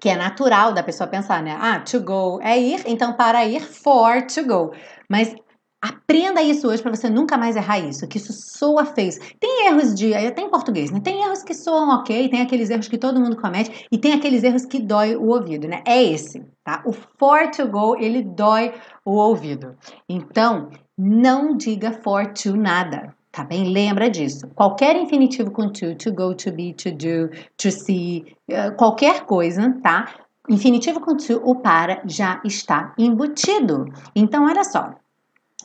que 0.00 0.08
é 0.08 0.16
natural 0.16 0.72
da 0.72 0.82
pessoa 0.82 1.06
pensar, 1.06 1.42
né? 1.42 1.56
Ah, 1.60 1.80
to 1.80 2.00
go 2.00 2.40
é 2.40 2.58
ir, 2.58 2.82
então 2.86 3.12
para 3.12 3.44
ir, 3.44 3.60
for 3.60 4.22
to 4.22 4.44
go. 4.44 4.72
Mas 5.10 5.34
Aprenda 5.80 6.42
isso 6.42 6.66
hoje 6.66 6.82
para 6.82 6.92
você 6.92 7.08
nunca 7.08 7.38
mais 7.38 7.54
errar 7.54 7.78
isso, 7.78 8.08
que 8.08 8.16
isso 8.16 8.32
soa 8.32 8.84
feio. 8.84 9.12
Tem 9.38 9.68
erros 9.68 9.94
de. 9.94 10.12
Até 10.12 10.42
em 10.42 10.50
português, 10.50 10.90
né? 10.90 10.98
Tem 10.98 11.22
erros 11.22 11.44
que 11.44 11.54
soam 11.54 11.90
ok, 11.90 12.28
tem 12.28 12.40
aqueles 12.40 12.68
erros 12.68 12.88
que 12.88 12.98
todo 12.98 13.20
mundo 13.20 13.36
comete 13.36 13.86
e 13.90 13.96
tem 13.96 14.12
aqueles 14.12 14.42
erros 14.42 14.66
que 14.66 14.80
dói 14.80 15.14
o 15.14 15.28
ouvido, 15.28 15.68
né? 15.68 15.80
É 15.86 16.02
esse, 16.02 16.44
tá? 16.64 16.82
O 16.84 16.92
for 16.92 17.48
to 17.52 17.68
go, 17.68 17.96
ele 17.96 18.22
dói 18.22 18.74
o 19.04 19.12
ouvido. 19.12 19.76
Então, 20.08 20.68
não 20.96 21.56
diga 21.56 21.92
for 21.92 22.32
to 22.32 22.56
nada, 22.56 23.14
tá 23.38 23.44
bem? 23.44 23.72
Lembra 23.72 24.10
disso. 24.10 24.48
Qualquer 24.48 24.96
infinitivo 24.96 25.52
com 25.52 25.70
to, 25.70 25.94
to 25.94 26.12
go, 26.12 26.34
to 26.34 26.50
be, 26.50 26.74
to 26.74 26.90
do, 26.90 27.30
to 27.56 27.70
see, 27.70 28.36
eh, 28.48 28.70
qualquer 28.72 29.26
coisa, 29.26 29.78
tá? 29.80 30.12
Infinitivo 30.48 31.00
com 31.00 31.16
to, 31.16 31.40
o 31.44 31.54
para 31.54 32.02
já 32.04 32.40
está 32.44 32.92
embutido. 32.98 33.86
Então, 34.12 34.44
olha 34.44 34.64
só. 34.64 34.92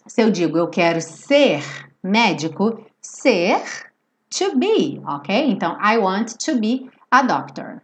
Se 0.05 0.21
eu 0.21 0.29
digo 0.29 0.55
eu 0.55 0.67
quero 0.67 1.01
ser 1.01 1.63
médico, 2.03 2.79
ser 3.01 3.59
to 4.29 4.55
be, 4.55 5.01
ok? 5.07 5.49
Então, 5.49 5.75
I 5.81 5.97
want 5.97 6.33
to 6.45 6.59
be 6.59 6.91
a 7.09 7.23
doctor. 7.23 7.81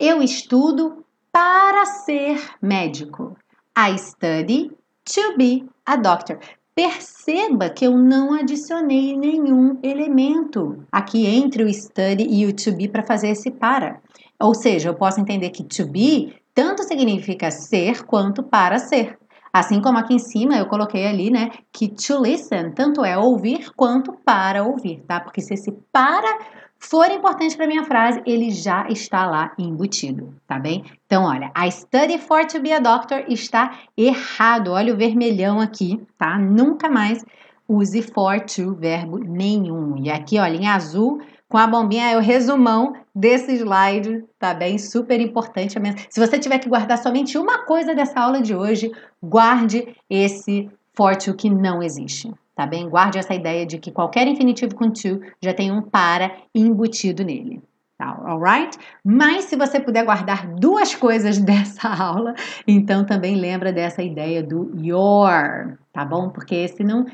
Eu 0.00 0.22
estudo 0.22 1.04
para 1.30 1.84
ser 1.84 2.42
médico. 2.62 3.36
I 3.76 3.98
study 3.98 4.70
to 5.04 5.36
be 5.36 5.68
a 5.84 5.96
doctor. 5.96 6.38
Perceba 6.78 7.68
que 7.68 7.84
eu 7.84 7.98
não 7.98 8.32
adicionei 8.32 9.16
nenhum 9.16 9.80
elemento 9.82 10.86
aqui 10.92 11.26
entre 11.26 11.64
o 11.64 11.74
study 11.74 12.24
e 12.30 12.46
o 12.46 12.52
to 12.52 12.70
be 12.70 12.86
para 12.86 13.02
fazer 13.02 13.30
esse 13.30 13.50
para. 13.50 14.00
Ou 14.38 14.54
seja, 14.54 14.88
eu 14.88 14.94
posso 14.94 15.20
entender 15.20 15.50
que 15.50 15.64
to 15.64 15.88
be 15.88 16.36
tanto 16.54 16.84
significa 16.84 17.50
ser 17.50 18.04
quanto 18.06 18.44
para 18.44 18.78
ser. 18.78 19.18
Assim 19.52 19.82
como 19.82 19.98
aqui 19.98 20.14
em 20.14 20.18
cima 20.20 20.56
eu 20.56 20.66
coloquei 20.66 21.04
ali, 21.04 21.32
né, 21.32 21.50
que 21.72 21.88
to 21.88 22.22
listen 22.22 22.70
tanto 22.70 23.04
é 23.04 23.18
ouvir 23.18 23.72
quanto 23.74 24.12
para 24.24 24.62
ouvir, 24.62 25.02
tá? 25.04 25.18
Porque 25.18 25.40
se 25.40 25.54
esse 25.54 25.72
para 25.90 26.38
for 26.78 27.10
importante 27.10 27.56
para 27.56 27.66
minha 27.66 27.84
frase, 27.84 28.22
ele 28.24 28.50
já 28.50 28.86
está 28.88 29.26
lá 29.26 29.52
embutido, 29.58 30.34
tá 30.46 30.58
bem? 30.58 30.84
Então, 31.06 31.24
olha, 31.24 31.52
I 31.56 31.70
study 31.70 32.18
for 32.18 32.46
to 32.46 32.60
be 32.60 32.72
a 32.72 32.78
doctor 32.78 33.24
está 33.28 33.78
errado. 33.96 34.72
Olha 34.72 34.94
o 34.94 34.96
vermelhão 34.96 35.60
aqui, 35.60 36.00
tá? 36.16 36.38
Nunca 36.38 36.88
mais 36.88 37.24
use 37.68 38.02
for 38.02 38.40
to 38.40 38.74
verbo 38.74 39.18
nenhum. 39.18 39.96
E 39.98 40.10
aqui, 40.10 40.38
olha, 40.38 40.56
em 40.56 40.66
azul, 40.66 41.20
com 41.48 41.58
a 41.58 41.66
bombinha 41.66 42.10
é 42.10 42.16
o 42.16 42.20
resumão 42.20 42.94
desse 43.14 43.52
slide, 43.54 44.24
tá 44.38 44.54
bem? 44.54 44.78
Super 44.78 45.20
importante. 45.20 45.74
Se 46.08 46.20
você 46.20 46.38
tiver 46.38 46.58
que 46.58 46.68
guardar 46.68 46.98
somente 46.98 47.36
uma 47.36 47.64
coisa 47.64 47.94
dessa 47.94 48.20
aula 48.20 48.40
de 48.40 48.54
hoje, 48.54 48.90
guarde 49.22 49.94
esse 50.08 50.70
for 50.94 51.16
to 51.16 51.34
que 51.34 51.48
não 51.48 51.82
existe, 51.82 52.32
tá 52.58 52.66
bem? 52.66 52.88
Guarde 52.88 53.18
essa 53.18 53.32
ideia 53.32 53.64
de 53.64 53.78
que 53.78 53.92
qualquer 53.92 54.26
infinitivo 54.26 54.74
com 54.74 54.90
to 54.90 55.20
já 55.40 55.54
tem 55.54 55.70
um 55.70 55.80
para 55.80 56.32
embutido 56.52 57.22
nele. 57.22 57.62
Tá, 57.96 58.20
alright? 58.26 58.76
Mas 59.04 59.44
se 59.44 59.54
você 59.54 59.78
puder 59.78 60.04
guardar 60.04 60.44
duas 60.56 60.92
coisas 60.92 61.38
dessa 61.40 61.88
aula, 61.88 62.34
então 62.66 63.06
também 63.06 63.36
lembra 63.36 63.72
dessa 63.72 64.02
ideia 64.02 64.42
do 64.42 64.72
your, 64.76 65.78
tá 65.92 66.04
bom? 66.04 66.30
Porque 66.30 66.56
esse 66.56 66.82
não 66.82 67.06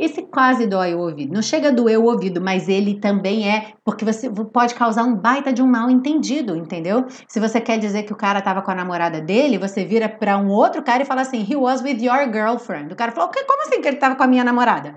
esse 0.00 0.22
quase 0.22 0.66
dói 0.66 0.94
o 0.94 1.00
ouvido. 1.00 1.34
Não 1.34 1.42
chega 1.42 1.68
a 1.68 1.70
doer 1.70 1.98
o 1.98 2.04
ouvido, 2.04 2.40
mas 2.40 2.68
ele 2.68 2.98
também 2.98 3.48
é 3.48 3.74
porque 3.84 4.04
você 4.04 4.30
pode 4.30 4.74
causar 4.74 5.04
um 5.04 5.14
baita 5.14 5.52
de 5.52 5.62
um 5.62 5.66
mal 5.66 5.90
entendido, 5.90 6.56
entendeu? 6.56 7.06
Se 7.28 7.38
você 7.38 7.60
quer 7.60 7.78
dizer 7.78 8.04
que 8.04 8.12
o 8.12 8.16
cara 8.16 8.40
tava 8.40 8.62
com 8.62 8.70
a 8.70 8.74
namorada 8.74 9.20
dele, 9.20 9.58
você 9.58 9.84
vira 9.84 10.08
para 10.08 10.38
um 10.38 10.48
outro 10.48 10.82
cara 10.82 11.02
e 11.02 11.06
fala 11.06 11.20
assim: 11.20 11.46
"He 11.48 11.54
was 11.54 11.82
with 11.82 12.02
your 12.02 12.32
girlfriend". 12.32 12.92
O 12.92 12.96
cara 12.96 13.12
falou: 13.12 13.28
"O 13.30 13.46
Como 13.46 13.62
assim 13.62 13.80
que 13.82 13.88
ele 13.88 13.98
tava 13.98 14.16
com 14.16 14.22
a 14.22 14.26
minha 14.26 14.42
namorada?" 14.42 14.94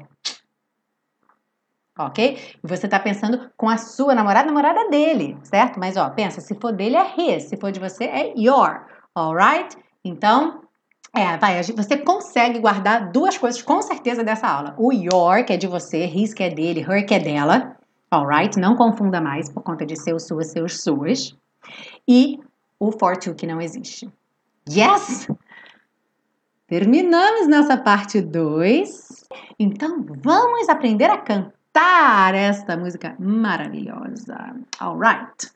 ok? 1.98 2.58
Você 2.64 2.88
tá 2.88 3.00
pensando 3.00 3.52
com 3.56 3.70
a 3.70 3.78
sua 3.78 4.16
namorada, 4.16 4.48
namorada 4.48 4.90
dele, 4.90 5.38
certo? 5.44 5.80
Mas 5.80 5.98
ó, 5.98 6.10
pensa, 6.10 6.42
se 6.42 6.56
for 6.56 6.72
dele 6.72 6.96
é 6.96 7.14
his, 7.18 7.44
se 7.44 7.58
for 7.58 7.72
de 7.72 7.80
você 7.80 8.06
é 8.06 8.34
your, 8.36 8.86
alright? 9.16 9.78
Então, 10.04 10.63
é, 11.16 11.38
vai, 11.38 11.62
você 11.62 11.96
consegue 11.98 12.58
guardar 12.58 13.12
duas 13.12 13.38
coisas 13.38 13.62
com 13.62 13.82
certeza 13.84 14.24
dessa 14.24 14.48
aula. 14.48 14.74
O 14.80 14.92
your, 14.92 15.46
que 15.46 15.54
é 15.54 15.58
de 15.58 15.68
você, 15.68 16.06
his, 16.06 16.34
que 16.34 16.42
é 16.42 16.50
dele, 16.50 16.82
her, 16.82 17.06
que 17.06 17.14
é 17.14 17.20
dela. 17.20 17.78
Alright? 18.10 18.60
Não 18.60 18.76
confunda 18.76 19.22
mais 19.22 19.48
por 19.48 19.62
conta 19.62 19.86
de 19.86 19.96
seu, 19.96 20.20
suas, 20.20 20.48
seus, 20.48 20.82
suas. 20.82 21.36
E 22.08 22.40
o 22.80 22.92
for 22.92 23.16
to, 23.16 23.36
que 23.36 23.46
não 23.46 23.62
existe. 23.62 24.12
Yes! 24.68 25.28
Terminamos 26.66 27.48
nossa 27.48 27.78
parte 27.78 28.20
2. 28.20 29.26
Então, 29.60 30.04
vamos 30.24 30.68
aprender 30.68 31.12
a 31.12 31.20
cantar 31.20 32.34
esta 32.34 32.76
música 32.76 33.16
maravilhosa. 33.20 34.56
Alright? 34.80 35.52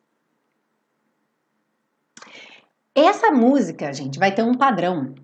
Essa 2.93 3.31
música, 3.31 3.91
gente, 3.91 4.19
vai 4.19 4.31
ter 4.31 4.43
um 4.43 4.53
padrão 4.53 5.15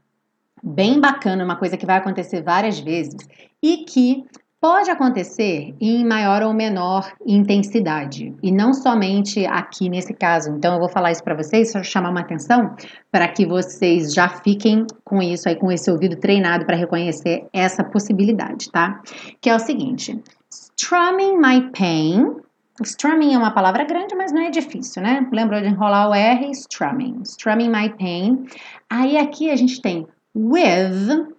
bem 0.63 0.99
bacana, 0.99 1.43
uma 1.43 1.57
coisa 1.57 1.75
que 1.75 1.85
vai 1.85 1.97
acontecer 1.97 2.41
várias 2.41 2.79
vezes 2.79 3.17
e 3.61 3.79
que 3.85 4.23
pode 4.61 4.89
acontecer 4.89 5.75
em 5.81 6.05
maior 6.05 6.41
ou 6.41 6.53
menor 6.53 7.11
intensidade 7.27 8.33
e 8.41 8.49
não 8.49 8.73
somente 8.73 9.45
aqui 9.45 9.89
nesse 9.89 10.13
caso. 10.13 10.51
Então 10.51 10.75
eu 10.75 10.79
vou 10.79 10.87
falar 10.87 11.11
isso 11.11 11.21
para 11.21 11.35
vocês, 11.35 11.69
só 11.69 11.83
chamar 11.83 12.11
uma 12.11 12.21
atenção 12.21 12.73
para 13.11 13.27
que 13.27 13.45
vocês 13.45 14.13
já 14.13 14.29
fiquem 14.29 14.87
com 15.03 15.21
isso 15.21 15.49
aí 15.49 15.57
com 15.57 15.69
esse 15.69 15.91
ouvido 15.91 16.15
treinado 16.15 16.65
para 16.65 16.77
reconhecer 16.77 17.45
essa 17.51 17.83
possibilidade, 17.83 18.71
tá? 18.71 19.01
Que 19.41 19.49
é 19.49 19.55
o 19.55 19.59
seguinte: 19.59 20.17
strumming 20.49 21.37
my 21.37 21.69
pain 21.77 22.41
Strumming 22.81 23.35
é 23.35 23.37
uma 23.37 23.51
palavra 23.51 23.83
grande, 23.83 24.15
mas 24.15 24.31
não 24.31 24.41
é 24.41 24.49
difícil, 24.49 25.03
né? 25.03 25.27
Lembrou 25.31 25.61
de 25.61 25.67
enrolar 25.67 26.09
o 26.09 26.13
R? 26.13 26.49
Strumming. 26.49 27.21
Strumming 27.21 27.69
my 27.69 27.89
pain. 27.89 28.47
Aí 28.89 29.15
aqui 29.15 29.51
a 29.51 29.55
gente 29.55 29.79
tem 29.79 30.07
with 30.33 31.33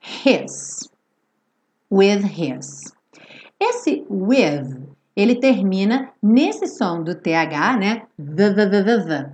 his. 0.00 0.88
With 1.90 2.24
his. 2.24 2.92
Esse 3.58 4.04
with, 4.10 4.86
ele 5.16 5.36
termina 5.36 6.12
nesse 6.22 6.66
som 6.66 7.02
do 7.02 7.14
TH, 7.14 7.78
né? 7.78 8.02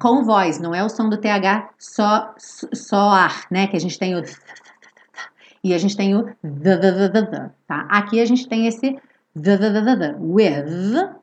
Com 0.01 0.25
voz, 0.25 0.61
não 0.61 0.75
é 0.75 0.85
o 0.85 0.89
som 0.89 1.09
do 1.09 1.17
TH 1.17 1.71
só, 1.79 2.35
só 2.39 3.09
ar, 3.11 3.47
né? 3.51 3.67
Que 3.67 3.77
a 3.77 3.81
gente 3.81 3.99
tem 3.99 4.15
o 4.15 4.23
e 5.65 5.73
a 5.73 5.79
gente 5.79 5.97
tem 5.97 6.17
o 6.17 6.25
tá? 7.67 7.87
Aqui 7.89 8.21
a 8.21 8.25
gente 8.25 8.49
tem 8.49 8.67
esse 8.67 8.99
with 10.19 11.22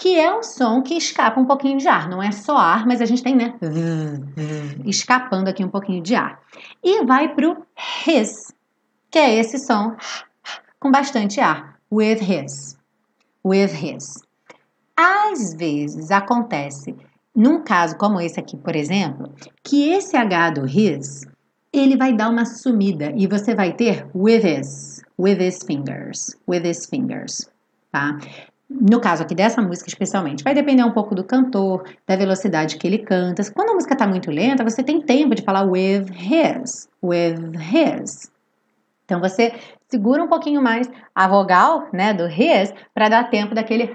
que 0.00 0.18
é 0.18 0.34
um 0.34 0.42
som 0.42 0.80
que 0.80 0.94
escapa 0.94 1.38
um 1.38 1.44
pouquinho 1.44 1.76
de 1.76 1.86
ar. 1.86 2.08
Não 2.08 2.22
é 2.22 2.32
só 2.32 2.56
ar, 2.56 2.86
mas 2.86 3.02
a 3.02 3.04
gente 3.04 3.22
tem, 3.22 3.36
né? 3.36 3.54
Escapando 4.86 5.48
aqui 5.48 5.62
um 5.62 5.68
pouquinho 5.68 6.02
de 6.02 6.14
ar. 6.14 6.40
E 6.82 7.04
vai 7.04 7.34
pro 7.34 7.66
his, 8.06 8.50
que 9.10 9.18
é 9.18 9.34
esse 9.34 9.58
som 9.58 9.94
com 10.80 10.90
bastante 10.90 11.38
ar. 11.38 11.78
With 11.92 12.22
his. 12.22 12.78
With 13.44 13.72
his. 13.74 14.22
Às 14.96 15.52
vezes 15.52 16.10
acontece, 16.10 16.96
num 17.36 17.62
caso 17.62 17.98
como 17.98 18.22
esse 18.22 18.40
aqui, 18.40 18.56
por 18.56 18.74
exemplo, 18.74 19.30
que 19.62 19.90
esse 19.90 20.16
H 20.16 20.50
do 20.50 20.66
his 20.66 21.26
ele 21.70 21.98
vai 21.98 22.14
dar 22.14 22.30
uma 22.30 22.46
sumida 22.46 23.12
e 23.14 23.26
você 23.26 23.54
vai 23.54 23.74
ter 23.74 24.06
with 24.14 24.46
his, 24.46 25.02
with 25.18 25.38
his 25.38 25.58
fingers, 25.62 26.34
with 26.48 26.66
his 26.66 26.86
fingers, 26.86 27.50
tá? 27.92 28.18
No 28.70 29.00
caso 29.00 29.24
aqui 29.24 29.34
dessa 29.34 29.60
música 29.60 29.88
especialmente, 29.88 30.44
vai 30.44 30.54
depender 30.54 30.84
um 30.84 30.92
pouco 30.92 31.12
do 31.12 31.24
cantor, 31.24 31.82
da 32.06 32.14
velocidade 32.14 32.76
que 32.76 32.86
ele 32.86 32.98
canta. 32.98 33.42
Quando 33.52 33.70
a 33.70 33.74
música 33.74 33.94
está 33.94 34.06
muito 34.06 34.30
lenta, 34.30 34.62
você 34.62 34.80
tem 34.80 35.00
tempo 35.00 35.34
de 35.34 35.42
falar 35.42 35.64
with 35.64 36.06
his, 36.12 36.88
with 37.02 37.52
his. 37.58 38.30
Então 39.04 39.18
você 39.20 39.52
segura 39.88 40.22
um 40.22 40.28
pouquinho 40.28 40.62
mais 40.62 40.88
a 41.12 41.26
vogal, 41.26 41.88
né, 41.92 42.14
do 42.14 42.28
his, 42.28 42.72
para 42.94 43.08
dar 43.08 43.28
tempo 43.28 43.56
daquele 43.56 43.92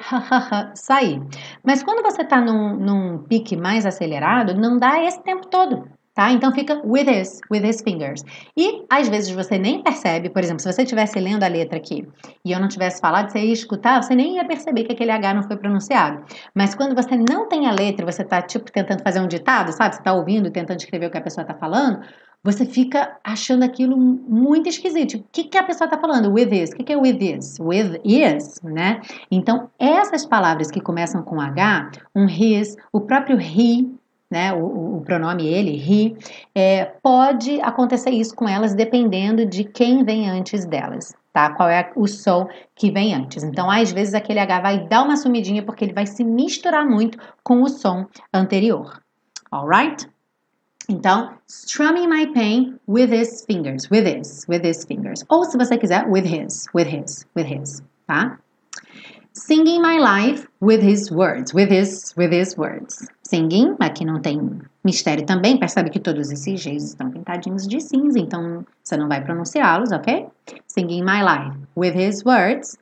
sair. 0.75 1.21
Mas 1.63 1.81
quando 1.81 2.03
você 2.03 2.23
está 2.23 2.41
num, 2.41 2.75
num 2.75 3.17
pique 3.19 3.55
mais 3.55 3.85
acelerado, 3.85 4.53
não 4.53 4.77
dá 4.77 5.01
esse 5.01 5.23
tempo 5.23 5.47
todo 5.47 5.87
tá? 6.15 6.31
Então 6.31 6.51
fica 6.53 6.81
with 6.85 7.07
his, 7.07 7.41
with 7.51 7.63
his 7.63 7.81
fingers. 7.81 8.23
E 8.57 8.83
às 8.89 9.09
vezes 9.09 9.29
você 9.29 9.59
nem 9.59 9.83
percebe, 9.83 10.29
por 10.29 10.41
exemplo, 10.41 10.61
se 10.61 10.71
você 10.71 10.83
estivesse 10.83 11.19
lendo 11.19 11.43
a 11.43 11.47
letra 11.47 11.77
aqui 11.77 12.07
e 12.43 12.51
eu 12.53 12.59
não 12.59 12.69
tivesse 12.69 13.01
falado, 13.01 13.29
você 13.29 13.39
ia 13.39 13.53
escutar, 13.53 14.01
você 14.01 14.15
nem 14.15 14.37
ia 14.37 14.45
perceber 14.45 14.85
que 14.85 14.93
aquele 14.93 15.11
H 15.11 15.33
não 15.33 15.43
foi 15.43 15.57
pronunciado. 15.57 16.23
Mas 16.55 16.73
quando 16.73 16.95
você 16.95 17.15
não 17.17 17.47
tem 17.47 17.67
a 17.67 17.71
letra, 17.71 18.09
você 18.09 18.23
tá 18.23 18.41
tipo 18.41 18.71
tentando 18.71 19.03
fazer 19.03 19.19
um 19.19 19.27
ditado, 19.27 19.71
sabe? 19.73 19.95
Você 19.95 20.01
tá 20.01 20.13
ouvindo, 20.13 20.49
tentando 20.49 20.79
escrever 20.79 21.07
o 21.07 21.11
que 21.11 21.17
a 21.17 21.21
pessoa 21.21 21.45
tá 21.45 21.53
falando, 21.53 21.99
você 22.45 22.63
fica 22.63 23.17
achando 23.23 23.63
aquilo 23.63 23.97
muito 23.97 24.69
esquisito. 24.69 25.15
O 25.17 25.25
que, 25.31 25.45
que 25.45 25.57
a 25.57 25.63
pessoa 25.63 25.87
está 25.87 25.99
falando? 25.99 26.31
With 26.31 26.53
is. 26.53 26.69
O 26.69 26.75
que, 26.75 26.83
que 26.83 26.93
é 26.93 26.95
with 26.95 27.17
is? 27.19 27.59
With 27.59 27.99
is, 28.05 28.61
né? 28.63 29.01
Então, 29.31 29.67
essas 29.79 30.27
palavras 30.27 30.69
que 30.69 30.79
começam 30.79 31.23
com 31.23 31.41
H, 31.41 31.89
um 32.15 32.27
his, 32.27 32.77
o 32.93 33.01
próprio 33.01 33.41
he, 33.41 33.89
né, 34.35 34.51
o, 34.51 34.97
o, 34.97 35.01
pronome 35.01 35.47
ele, 35.47 35.77
he, 35.77 36.17
é, 36.53 36.83
pode 37.01 37.61
acontecer 37.61 38.09
isso 38.09 38.35
com 38.35 38.49
elas 38.49 38.75
dependendo 38.75 39.45
de 39.45 39.63
quem 39.63 40.03
vem 40.03 40.29
antes 40.29 40.65
delas, 40.65 41.15
tá? 41.31 41.51
Qual 41.51 41.69
é 41.69 41.89
o 41.95 42.05
som 42.05 42.45
que 42.75 42.91
vem 42.91 43.15
antes. 43.15 43.45
Então, 43.45 43.71
às 43.71 43.93
vezes, 43.93 44.13
aquele 44.13 44.39
H 44.39 44.59
vai 44.59 44.87
dar 44.89 45.03
uma 45.03 45.15
sumidinha 45.15 45.63
porque 45.63 45.85
ele 45.85 45.93
vai 45.93 46.05
se 46.05 46.21
misturar 46.21 46.85
muito 46.85 47.17
com 47.45 47.63
o 47.63 47.69
som 47.69 48.07
anterior. 48.33 49.01
Alright? 49.49 50.05
Então, 50.89 51.31
strumming 51.47 52.09
my 52.09 52.27
pain 52.33 52.77
with 52.89 53.13
his 53.13 53.45
fingers, 53.45 53.89
with 53.89 54.05
his, 54.05 54.45
with 54.49 54.65
his 54.65 54.83
fingers. 54.83 55.23
Ou 55.29 55.45
se 55.45 55.57
você 55.57 55.77
quiser, 55.77 56.05
with 56.09 56.25
his, 56.25 56.67
with 56.75 56.89
his, 56.89 57.25
with 57.37 57.47
his, 57.47 57.81
tá? 58.05 58.37
Singing 59.31 59.81
my 59.81 59.97
life 59.97 60.45
with 60.59 60.81
his 60.81 61.09
words, 61.09 61.53
with 61.53 61.71
his, 61.71 62.13
with 62.17 62.33
his 62.33 62.57
words. 62.57 63.07
Singing, 63.27 63.75
aqui 63.79 64.05
não 64.05 64.21
tem 64.21 64.39
mistério 64.83 65.25
também, 65.25 65.57
percebe 65.57 65.89
que 65.89 65.99
todos 65.99 66.31
esses 66.31 66.63
Gs 66.63 66.83
estão 66.83 67.09
pintadinhos 67.09 67.67
de 67.67 67.81
cinza, 67.81 68.19
então 68.19 68.63
você 68.83 68.95
não 68.95 69.07
vai 69.07 69.23
pronunciá-los, 69.23 69.91
ok? 69.91 70.27
Singing 70.67 71.03
my 71.03 71.23
life 71.23 71.57
with 71.75 71.95
his 71.95 72.23
words. 72.23 72.77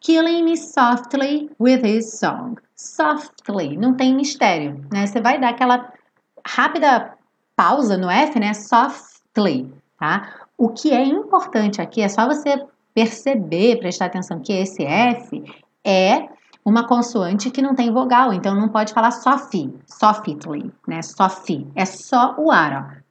Killing 0.00 0.42
me 0.42 0.56
softly 0.56 1.48
with 1.60 1.82
his 1.84 2.18
song. 2.18 2.56
Softly, 2.74 3.76
não 3.76 3.94
tem 3.94 4.14
mistério, 4.14 4.84
né? 4.92 5.06
Você 5.06 5.20
vai 5.20 5.40
dar 5.40 5.50
aquela 5.50 5.92
rápida 6.44 7.14
pausa 7.56 7.96
no 7.96 8.10
F, 8.10 8.38
né? 8.38 8.52
Softly, 8.52 9.72
tá? 9.98 10.28
O 10.58 10.70
que 10.70 10.92
é 10.92 11.04
importante 11.04 11.80
aqui 11.80 12.02
é 12.02 12.08
só 12.08 12.26
você 12.26 12.66
perceber, 12.92 13.78
prestar 13.78 14.06
atenção 14.06 14.40
que 14.40 14.52
esse 14.52 14.84
F 14.84 15.42
é 15.84 16.28
uma 16.64 16.86
consoante 16.86 17.50
que 17.50 17.60
não 17.60 17.74
tem 17.74 17.92
vogal, 17.92 18.32
então 18.32 18.54
não 18.54 18.68
pode 18.68 18.92
falar 18.94 19.10
softly, 19.10 19.72
softly, 19.86 20.72
né? 20.88 21.02
Softly. 21.02 21.70
É 21.74 21.84
só 21.84 22.34
o 22.38 22.50
ar, 22.50 22.72
ó. 22.72 23.04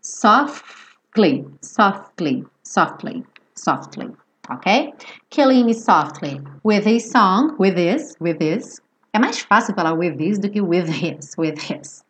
Softly, 0.00 1.46
softly, 1.62 2.46
softly, 2.64 3.24
softly. 3.54 4.12
Ok? 4.48 4.92
Killing 5.30 5.64
me 5.64 5.74
softly 5.74 6.42
with 6.64 6.86
a 6.88 6.98
song, 6.98 7.54
with 7.60 7.74
this, 7.74 8.16
with 8.20 8.38
this. 8.38 8.80
É 9.12 9.18
mais 9.18 9.38
fácil 9.40 9.74
falar 9.74 9.94
with 9.94 10.16
this 10.16 10.38
do 10.38 10.50
que 10.50 10.60
with 10.60 10.88
his, 10.88 11.36
with 11.38 11.54
his. 11.58 12.04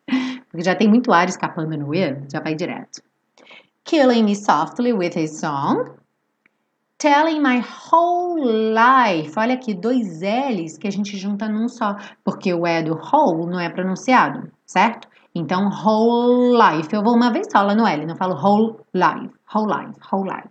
Porque 0.50 0.64
já 0.64 0.74
tem 0.74 0.88
muito 0.88 1.12
ar 1.12 1.28
escapando 1.28 1.76
no 1.76 1.88
with, 1.88 2.28
já 2.32 2.40
vai 2.40 2.54
direto. 2.54 3.02
Killing 3.84 4.24
me 4.24 4.34
softly 4.34 4.92
with 4.92 5.18
a 5.18 5.26
song 5.26 5.99
telling 7.00 7.40
my 7.40 7.60
whole 7.60 8.44
life. 8.44 9.32
Olha 9.36 9.54
aqui, 9.54 9.72
dois 9.72 10.20
L's 10.20 10.76
que 10.76 10.86
a 10.86 10.92
gente 10.92 11.16
junta 11.16 11.48
num 11.48 11.66
só, 11.66 11.96
porque 12.22 12.52
o 12.52 12.66
E 12.66 12.82
do 12.82 12.94
whole 12.94 13.50
não 13.50 13.58
é 13.58 13.70
pronunciado, 13.70 14.52
certo? 14.66 15.08
Então, 15.34 15.70
whole 15.70 16.52
life. 16.52 16.94
Eu 16.94 17.02
vou 17.02 17.14
uma 17.16 17.32
vez 17.32 17.46
só 17.50 17.62
lá 17.62 17.74
no 17.74 17.86
L, 17.86 18.04
não 18.04 18.16
falo 18.16 18.34
whole 18.34 18.76
life, 18.92 19.34
whole 19.52 19.72
life, 19.72 19.98
whole 20.12 20.28
life. 20.28 20.50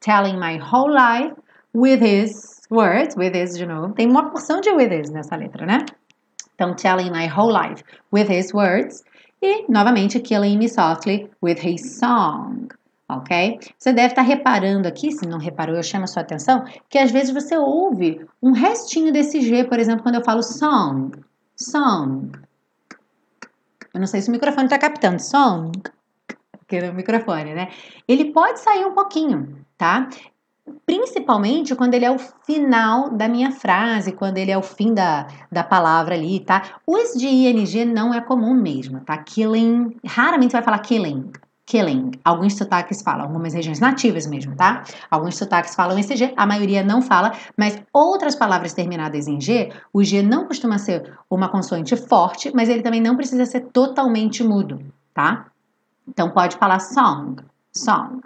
Telling 0.00 0.38
my 0.38 0.58
whole 0.58 0.92
life 0.92 1.34
with 1.74 2.00
his 2.02 2.60
words, 2.70 3.16
with 3.16 3.32
his 3.34 3.56
de 3.56 3.64
novo. 3.64 3.94
Tem 3.94 4.06
uma 4.06 4.30
porção 4.30 4.60
de 4.60 4.70
with 4.70 4.90
his 4.90 5.10
nessa 5.10 5.34
letra, 5.34 5.64
né? 5.64 5.86
Então, 6.54 6.74
telling 6.74 7.10
my 7.10 7.26
whole 7.26 7.52
life 7.52 7.82
with 8.12 8.30
his 8.30 8.52
words. 8.52 9.02
E, 9.40 9.64
novamente, 9.70 10.20
killing 10.20 10.58
me 10.58 10.68
softly 10.68 11.30
with 11.42 11.58
his 11.60 11.98
song 11.98 12.68
ok? 13.08 13.58
Você 13.78 13.92
deve 13.92 14.08
estar 14.08 14.22
reparando 14.22 14.88
aqui, 14.88 15.12
se 15.12 15.26
não 15.26 15.38
reparou, 15.38 15.76
eu 15.76 15.82
chamo 15.82 16.04
a 16.04 16.08
sua 16.08 16.22
atenção, 16.22 16.64
que 16.88 16.98
às 16.98 17.10
vezes 17.10 17.32
você 17.32 17.56
ouve 17.56 18.26
um 18.42 18.52
restinho 18.52 19.12
desse 19.12 19.40
G, 19.40 19.64
por 19.64 19.78
exemplo, 19.78 20.02
quando 20.02 20.16
eu 20.16 20.24
falo 20.24 20.42
song, 20.42 21.12
song. 21.56 22.32
Eu 23.94 24.00
não 24.00 24.06
sei 24.06 24.20
se 24.20 24.28
o 24.28 24.32
microfone 24.32 24.66
está 24.66 24.78
captando, 24.78 25.22
song, 25.22 25.72
porque 26.58 26.76
é 26.76 26.90
o 26.90 26.94
microfone, 26.94 27.54
né? 27.54 27.68
Ele 28.06 28.32
pode 28.32 28.60
sair 28.60 28.84
um 28.84 28.92
pouquinho, 28.92 29.64
tá? 29.78 30.08
Principalmente 30.84 31.76
quando 31.76 31.94
ele 31.94 32.04
é 32.04 32.10
o 32.10 32.18
final 32.18 33.10
da 33.10 33.28
minha 33.28 33.52
frase, 33.52 34.10
quando 34.10 34.36
ele 34.36 34.50
é 34.50 34.58
o 34.58 34.62
fim 34.62 34.92
da, 34.92 35.28
da 35.50 35.62
palavra 35.62 36.16
ali, 36.16 36.40
tá? 36.40 36.80
Os 36.84 37.12
de 37.12 37.28
ing 37.28 37.84
não 37.84 38.12
é 38.12 38.20
comum 38.20 38.52
mesmo, 38.52 39.00
tá? 39.00 39.16
Killing, 39.18 39.96
raramente 40.04 40.50
você 40.50 40.56
vai 40.56 40.64
falar 40.64 40.80
killing, 40.80 41.30
killing. 41.66 42.12
Alguns 42.24 42.56
sotaques 42.56 43.02
falam, 43.02 43.26
algumas 43.26 43.52
regiões 43.52 43.80
nativas 43.80 44.26
mesmo, 44.26 44.54
tá? 44.54 44.84
Alguns 45.10 45.36
sotaques 45.36 45.74
falam 45.74 45.98
esse 45.98 46.16
G, 46.16 46.32
a 46.36 46.46
maioria 46.46 46.82
não 46.82 47.02
fala, 47.02 47.32
mas 47.56 47.82
outras 47.92 48.36
palavras 48.36 48.72
terminadas 48.72 49.26
em 49.26 49.40
G, 49.40 49.72
o 49.92 50.02
G 50.02 50.22
não 50.22 50.46
costuma 50.46 50.78
ser 50.78 51.12
uma 51.28 51.48
consoante 51.48 51.96
forte, 51.96 52.52
mas 52.54 52.68
ele 52.68 52.82
também 52.82 53.00
não 53.00 53.16
precisa 53.16 53.44
ser 53.44 53.62
totalmente 53.72 54.44
mudo, 54.44 54.80
tá? 55.12 55.46
Então 56.08 56.30
pode 56.30 56.56
falar 56.56 56.78
song, 56.78 57.42
song. 57.72 58.20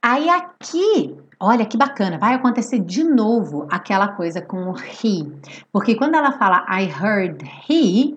Aí 0.00 0.30
aqui, 0.30 1.18
olha 1.38 1.66
que 1.66 1.76
bacana, 1.76 2.16
vai 2.16 2.34
acontecer 2.34 2.78
de 2.78 3.04
novo 3.04 3.66
aquela 3.70 4.08
coisa 4.08 4.40
com 4.40 4.70
o 4.70 4.78
he. 4.78 5.30
Porque 5.70 5.94
quando 5.94 6.14
ela 6.14 6.32
fala 6.32 6.64
I 6.70 6.84
heard 6.84 7.44
he, 7.68 8.16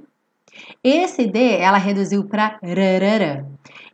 esse 0.83 1.27
D 1.27 1.57
ela 1.57 1.77
reduziu 1.77 2.23
para 2.25 2.59
rarara. 2.63 3.45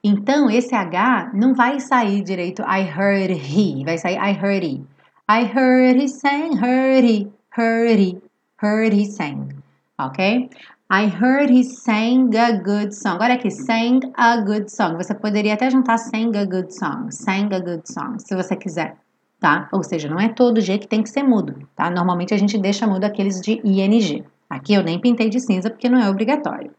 Então 0.03 0.49
esse 0.49 0.75
H 0.75 1.31
não 1.33 1.53
vai 1.53 1.79
sair 1.79 2.23
direito 2.23 2.61
I 2.61 2.81
heard 2.81 3.31
he, 3.33 3.83
vai 3.83 3.97
sair 3.97 4.17
I 4.17 4.33
heard 4.33 4.65
he. 4.65 4.83
I 5.27 5.43
heard 5.43 5.99
he 5.99 6.07
sang, 6.07 6.55
heard 6.55 7.03
he, 7.03 7.27
heard 7.57 7.99
he, 7.99 8.21
heard 8.61 8.93
he 8.93 9.05
sang. 9.05 9.49
Ok? 9.97 10.49
I 10.87 11.07
heard 11.07 11.49
he 11.49 11.63
sang 11.63 12.29
a 12.37 12.51
good 12.59 12.93
song. 12.93 13.17
Olha 13.19 13.33
aqui, 13.33 13.49
sang 13.49 14.01
a 14.15 14.37
good 14.37 14.69
song. 14.69 14.97
Você 14.97 15.15
poderia 15.15 15.55
até 15.55 15.71
juntar 15.71 15.97
sang 15.97 16.37
a 16.37 16.45
good 16.45 16.71
song, 16.71 17.11
sang 17.11 17.49
a 17.55 17.59
good 17.59 17.81
song, 17.91 18.19
se 18.19 18.35
você 18.35 18.55
quiser, 18.55 18.95
tá? 19.39 19.67
Ou 19.71 19.81
seja, 19.81 20.07
não 20.07 20.19
é 20.19 20.29
todo 20.29 20.61
G 20.61 20.77
que 20.77 20.87
tem 20.87 21.01
que 21.01 21.09
ser 21.09 21.23
mudo, 21.23 21.55
tá? 21.75 21.89
Normalmente 21.89 22.35
a 22.35 22.37
gente 22.37 22.55
deixa 22.59 22.85
mudo 22.85 23.03
aqueles 23.03 23.41
de 23.41 23.59
ING. 23.63 24.23
Aqui 24.49 24.73
eu 24.73 24.83
nem 24.83 24.99
pintei 24.99 25.29
de 25.29 25.39
cinza 25.39 25.69
porque 25.69 25.89
não 25.89 25.99
é 25.99 26.09
obrigatório. 26.09 26.71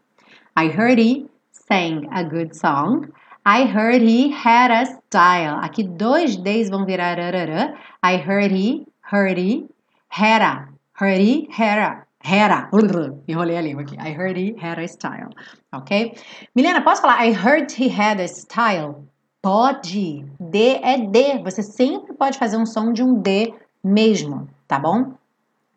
I 0.57 0.67
heard 0.67 0.99
he 0.99 1.25
sang 1.51 2.07
a 2.11 2.23
good 2.23 2.55
song. 2.57 3.07
I 3.45 3.63
heard 3.63 4.01
he 4.01 4.31
had 4.31 4.71
a 4.71 4.85
style. 4.85 5.59
Aqui 5.61 5.83
dois 5.83 6.35
Ds 6.35 6.69
vão 6.69 6.85
virar 6.85 7.19
arará. 7.19 7.75
I 8.03 8.15
heard 8.17 8.51
he, 8.51 8.85
heard 9.11 9.37
he, 9.39 9.67
had 10.09 10.41
a. 10.41 10.67
Heard 10.99 11.21
he, 11.21 11.47
had 11.51 11.79
a. 11.79 12.07
Had 12.23 12.51
a. 12.51 12.69
Enrolei 13.27 13.57
a 13.57 13.61
língua 13.61 13.83
aqui. 13.83 13.95
I 13.99 14.11
heard 14.11 14.37
he 14.37 14.55
had 14.59 14.79
a 14.79 14.87
style. 14.87 15.29
Ok? 15.71 16.15
Milena, 16.55 16.81
posso 16.81 17.01
falar 17.01 17.23
I 17.23 17.31
heard 17.31 17.71
he 17.71 17.87
had 17.87 18.19
a 18.19 18.27
style? 18.27 19.07
Pode. 19.41 20.25
D 20.39 20.79
é 20.81 20.97
D. 20.97 21.41
Você 21.43 21.63
sempre 21.63 22.13
pode 22.15 22.37
fazer 22.37 22.57
um 22.57 22.65
som 22.65 22.91
de 22.91 23.01
um 23.01 23.21
D 23.21 23.53
mesmo, 23.83 24.49
tá 24.67 24.77
bom? 24.77 25.13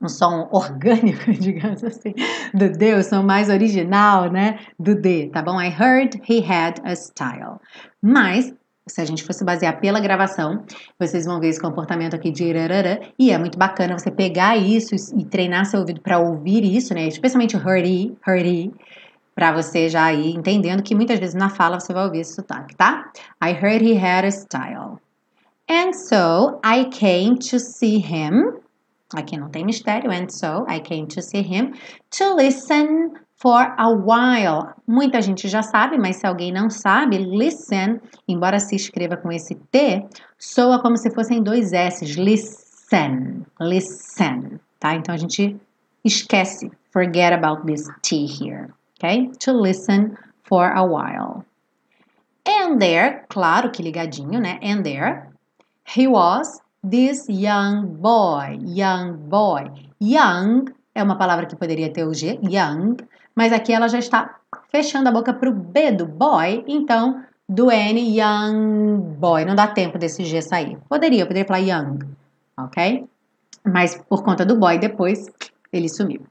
Um 0.01 0.09
som 0.09 0.49
orgânico, 0.51 1.31
digamos 1.39 1.85
assim, 1.85 2.15
do 2.55 2.71
D, 2.71 2.95
o 2.95 3.03
som 3.03 3.23
mais 3.23 3.49
original, 3.49 4.31
né, 4.31 4.59
do 4.79 4.95
D, 4.95 5.29
tá 5.33 5.43
bom? 5.43 5.61
I 5.61 5.69
heard 5.69 6.21
he 6.29 6.41
had 6.41 6.81
a 6.85 6.95
style. 6.95 7.61
Mas, 8.03 8.53
se 8.89 9.01
a 9.01 9.05
gente 9.05 9.23
fosse 9.23 9.45
basear 9.45 9.79
pela 9.79 10.01
gravação, 10.01 10.65
vocês 10.99 11.27
vão 11.27 11.39
ver 11.39 11.49
esse 11.49 11.61
comportamento 11.61 12.15
aqui 12.15 12.31
de 12.31 12.45
irarara, 12.45 13.01
e 13.19 13.31
é 13.31 13.39
muito 13.39 13.59
bacana 13.59 13.99
você 13.99 14.11
pegar 14.11 14.57
isso 14.57 14.95
e 15.17 15.25
treinar 15.25 15.67
seu 15.67 15.81
ouvido 15.81 16.01
para 16.01 16.19
ouvir 16.19 16.65
isso, 16.65 16.95
né, 16.95 17.07
especialmente 17.07 17.57
heard 17.57 17.87
he, 17.87 18.17
heard 18.27 18.47
he, 18.47 18.73
Para 19.35 19.53
você 19.53 19.89
já 19.89 20.13
ir 20.13 20.35
entendendo 20.35 20.83
que 20.83 20.95
muitas 20.95 21.19
vezes 21.19 21.35
na 21.35 21.49
fala 21.49 21.79
você 21.79 21.93
vai 21.93 22.05
ouvir 22.05 22.21
esse 22.21 22.35
sotaque, 22.35 22.75
tá? 22.77 23.11
I 23.43 23.53
heard 23.53 23.83
he 23.83 23.97
had 23.97 24.25
a 24.25 24.31
style. 24.31 24.99
And 25.69 25.93
so 25.95 26.61
I 26.65 26.87
came 26.91 27.37
to 27.51 27.59
see 27.59 27.99
him. 27.99 28.60
Aqui 29.15 29.37
não 29.37 29.49
tem 29.49 29.65
mistério. 29.65 30.11
And 30.11 30.29
so 30.29 30.65
I 30.69 30.81
came 30.81 31.07
to 31.09 31.21
see 31.21 31.43
him 31.43 31.73
to 32.19 32.35
listen 32.35 33.13
for 33.41 33.75
a 33.77 33.89
while. 33.89 34.75
Muita 34.87 35.21
gente 35.21 35.49
já 35.49 35.63
sabe, 35.63 35.99
mas 35.99 36.17
se 36.17 36.27
alguém 36.27 36.53
não 36.53 36.71
sabe, 36.71 37.19
listen, 37.19 38.01
embora 38.29 38.61
se 38.61 38.77
escreva 38.77 39.17
com 39.17 39.33
esse 39.33 39.55
T, 39.55 40.07
soa 40.39 40.81
como 40.81 40.97
se 40.97 41.11
fossem 41.11 41.43
dois 41.43 41.73
S. 41.73 42.05
Listen, 42.05 43.45
listen, 43.59 44.61
tá? 44.79 44.95
Então 44.95 45.15
a 45.15 45.19
gente 45.19 45.57
esquece. 46.05 46.71
Forget 46.93 47.33
about 47.33 47.65
this 47.67 47.89
T 48.03 48.27
here, 48.27 48.69
ok? 48.99 49.31
To 49.41 49.53
listen 49.53 50.17
for 50.45 50.73
a 50.75 50.83
while. 50.83 51.45
And 52.47 52.79
there, 52.79 53.25
claro 53.29 53.71
que 53.71 53.83
ligadinho, 53.83 54.41
né? 54.41 54.59
And 54.63 54.83
there, 54.83 55.29
he 55.85 56.07
was 56.07 56.60
this 56.83 57.27
young 57.29 57.87
boy, 58.01 58.59
young 58.65 59.17
boy. 59.29 59.71
Young 60.01 60.67
é 60.95 61.03
uma 61.03 61.17
palavra 61.17 61.47
que 61.47 61.57
poderia 61.57 61.93
ter 61.93 62.05
o 62.05 62.15
G, 62.15 62.39
young, 62.43 62.97
mas 63.35 63.53
aqui 63.53 63.73
ela 63.73 63.89
já 63.89 63.99
está 63.99 64.39
fechando 64.71 65.09
a 65.09 65.13
boca 65.13 65.33
para 65.33 65.51
o 65.51 65.55
B 65.55 65.93
do 65.93 66.07
boy, 66.07 66.65
então 66.67 67.23
do 67.49 67.71
N, 67.71 68.01
young 68.19 69.01
boy. 69.19 69.45
Não 69.45 69.55
dá 69.55 69.67
tempo 69.67 69.99
desse 69.99 70.25
G 70.25 70.41
sair. 70.41 70.79
Poderia, 70.89 71.27
poderia 71.27 71.47
falar 71.47 71.59
young, 71.59 71.99
ok? 72.57 73.07
Mas 73.65 73.97
por 74.09 74.23
conta 74.23 74.45
do 74.45 74.57
boy, 74.57 74.79
depois 74.79 75.27
ele 75.73 75.89
sumiu. 75.89 76.23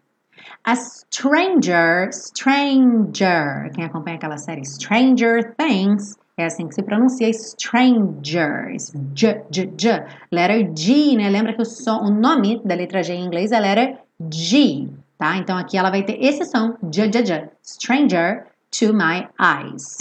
A 0.64 0.76
stranger, 0.76 2.10
stranger, 2.12 3.72
quem 3.74 3.86
acompanha 3.86 4.18
aquela 4.18 4.38
série 4.38 4.66
Stranger 4.66 5.56
Things, 5.56 6.18
é 6.42 6.46
assim 6.46 6.68
que 6.68 6.76
se 6.76 6.84
pronuncia 6.84 7.32
stranger, 7.34 8.76
J, 9.14 9.46
J, 9.50 9.74
J. 9.76 10.06
Letter 10.32 10.72
G, 10.76 11.16
né? 11.16 11.30
Lembra 11.30 11.54
que 11.54 11.62
o, 11.62 11.66
som, 11.66 12.02
o 12.04 12.10
nome 12.10 12.62
da 12.64 12.76
letra 12.76 13.04
G 13.04 13.14
em 13.14 13.26
inglês 13.26 13.52
é 13.52 13.60
letter 13.60 13.98
G, 14.32 14.88
tá? 15.18 15.38
Então 15.38 15.58
aqui 15.58 15.78
ela 15.78 15.90
vai 15.90 16.04
ter 16.04 16.24
esse 16.24 16.46
som, 16.46 16.76
j, 16.90 17.10
j, 17.12 17.26
j, 17.26 17.50
stranger 17.64 18.48
to 18.72 18.94
my 18.94 19.28
eyes. 19.40 19.98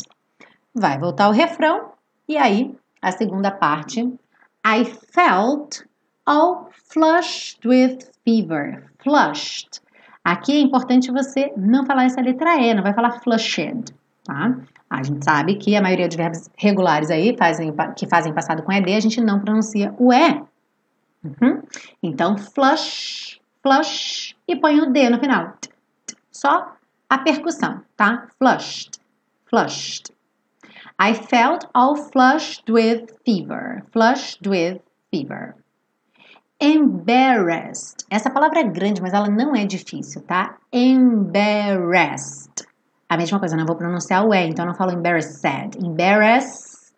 Vai 0.75 0.99
voltar 0.99 1.29
o 1.29 1.33
refrão 1.33 1.93
e 2.29 2.37
aí 2.37 2.75
a 3.03 3.11
segunda 3.13 3.51
parte. 3.51 4.01
I 4.65 4.85
felt 4.85 5.85
all 6.27 6.71
flushed 6.93 7.67
with 7.67 7.99
fever. 8.25 8.85
Flushed. 9.03 9.81
Aqui 10.25 10.53
é 10.53 10.61
importante 10.61 11.11
você 11.11 11.53
não 11.57 11.87
falar 11.87 12.05
essa 12.05 12.21
letra 12.21 12.57
E, 12.59 12.75
não 12.75 12.83
vai 12.83 12.93
falar 12.93 13.21
flushed, 13.21 13.95
tá? 14.25 14.57
A 14.91 15.03
gente 15.03 15.25
sabe 15.25 15.57
que 15.57 15.77
a 15.77 15.83
maioria 15.83 16.09
dos 16.09 16.17
verbos 16.17 16.51
regulares 16.57 17.11
aí 17.11 17.37
fazem, 17.37 17.75
que 17.97 18.07
fazem 18.07 18.33
passado 18.33 18.63
com 18.63 18.73
ED, 18.73 18.95
a 18.95 19.01
gente 19.01 19.21
não 19.21 19.41
pronuncia 19.41 19.95
o 19.99 20.13
E. 20.13 20.43
Uhum. 21.25 21.63
Então, 22.03 22.39
flush 22.39 23.39
flush 23.63 24.35
e 24.47 24.57
põe 24.57 24.81
o 24.81 24.91
D 24.93 25.11
no 25.11 25.19
final. 25.19 25.55
Só 26.31 26.75
a 27.09 27.19
percussão, 27.19 27.83
tá? 27.97 28.29
Flushed, 28.39 28.99
flushed. 29.49 30.13
I 31.01 31.15
felt 31.15 31.67
all 31.75 31.97
flushed 31.97 32.71
with 32.71 33.07
fever. 33.25 33.85
Flushed 33.93 34.49
with 34.49 34.81
fever. 35.11 35.55
Embarrassed. 36.61 38.05
Essa 38.11 38.31
palavra 38.31 38.61
é 38.61 38.65
grande, 38.65 39.01
mas 39.01 39.13
ela 39.13 39.29
não 39.29 39.55
é 39.55 39.65
difícil, 39.65 40.23
tá? 40.23 40.59
Embarrassed. 40.73 42.67
A 43.11 43.17
mesma 43.17 43.39
coisa, 43.39 43.57
não 43.57 43.65
vou 43.65 43.77
pronunciar 43.77 44.27
o 44.27 44.35
E, 44.35 44.47
então 44.47 44.67
não 44.67 44.75
falo 44.75 44.93
embarrassed. 44.93 45.43
Embarrassed, 45.83 46.93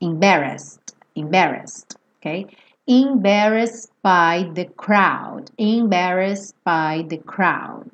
embarrassed, 0.00 0.94
embarrassed, 1.16 1.96
ok? 2.18 2.46
Embarrassed 2.86 3.90
by 4.02 4.50
the 4.54 4.66
crowd. 4.76 5.50
Embarrassed 5.58 6.54
by 6.64 7.04
the 7.08 7.18
crowd. 7.18 7.90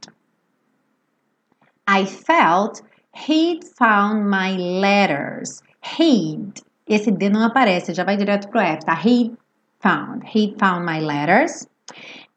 I 1.89 2.05
felt 2.05 2.83
he'd 3.27 3.65
found 3.79 4.29
my 4.31 4.57
letters. 4.57 5.63
He'd. 5.83 6.63
Esse 6.87 7.11
D 7.11 7.31
não 7.31 7.43
aparece, 7.43 7.95
já 7.95 8.05
vai 8.05 8.17
direto 8.17 8.49
pro 8.49 8.61
F, 8.61 8.85
tá? 8.85 8.95
He'd 8.95 9.37
found. 9.81 10.23
He'd 10.25 10.59
found 10.59 10.85
my 10.85 11.01
letters. 11.01 11.67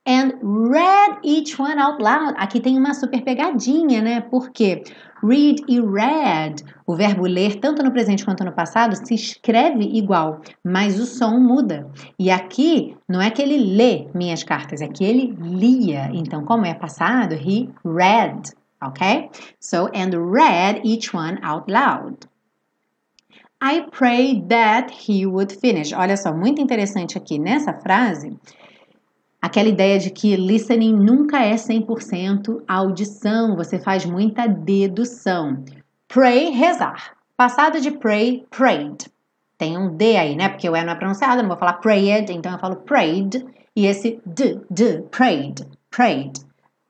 And 0.07 0.39
read 0.41 1.19
each 1.21 1.59
one 1.59 1.77
out 1.77 2.01
loud. 2.01 2.33
Aqui 2.37 2.61
tem 2.61 2.77
uma 2.77 2.93
super 2.93 3.21
pegadinha, 3.21 4.01
né? 4.01 4.21
Porque 4.21 4.83
read 5.21 5.61
e 5.67 5.81
read, 5.81 6.63
o 6.85 6.95
verbo 6.95 7.23
ler, 7.23 7.59
tanto 7.59 7.83
no 7.83 7.91
presente 7.91 8.23
quanto 8.23 8.45
no 8.45 8.53
passado, 8.53 8.95
se 8.95 9.13
escreve 9.13 9.83
igual, 9.83 10.39
mas 10.63 10.97
o 10.97 11.05
som 11.05 11.37
muda. 11.39 11.91
E 12.17 12.31
aqui 12.31 12.95
não 13.05 13.21
é 13.21 13.29
que 13.29 13.41
ele 13.41 13.57
lê 13.57 14.07
minhas 14.13 14.43
cartas, 14.43 14.81
é 14.81 14.87
que 14.87 15.03
ele 15.03 15.35
lia. 15.41 16.09
Então, 16.13 16.45
como 16.45 16.65
é 16.65 16.73
passado, 16.73 17.33
he 17.33 17.69
read, 17.83 18.53
ok? 18.81 19.29
So, 19.59 19.89
and 19.93 20.11
read 20.31 20.81
each 20.85 21.13
one 21.13 21.37
out 21.43 21.69
loud. 21.69 22.15
I 23.61 23.81
prayed 23.91 24.47
that 24.47 24.93
he 24.93 25.25
would 25.25 25.53
finish. 25.53 25.91
Olha 25.91 26.15
só, 26.15 26.33
muito 26.33 26.61
interessante 26.61 27.17
aqui 27.17 27.37
nessa 27.37 27.73
frase 27.73 28.37
Aquela 29.47 29.69
ideia 29.69 29.97
de 29.97 30.10
que 30.10 30.36
listening 30.36 30.93
nunca 30.93 31.41
é 31.41 31.55
100% 31.55 32.63
audição, 32.67 33.55
você 33.55 33.79
faz 33.79 34.03
muita 34.03 34.45
dedução. 34.45 35.63
Pray, 36.05 36.49
rezar. 36.49 37.13
Passado 37.38 37.79
de 37.79 37.91
pray, 37.91 38.45
prayed. 38.49 39.10
Tem 39.57 39.77
um 39.77 39.95
D 39.95 40.17
aí, 40.17 40.36
né? 40.36 40.49
Porque 40.49 40.69
o 40.69 40.75
E 40.75 40.83
não 40.83 40.91
é 40.91 40.95
pronunciado, 40.97 41.41
não 41.41 41.47
vou 41.47 41.57
falar 41.57 41.75
prayed, 41.75 42.29
então 42.29 42.51
eu 42.51 42.60
falo 42.60 42.75
prayed. 42.75 43.47
E 43.73 43.86
esse 43.86 44.19
D, 44.25 44.60
D, 44.69 45.03
prayed, 45.03 45.65
prayed, 45.91 46.45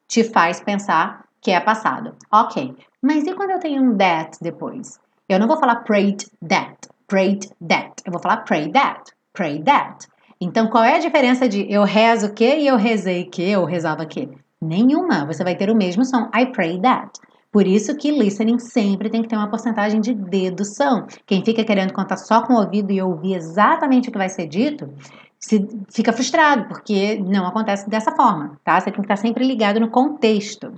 te 0.08 0.24
faz 0.24 0.60
pensar 0.60 1.26
que 1.40 1.52
é 1.52 1.60
passado. 1.60 2.16
Ok. 2.32 2.76
Mas 3.00 3.28
e 3.28 3.36
quando 3.36 3.52
eu 3.52 3.60
tenho 3.60 3.84
um 3.84 3.96
that 3.96 4.36
depois? 4.42 5.00
Eu 5.30 5.38
não 5.38 5.48
vou 5.48 5.60
falar 5.60 5.84
prayed 5.84 6.26
that, 6.50 6.90
prayed 7.06 7.52
that. 7.70 7.94
Eu 8.04 8.12
vou 8.12 8.20
falar 8.20 8.38
pray 8.38 8.72
that, 8.72 9.12
pray 9.32 9.62
that. 9.62 10.08
Então, 10.40 10.68
qual 10.68 10.84
é 10.84 10.96
a 10.96 11.00
diferença 11.00 11.48
de 11.48 11.66
eu 11.72 11.84
rezo 11.84 12.34
que 12.34 12.58
e 12.58 12.68
eu 12.68 12.76
rezei 12.76 13.26
que, 13.26 13.50
eu 13.50 13.66
rezava 13.66 14.06
que? 14.06 14.30
Nenhuma. 14.62 15.26
Você 15.26 15.44
vai 15.44 15.56
ter 15.56 15.70
o 15.70 15.76
mesmo 15.76 16.06
som. 16.06 16.30
I 16.36 16.48
pray 16.48 16.80
that. 16.82 17.20
Por 17.52 17.66
isso 17.66 17.96
que 17.96 18.12
listening 18.12 18.60
sempre 18.60 19.10
tem 19.10 19.22
que 19.22 19.30
ter 19.30 19.36
uma 19.36 19.50
porcentagem 19.50 20.00
de 20.00 20.14
dedução. 20.14 21.08
Quem 21.26 21.44
fica 21.44 21.64
querendo 21.64 21.94
contar 21.94 22.18
só 22.18 22.42
com 22.42 22.54
o 22.54 22.60
ouvido 22.60 22.92
e 22.92 23.02
ouvir 23.02 23.36
exatamente 23.36 24.10
o 24.10 24.12
que 24.12 24.18
vai 24.18 24.30
ser 24.30 24.48
dito, 24.48 24.94
se, 25.40 25.68
fica 25.90 26.12
frustrado, 26.12 26.68
porque 26.68 27.18
não 27.20 27.48
acontece 27.48 27.90
dessa 27.90 28.12
forma, 28.12 28.60
tá? 28.64 28.80
Você 28.80 28.92
tem 28.92 28.96
que 28.96 29.02
estar 29.02 29.16
sempre 29.16 29.46
ligado 29.46 29.80
no 29.80 29.90
contexto. 29.90 30.74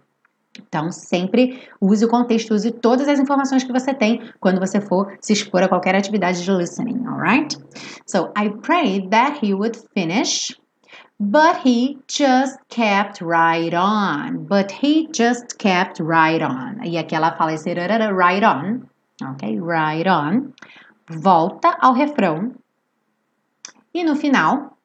Então, 0.58 0.92
sempre 0.92 1.62
use 1.80 2.04
o 2.04 2.10
contexto, 2.10 2.54
use 2.54 2.72
todas 2.72 3.08
as 3.08 3.20
informações 3.20 3.64
que 3.64 3.72
você 3.72 3.94
tem 3.94 4.22
quando 4.40 4.60
você 4.60 4.82
for 4.82 5.16
se 5.22 5.34
expor 5.34 5.64
a 5.64 5.68
qualquer 5.68 5.96
atividade 5.96 6.44
de 6.44 6.52
listening, 6.52 7.06
alright? 7.08 7.58
So, 8.06 8.32
I 8.38 8.50
prayed 8.50 9.10
that 9.12 9.46
he 9.46 9.54
would 9.54 9.78
finish, 9.94 10.58
but 11.20 11.58
he 11.66 12.00
just 12.08 12.58
kept 12.70 13.22
right 13.22 13.74
on. 13.74 14.46
But 14.46 14.72
he 14.72 15.08
just 15.14 15.58
kept 15.58 16.00
right 16.02 16.42
on. 16.42 16.84
E 16.84 16.98
aqui 16.98 17.16
ela 17.16 17.36
fala 17.38 17.54
esse 17.54 17.74
right 17.74 18.44
on, 18.44 18.90
ok? 19.22 19.60
Right 19.60 20.08
on. 20.08 20.54
Volta 21.10 21.78
ao 21.80 21.94
refrão. 21.94 22.54
E 23.94 24.04
no 24.04 24.16
final, 24.16 24.78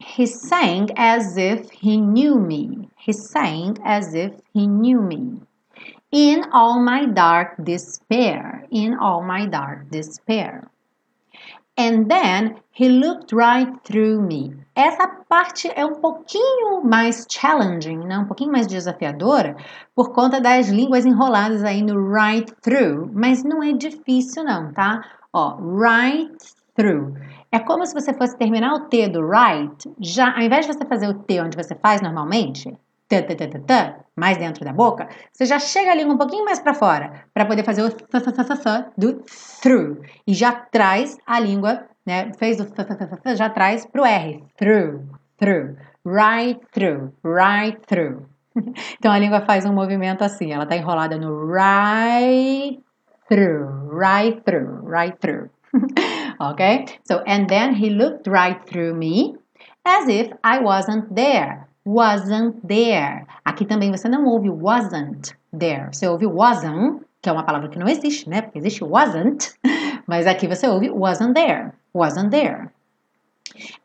he 0.00 0.26
sang 0.26 0.86
as 0.96 1.36
if 1.36 1.70
he 1.70 1.96
knew 1.98 2.38
me. 2.38 2.87
He 3.08 3.14
sang 3.14 3.78
as 3.86 4.12
if 4.12 4.34
he 4.52 4.66
knew 4.66 5.00
me. 5.00 5.40
In 6.12 6.44
all 6.52 6.78
my 6.78 7.06
dark 7.06 7.56
despair, 7.64 8.66
in 8.70 8.98
all 8.98 9.22
my 9.22 9.46
dark 9.46 9.88
despair. 9.90 10.70
And 11.74 12.10
then 12.10 12.56
he 12.70 12.90
looked 12.90 13.32
right 13.32 13.72
through 13.82 14.20
me. 14.20 14.54
Essa 14.76 15.08
parte 15.26 15.72
é 15.74 15.86
um 15.86 16.02
pouquinho 16.02 16.84
mais 16.84 17.26
challenging, 17.26 18.00
né? 18.00 18.18
um 18.18 18.26
pouquinho 18.26 18.52
mais 18.52 18.66
desafiadora, 18.66 19.56
por 19.94 20.12
conta 20.12 20.38
das 20.38 20.68
línguas 20.68 21.06
enroladas 21.06 21.64
aí 21.64 21.80
no 21.80 22.12
right 22.12 22.52
through, 22.60 23.10
mas 23.14 23.42
não 23.42 23.62
é 23.62 23.72
difícil 23.72 24.44
não, 24.44 24.70
tá? 24.74 25.02
Ó, 25.32 25.56
right 25.56 26.36
through. 26.76 27.14
É 27.50 27.58
como 27.58 27.86
se 27.86 27.94
você 27.94 28.12
fosse 28.12 28.36
terminar 28.36 28.74
o 28.74 28.80
T 28.80 29.08
do 29.08 29.26
right, 29.26 29.90
já 29.98 30.30
ao 30.30 30.42
invés 30.42 30.66
de 30.66 30.74
você 30.74 30.84
fazer 30.84 31.08
o 31.08 31.14
T 31.14 31.40
onde 31.40 31.56
você 31.56 31.74
faz 31.74 32.02
normalmente, 32.02 32.76
mais 34.16 34.36
dentro 34.36 34.64
da 34.64 34.72
boca, 34.72 35.08
você 35.32 35.46
já 35.46 35.58
chega 35.58 35.92
a 35.92 35.94
língua 35.94 36.14
um 36.14 36.18
pouquinho 36.18 36.44
mais 36.44 36.60
para 36.60 36.74
fora, 36.74 37.24
para 37.32 37.46
poder 37.46 37.64
fazer 37.64 37.82
o 37.82 37.88
do 38.96 39.24
through. 39.62 40.02
E 40.26 40.34
já 40.34 40.52
traz 40.52 41.16
a 41.26 41.40
língua, 41.40 41.84
né? 42.04 42.32
Fez 42.38 42.58
o 42.60 42.66
já 43.36 43.48
traz 43.48 43.86
pro 43.86 44.04
R. 44.04 44.44
Through, 44.58 45.08
through, 45.38 45.76
right 46.04 46.60
through, 46.72 47.12
right 47.24 47.78
through. 47.86 48.26
Então 48.98 49.12
a 49.12 49.18
língua 49.18 49.42
faz 49.42 49.64
um 49.64 49.72
movimento 49.72 50.24
assim, 50.24 50.52
ela 50.52 50.64
está 50.64 50.76
enrolada 50.76 51.16
no 51.16 51.46
right 51.46 52.82
through, 53.28 53.88
right 53.88 54.42
through, 54.44 54.84
right 54.84 55.16
through. 55.20 55.48
okay? 56.40 56.86
So, 57.04 57.22
and 57.26 57.46
then 57.46 57.74
he 57.74 57.90
looked 57.90 58.26
right 58.26 58.58
through 58.66 58.94
me 58.94 59.36
as 59.84 60.08
if 60.08 60.32
I 60.42 60.60
wasn't 60.60 61.14
there. 61.14 61.67
Wasn't 61.88 62.60
there. 62.66 63.24
Aqui 63.46 63.64
também 63.64 63.90
você 63.90 64.10
não 64.10 64.26
ouve 64.26 64.50
wasn't 64.50 65.34
there. 65.58 65.88
Você 65.90 66.06
ouve 66.06 66.26
wasn't, 66.26 67.02
que 67.22 67.30
é 67.30 67.32
uma 67.32 67.44
palavra 67.44 67.70
que 67.70 67.78
não 67.78 67.88
existe, 67.88 68.28
né? 68.28 68.42
Porque 68.42 68.58
existe 68.58 68.84
wasn't, 68.84 69.54
mas 70.06 70.26
aqui 70.26 70.46
você 70.46 70.68
ouve 70.68 70.90
wasn't 70.90 71.32
there. 71.32 71.72
Wasn't 71.94 72.30
there. 72.30 72.70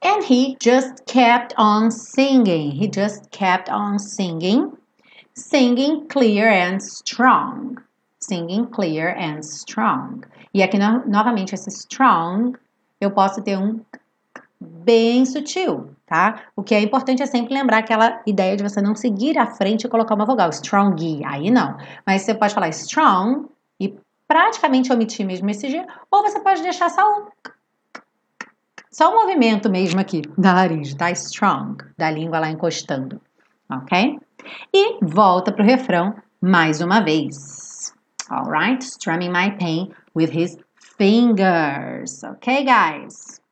And 0.03 0.21
he 0.21 0.57
just 0.59 1.05
kept 1.05 1.55
on 1.57 1.91
singing. 1.91 2.71
He 2.71 2.89
just 2.93 3.31
kept 3.31 3.69
on 3.69 3.97
singing. 3.97 4.73
Singing 5.33 6.05
clear 6.09 6.49
and 6.49 6.81
strong. 6.83 7.77
Singing 8.19 8.65
clear 8.65 9.15
and 9.17 9.39
strong. 9.39 10.25
E 10.53 10.61
aqui 10.61 10.77
no, 10.77 11.05
novamente 11.07 11.55
esse 11.55 11.69
strong 11.69 12.53
eu 12.99 13.11
posso 13.11 13.41
ter 13.41 13.57
um 13.57 13.79
bem 14.63 15.25
sutil, 15.25 15.91
tá? 16.05 16.43
O 16.55 16.63
que 16.63 16.73
é 16.73 16.81
importante 16.81 17.21
é 17.21 17.25
sempre 17.25 17.53
lembrar 17.53 17.79
aquela 17.79 18.21
ideia 18.25 18.55
de 18.55 18.63
você 18.63 18.81
não 18.81 18.95
seguir 18.95 19.37
à 19.37 19.45
frente 19.45 19.85
e 19.85 19.89
colocar 19.89 20.15
uma 20.15 20.25
vogal, 20.25 20.49
strong, 20.49 21.23
aí 21.25 21.51
não. 21.51 21.77
Mas 22.05 22.23
você 22.23 22.33
pode 22.33 22.53
falar 22.53 22.69
strong 22.69 23.47
e 23.79 23.95
praticamente 24.27 24.91
omitir 24.91 25.25
mesmo 25.25 25.49
esse 25.49 25.69
G, 25.69 25.85
ou 26.09 26.21
você 26.23 26.39
pode 26.39 26.61
deixar 26.61 26.89
só 26.89 27.01
um 27.01 27.25
só 28.91 29.09
o 29.11 29.15
movimento 29.15 29.71
mesmo 29.71 29.99
aqui 29.99 30.21
da 30.37 30.53
laringe, 30.53 30.95
tá? 30.95 31.09
Strong, 31.09 31.83
da 31.97 32.11
língua 32.11 32.39
lá 32.39 32.51
encostando, 32.51 33.19
ok? 33.67 34.19
E 34.71 35.03
volta 35.03 35.51
pro 35.51 35.63
refrão 35.63 36.15
mais 36.39 36.79
uma 36.79 37.01
vez. 37.01 37.91
Alright? 38.29 38.83
Strumming 38.83 39.31
my 39.31 39.49
pain 39.57 39.91
with 40.15 40.29
his 40.31 40.57
fingers. 40.75 42.23
Ok, 42.23 42.65
guys? 42.65 43.42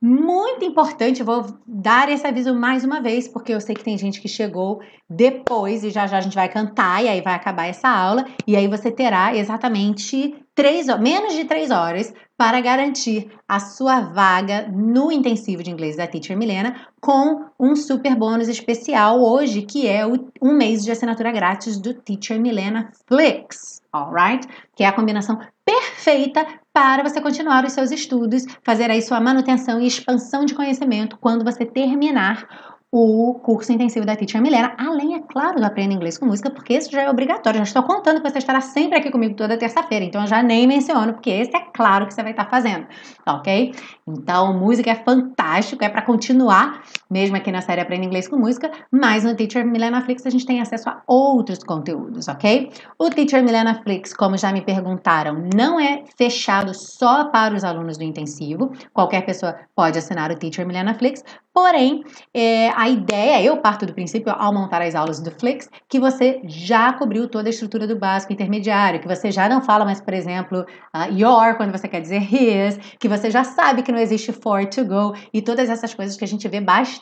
Muito 0.00 0.64
importante, 0.64 1.24
vou 1.24 1.44
dar 1.66 2.08
esse 2.08 2.24
aviso 2.24 2.54
mais 2.54 2.84
uma 2.84 3.00
vez, 3.00 3.26
porque 3.26 3.52
eu 3.52 3.60
sei 3.60 3.74
que 3.74 3.82
tem 3.82 3.98
gente 3.98 4.20
que 4.20 4.28
chegou 4.28 4.80
depois 5.10 5.82
e 5.82 5.90
já 5.90 6.06
já 6.06 6.18
a 6.18 6.20
gente 6.20 6.36
vai 6.36 6.48
cantar 6.48 7.02
e 7.02 7.08
aí 7.08 7.20
vai 7.20 7.34
acabar 7.34 7.66
essa 7.66 7.88
aula 7.88 8.24
e 8.46 8.54
aí 8.54 8.68
você 8.68 8.92
terá 8.92 9.34
exatamente 9.34 10.36
três, 10.54 10.86
menos 11.00 11.34
de 11.34 11.44
três 11.46 11.72
horas 11.72 12.14
para 12.36 12.60
garantir 12.60 13.28
a 13.48 13.58
sua 13.58 14.00
vaga 14.00 14.68
no 14.68 15.10
intensivo 15.10 15.64
de 15.64 15.70
inglês 15.72 15.96
da 15.96 16.06
Teacher 16.06 16.36
Milena 16.36 16.76
com 17.00 17.46
um 17.58 17.74
super 17.74 18.14
bônus 18.14 18.48
especial 18.48 19.20
hoje, 19.20 19.62
que 19.62 19.88
é 19.88 20.06
o, 20.06 20.30
um 20.40 20.56
mês 20.56 20.84
de 20.84 20.92
assinatura 20.92 21.32
grátis 21.32 21.76
do 21.76 21.92
Teacher 21.92 22.40
Milena 22.40 22.92
Flix, 23.08 23.82
alright? 23.92 24.46
Que 24.76 24.84
é 24.84 24.86
a 24.86 24.92
combinação 24.92 25.40
perfeita 25.68 26.46
para 26.72 27.02
você 27.02 27.20
continuar 27.20 27.62
os 27.66 27.74
seus 27.74 27.90
estudos, 27.90 28.46
fazer 28.64 28.90
aí 28.90 29.02
sua 29.02 29.20
manutenção 29.20 29.78
e 29.78 29.86
expansão 29.86 30.46
de 30.46 30.54
conhecimento 30.54 31.18
quando 31.20 31.44
você 31.44 31.66
terminar 31.66 32.78
o 32.90 33.34
curso 33.42 33.70
intensivo 33.70 34.06
da 34.06 34.16
Teacher 34.16 34.40
Milena, 34.40 34.74
além, 34.78 35.14
é 35.14 35.20
claro, 35.20 35.60
do 35.60 35.66
Aprenda 35.66 35.92
Inglês 35.92 36.16
com 36.16 36.24
Música, 36.24 36.48
porque 36.48 36.72
esse 36.72 36.90
já 36.90 37.02
é 37.02 37.10
obrigatório. 37.10 37.58
Já 37.58 37.64
estou 37.64 37.82
contando 37.82 38.22
que 38.22 38.30
você 38.30 38.38
estará 38.38 38.62
sempre 38.62 38.98
aqui 38.98 39.10
comigo 39.10 39.34
toda 39.34 39.58
terça-feira, 39.58 40.06
então 40.06 40.22
eu 40.22 40.26
já 40.26 40.42
nem 40.42 40.66
menciono, 40.66 41.12
porque 41.12 41.28
esse 41.28 41.54
é 41.54 41.60
claro 41.74 42.06
que 42.06 42.14
você 42.14 42.22
vai 42.22 42.30
estar 42.30 42.48
fazendo, 42.48 42.86
ok? 43.26 43.74
Então, 44.06 44.58
música 44.58 44.90
é 44.90 44.94
fantástico, 44.94 45.84
é 45.84 45.88
para 45.90 46.00
continuar, 46.00 46.82
mesmo 47.10 47.36
aqui 47.36 47.50
na 47.50 47.60
série 47.60 47.80
Aprenda 47.80 48.04
Inglês 48.04 48.28
com 48.28 48.36
Música, 48.36 48.70
mas 48.90 49.24
no 49.24 49.34
Teacher 49.34 49.66
Milena 49.66 50.02
Flix 50.02 50.26
a 50.26 50.30
gente 50.30 50.46
tem 50.46 50.60
acesso 50.60 50.88
a 50.88 51.02
outros 51.06 51.58
conteúdos, 51.64 52.28
ok? 52.28 52.70
O 52.98 53.10
Teacher 53.10 53.42
Milena 53.42 53.82
Flix, 53.82 54.14
como 54.14 54.36
já 54.36 54.52
me 54.52 54.62
perguntaram, 54.62 55.48
não 55.54 55.80
é 55.80 56.04
fechado 56.16 56.74
só 56.74 57.26
para 57.26 57.54
os 57.54 57.64
alunos 57.64 57.96
do 57.96 58.04
intensivo, 58.04 58.72
qualquer 58.92 59.24
pessoa 59.24 59.56
pode 59.74 59.98
assinar 59.98 60.30
o 60.30 60.36
Teacher 60.36 60.66
Milena 60.66 60.94
Flix, 60.94 61.22
Porém, 61.58 62.04
é, 62.32 62.70
a 62.70 62.88
ideia, 62.88 63.42
eu 63.42 63.56
parto 63.56 63.84
do 63.84 63.92
princípio, 63.92 64.32
ao 64.32 64.54
montar 64.54 64.80
as 64.80 64.94
aulas 64.94 65.18
do 65.18 65.32
Flix, 65.32 65.68
que 65.88 65.98
você 65.98 66.40
já 66.44 66.92
cobriu 66.92 67.26
toda 67.26 67.48
a 67.48 67.50
estrutura 67.50 67.84
do 67.84 67.98
básico 67.98 68.32
intermediário, 68.32 69.00
que 69.00 69.08
você 69.08 69.32
já 69.32 69.48
não 69.48 69.60
fala 69.60 69.84
mais, 69.84 70.00
por 70.00 70.14
exemplo, 70.14 70.64
uh, 70.94 71.12
your 71.12 71.56
quando 71.56 71.72
você 71.72 71.88
quer 71.88 72.00
dizer 72.00 72.22
his, 72.32 72.78
que 73.00 73.08
você 73.08 73.28
já 73.28 73.42
sabe 73.42 73.82
que 73.82 73.90
não 73.90 73.98
existe 73.98 74.32
for 74.32 74.66
to 74.66 74.84
go 74.84 75.16
e 75.34 75.42
todas 75.42 75.68
essas 75.68 75.92
coisas 75.92 76.16
que 76.16 76.24
a 76.24 76.28
gente 76.28 76.46
vê 76.46 76.60
bastante 76.60 76.97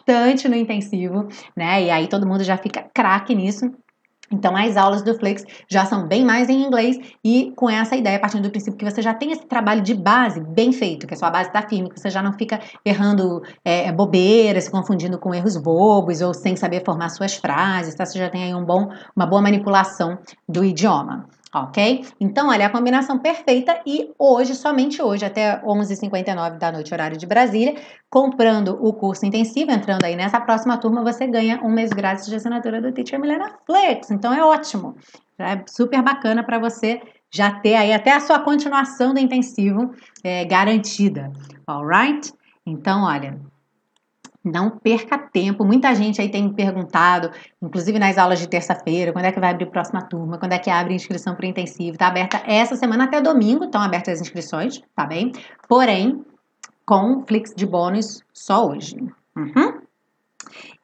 no 0.48 0.56
intensivo, 0.56 1.28
né? 1.56 1.84
E 1.84 1.90
aí 1.90 2.08
todo 2.08 2.26
mundo 2.26 2.42
já 2.42 2.56
fica 2.56 2.86
craque 2.94 3.34
nisso. 3.34 3.70
Então, 4.30 4.56
as 4.56 4.76
aulas 4.76 5.02
do 5.02 5.14
Flix 5.14 5.44
já 5.68 5.84
são 5.84 6.06
bem 6.06 6.24
mais 6.24 6.48
em 6.48 6.64
inglês 6.64 6.98
e 7.24 7.52
com 7.54 7.70
essa 7.70 7.94
ideia, 7.94 8.18
partindo 8.18 8.42
do 8.42 8.50
princípio 8.50 8.76
que 8.76 8.84
você 8.84 9.00
já 9.00 9.14
tem 9.14 9.30
esse 9.30 9.46
trabalho 9.46 9.82
de 9.82 9.94
base 9.94 10.40
bem 10.40 10.72
feito, 10.72 11.06
que 11.06 11.14
a 11.14 11.16
sua 11.16 11.30
base 11.30 11.48
está 11.48 11.62
firme, 11.62 11.90
que 11.90 12.00
você 12.00 12.10
já 12.10 12.20
não 12.20 12.32
fica 12.32 12.60
errando 12.84 13.40
é, 13.64 13.92
bobeiras, 13.92 14.64
se 14.64 14.70
confundindo 14.70 15.18
com 15.18 15.32
erros 15.32 15.56
bobos 15.56 16.20
ou 16.20 16.34
sem 16.34 16.56
saber 16.56 16.84
formar 16.84 17.10
suas 17.10 17.36
frases, 17.36 17.94
tá? 17.94 18.04
Você 18.04 18.18
já 18.18 18.28
tem 18.28 18.42
aí 18.42 18.54
um 18.54 18.64
bom, 18.64 18.88
uma 19.14 19.26
boa 19.26 19.40
manipulação 19.40 20.18
do 20.48 20.64
idioma 20.64 21.28
ok? 21.64 22.04
Então, 22.20 22.48
olha, 22.48 22.66
a 22.66 22.70
combinação 22.70 23.18
perfeita 23.18 23.80
e 23.86 24.12
hoje, 24.18 24.54
somente 24.54 25.00
hoje, 25.00 25.24
até 25.24 25.60
11h59 25.62 26.58
da 26.58 26.72
noite, 26.72 26.92
horário 26.92 27.16
de 27.16 27.26
Brasília, 27.26 27.74
comprando 28.10 28.78
o 28.80 28.92
curso 28.92 29.26
intensivo, 29.26 29.70
entrando 29.70 30.04
aí 30.04 30.16
nessa 30.16 30.40
próxima 30.40 30.76
turma, 30.78 31.02
você 31.02 31.26
ganha 31.26 31.60
um 31.62 31.70
mês 31.70 31.90
grátis 31.90 32.26
de 32.26 32.34
assinatura 32.34 32.80
do 32.80 32.92
Teacher 32.92 33.20
Milena 33.20 33.58
Flex. 33.66 34.10
Então, 34.10 34.32
é 34.32 34.44
ótimo. 34.44 34.96
É 35.38 35.62
super 35.66 36.02
bacana 36.02 36.42
para 36.42 36.58
você 36.58 37.00
já 37.30 37.50
ter 37.50 37.74
aí 37.74 37.92
até 37.92 38.12
a 38.12 38.20
sua 38.20 38.38
continuação 38.38 39.12
do 39.12 39.20
intensivo 39.20 39.92
é, 40.24 40.44
garantida, 40.44 41.30
alright? 41.66 42.32
Então, 42.64 43.04
olha, 43.04 43.38
não 44.48 44.70
perca 44.70 45.18
tempo. 45.18 45.64
Muita 45.64 45.94
gente 45.94 46.20
aí 46.20 46.30
tem 46.30 46.44
me 46.44 46.54
perguntado, 46.54 47.30
inclusive 47.60 47.98
nas 47.98 48.16
aulas 48.16 48.38
de 48.38 48.48
terça-feira, 48.48 49.12
quando 49.12 49.24
é 49.24 49.32
que 49.32 49.40
vai 49.40 49.50
abrir 49.50 49.64
a 49.64 49.70
próxima 49.70 50.02
turma, 50.02 50.38
quando 50.38 50.52
é 50.52 50.58
que 50.58 50.70
abre 50.70 50.92
a 50.92 50.96
inscrição 50.96 51.34
para 51.34 51.44
o 51.44 51.48
intensivo. 51.48 51.92
Está 51.92 52.06
aberta 52.06 52.42
essa 52.46 52.76
semana 52.76 53.04
até 53.04 53.20
domingo, 53.20 53.64
estão 53.64 53.82
abertas 53.82 54.14
as 54.14 54.20
inscrições, 54.20 54.80
tá 54.94 55.04
bem? 55.04 55.32
Porém, 55.68 56.24
com 56.84 57.24
Flix 57.26 57.52
de 57.54 57.66
bônus 57.66 58.22
só 58.32 58.68
hoje. 58.68 58.96
Uhum. 59.36 59.80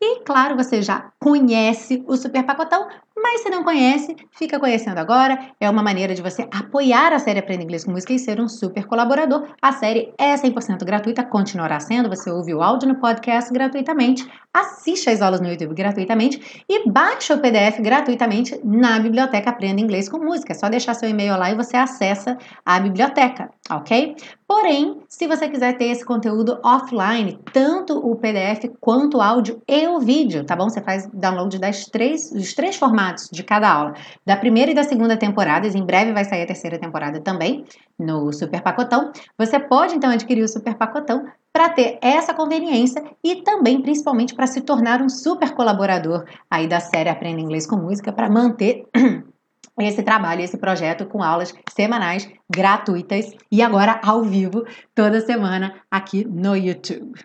E 0.00 0.20
claro, 0.24 0.56
você 0.56 0.82
já 0.82 1.12
conhece 1.20 2.02
o 2.08 2.16
Super 2.16 2.44
Pacotão, 2.44 2.88
mas 3.22 3.42
se 3.42 3.50
não 3.50 3.62
conhece, 3.62 4.16
fica 4.32 4.58
conhecendo 4.58 4.98
agora. 4.98 5.38
É 5.60 5.70
uma 5.70 5.82
maneira 5.82 6.14
de 6.14 6.20
você 6.20 6.48
apoiar 6.52 7.12
a 7.12 7.18
série 7.18 7.38
Aprenda 7.38 7.62
Inglês 7.62 7.84
com 7.84 7.92
Música 7.92 8.12
e 8.12 8.18
ser 8.18 8.40
um 8.40 8.48
super 8.48 8.86
colaborador. 8.86 9.46
A 9.62 9.72
série 9.72 10.12
é 10.18 10.34
100% 10.34 10.84
gratuita, 10.84 11.22
continuará 11.22 11.78
sendo. 11.78 12.08
Você 12.08 12.30
ouve 12.30 12.52
o 12.52 12.60
áudio 12.60 12.88
no 12.88 12.96
podcast 12.96 13.52
gratuitamente, 13.52 14.28
assiste 14.52 15.08
as 15.08 15.22
aulas 15.22 15.40
no 15.40 15.48
YouTube 15.48 15.74
gratuitamente 15.74 16.64
e 16.68 16.88
baixa 16.90 17.34
o 17.34 17.38
PDF 17.38 17.80
gratuitamente 17.80 18.60
na 18.64 18.98
biblioteca 18.98 19.50
Aprenda 19.50 19.80
Inglês 19.80 20.08
com 20.08 20.18
Música. 20.18 20.52
É 20.52 20.56
só 20.56 20.68
deixar 20.68 20.94
seu 20.94 21.08
e-mail 21.08 21.36
lá 21.38 21.50
e 21.50 21.54
você 21.54 21.76
acessa 21.76 22.36
a 22.66 22.80
biblioteca, 22.80 23.50
ok? 23.70 24.16
Porém, 24.48 25.00
se 25.08 25.26
você 25.26 25.48
quiser 25.48 25.78
ter 25.78 25.86
esse 25.86 26.04
conteúdo 26.04 26.58
offline, 26.62 27.38
tanto 27.52 27.98
o 27.98 28.16
PDF 28.16 28.70
quanto 28.80 29.18
o 29.18 29.22
áudio 29.22 29.62
e 29.66 29.86
o 29.86 29.98
vídeo, 29.98 30.44
tá 30.44 30.54
bom? 30.54 30.68
Você 30.68 30.82
faz 30.82 31.08
download 31.12 31.58
das 31.58 31.86
três, 31.86 32.30
dos 32.30 32.52
três 32.52 32.76
formatos 32.76 33.11
de 33.30 33.42
cada 33.42 33.70
aula, 33.70 33.94
da 34.24 34.36
primeira 34.36 34.70
e 34.70 34.74
da 34.74 34.84
segunda 34.84 35.16
temporadas. 35.16 35.74
Em 35.74 35.84
breve 35.84 36.12
vai 36.12 36.24
sair 36.24 36.42
a 36.42 36.46
terceira 36.46 36.78
temporada 36.78 37.20
também 37.20 37.64
no 37.98 38.32
Super 38.32 38.62
Pacotão. 38.62 39.12
Você 39.38 39.58
pode 39.58 39.94
então 39.94 40.10
adquirir 40.10 40.42
o 40.42 40.48
Super 40.48 40.74
Pacotão 40.74 41.26
para 41.52 41.68
ter 41.68 41.98
essa 42.00 42.32
conveniência 42.32 43.04
e 43.22 43.36
também, 43.42 43.82
principalmente, 43.82 44.34
para 44.34 44.46
se 44.46 44.62
tornar 44.62 45.02
um 45.02 45.08
super 45.08 45.52
colaborador 45.54 46.24
aí 46.50 46.66
da 46.66 46.80
série 46.80 47.10
Aprenda 47.10 47.40
Inglês 47.40 47.66
com 47.66 47.76
Música 47.76 48.12
para 48.12 48.30
manter 48.30 48.86
esse 49.78 50.02
trabalho, 50.02 50.40
esse 50.40 50.56
projeto 50.56 51.06
com 51.06 51.22
aulas 51.22 51.54
semanais 51.70 52.28
gratuitas 52.50 53.32
e 53.50 53.62
agora 53.62 54.00
ao 54.02 54.22
vivo 54.22 54.64
toda 54.94 55.20
semana 55.20 55.74
aqui 55.90 56.24
no 56.24 56.56
YouTube. 56.56 57.20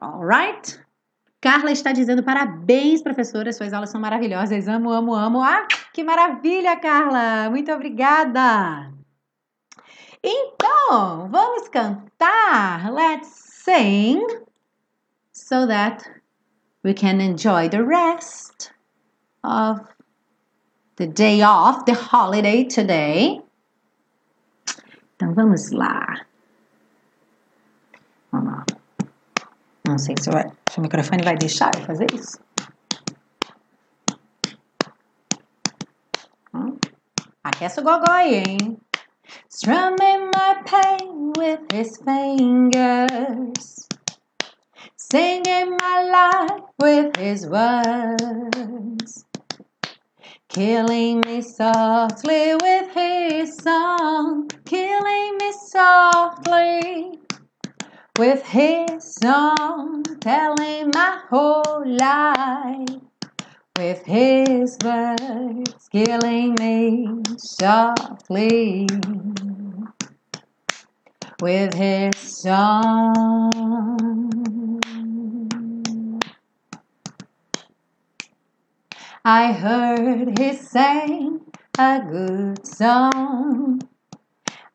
Alright? 0.00 0.80
Carla 1.42 1.72
está 1.72 1.90
dizendo 1.90 2.22
parabéns, 2.22 3.02
professora, 3.02 3.52
suas 3.52 3.72
aulas 3.72 3.90
são 3.90 4.00
maravilhosas. 4.00 4.68
Amo, 4.68 4.92
amo, 4.92 5.12
amo. 5.12 5.42
Ah, 5.42 5.66
que 5.92 6.04
maravilha, 6.04 6.78
Carla! 6.78 7.50
Muito 7.50 7.72
obrigada! 7.72 8.92
Então, 10.22 11.28
vamos 11.28 11.68
cantar. 11.68 12.92
Let's 12.92 13.26
sing 13.64 14.24
so 15.32 15.66
that 15.66 16.08
we 16.84 16.94
can 16.94 17.20
enjoy 17.20 17.68
the 17.68 17.82
rest 17.82 18.70
of 19.42 19.80
the 20.94 21.08
day 21.08 21.42
off, 21.42 21.84
the 21.86 21.94
holiday 21.94 22.64
today. 22.64 23.42
Então 25.16 25.34
vamos 25.34 25.72
lá. 25.72 26.24
Vamos 28.30 28.52
lá. 28.52 28.64
Não 29.88 29.98
sei 29.98 30.14
se, 30.20 30.30
vai, 30.30 30.44
Seu 30.72 30.82
microfone 30.82 31.22
vai 31.22 31.36
deixar 31.36 31.70
eu 31.76 31.82
fazer 31.82 32.06
isso? 32.14 32.38
Hum? 36.54 36.78
Aquece 37.44 37.80
o 37.80 37.82
gogó 37.82 38.16
hein? 38.16 38.78
Strumming 39.50 40.30
my 40.34 40.62
pain 40.64 41.32
with 41.36 41.60
his 41.74 41.98
fingers. 41.98 43.86
Singing 44.96 45.76
my 45.78 46.04
life 46.08 46.64
with 46.80 47.18
his 47.18 47.46
words. 47.46 49.26
Killing 50.48 51.20
me 51.26 51.42
softly 51.42 52.54
with 52.62 52.88
his 52.94 53.58
song. 53.58 54.48
Killing 54.64 55.36
me 55.36 55.52
softly 55.52 57.20
with 58.18 58.42
his 58.44 59.14
song. 59.16 60.04
Telling 60.20 60.90
my 60.94 61.20
whole 61.28 61.82
life 61.84 63.00
with 63.76 64.04
his 64.04 64.78
words 64.84 65.88
killing 65.90 66.54
me 66.60 67.08
softly 67.38 68.86
with 71.40 71.74
his 71.74 72.16
song. 72.16 73.50
I 79.24 79.52
heard 79.52 80.38
he 80.38 80.52
sang 80.54 81.40
a 81.78 82.00
good 82.08 82.66
song. 82.66 83.80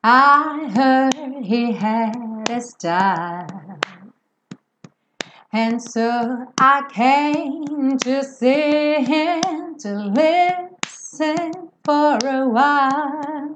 I 0.04 0.70
heard 0.74 1.46
he 1.46 1.72
had 1.72 2.37
a 2.50 2.62
style. 2.62 3.80
And 5.52 5.82
so 5.82 6.45
I 6.60 6.84
came 6.89 7.98
to 8.00 8.24
see 8.24 9.04
him 9.04 9.78
to 9.80 9.93
listen 10.16 11.70
for 11.84 12.18
a 12.24 12.48
while. 12.48 13.56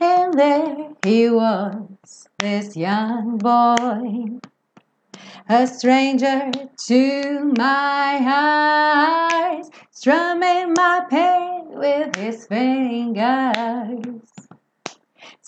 And 0.00 0.34
there 0.34 0.88
he 1.04 1.28
was, 1.28 2.28
this 2.38 2.76
young 2.76 3.36
boy, 3.38 4.40
a 5.48 5.66
stranger 5.66 6.50
to 6.86 7.52
my 7.56 8.18
eyes, 8.26 9.70
strumming 9.90 10.72
my 10.72 11.04
pain 11.10 11.66
with 11.68 12.16
his 12.16 12.46
fingers 12.46 14.39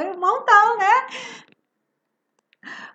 Foi 0.00 0.08
um 0.12 0.18
montão, 0.18 0.78
né? 0.78 1.06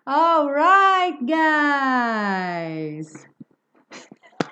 All 0.07 0.49
right, 0.49 1.15
guys. 1.23 3.27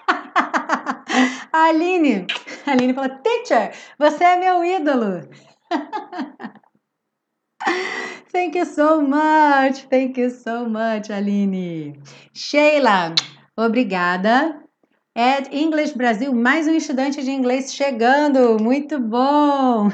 Aline, 1.51 2.27
Aline 2.67 2.93
falou: 2.93 3.09
Teacher, 3.23 3.73
você 3.97 4.23
é 4.23 4.37
meu 4.37 4.63
ídolo. 4.63 5.27
Thank 8.31 8.59
you 8.59 8.67
so 8.67 9.01
much. 9.01 9.87
Thank 9.89 10.21
you 10.21 10.29
so 10.29 10.69
much, 10.69 11.09
Aline. 11.09 11.99
Sheila, 12.35 13.15
obrigada. 13.57 14.62
Ed 15.15 15.49
English 15.51 15.95
Brasil, 15.95 16.33
mais 16.33 16.67
um 16.67 16.71
estudante 16.71 17.21
de 17.21 17.29
inglês 17.29 17.71
chegando. 17.71 18.57
Muito 18.59 18.99
bom. 18.99 19.87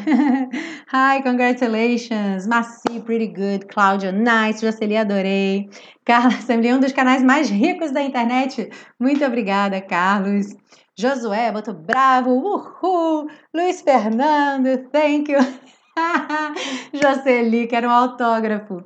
Hi, 0.94 1.22
congratulations. 1.22 2.48
Maci, 2.48 3.02
pretty 3.04 3.28
good. 3.28 3.66
Cláudia, 3.66 4.14
nice. 4.14 4.62
Jocely, 4.62 4.96
adorei. 4.96 5.70
Carla, 6.06 6.30
Assembleia, 6.40 6.78
um 6.78 6.80
dos 6.80 6.94
canais 6.94 7.22
mais 7.22 7.50
ricos 7.50 7.92
da 7.92 8.02
internet. 8.02 8.70
Muito 8.98 9.26
obrigada, 9.26 9.82
Carlos. 9.82 10.56
Josué, 10.98 11.52
botou 11.52 11.74
bravo. 11.74 12.32
Uhul. 12.32 13.28
Luiz 13.54 13.82
Fernando, 13.82 14.90
thank 14.90 15.30
you. 15.30 15.40
Jocely, 16.94 17.68
quero 17.68 17.90
um 17.90 17.92
autógrafo. 17.92 18.86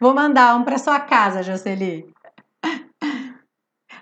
Vou 0.00 0.12
mandar 0.12 0.56
um 0.56 0.64
para 0.64 0.78
sua 0.78 0.98
casa, 0.98 1.44
Jocely. 1.44 2.12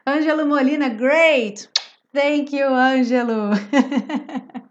Ângelo 0.09 0.47
Molina, 0.47 0.89
great! 0.89 1.69
Thank 2.15 2.57
you, 2.57 2.67
Ângelo! 2.69 3.51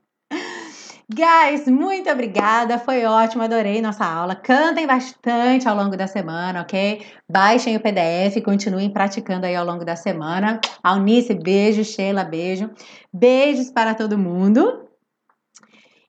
Guys, 1.13 1.67
muito 1.67 2.09
obrigada, 2.09 2.79
foi 2.79 3.05
ótimo, 3.05 3.43
adorei 3.43 3.79
nossa 3.79 4.03
aula. 4.03 4.35
Cantem 4.35 4.87
bastante 4.87 5.67
ao 5.67 5.75
longo 5.75 5.95
da 5.95 6.07
semana, 6.07 6.61
ok? 6.61 7.05
Baixem 7.29 7.77
o 7.77 7.79
PDF, 7.79 8.41
continuem 8.43 8.89
praticando 8.89 9.45
aí 9.45 9.55
ao 9.55 9.65
longo 9.65 9.85
da 9.85 9.95
semana. 9.95 10.59
Alnice, 10.83 11.35
beijo, 11.35 11.83
Sheila, 11.83 12.23
beijo. 12.23 12.71
Beijos 13.13 13.69
para 13.69 13.93
todo 13.93 14.17
mundo. 14.17 14.86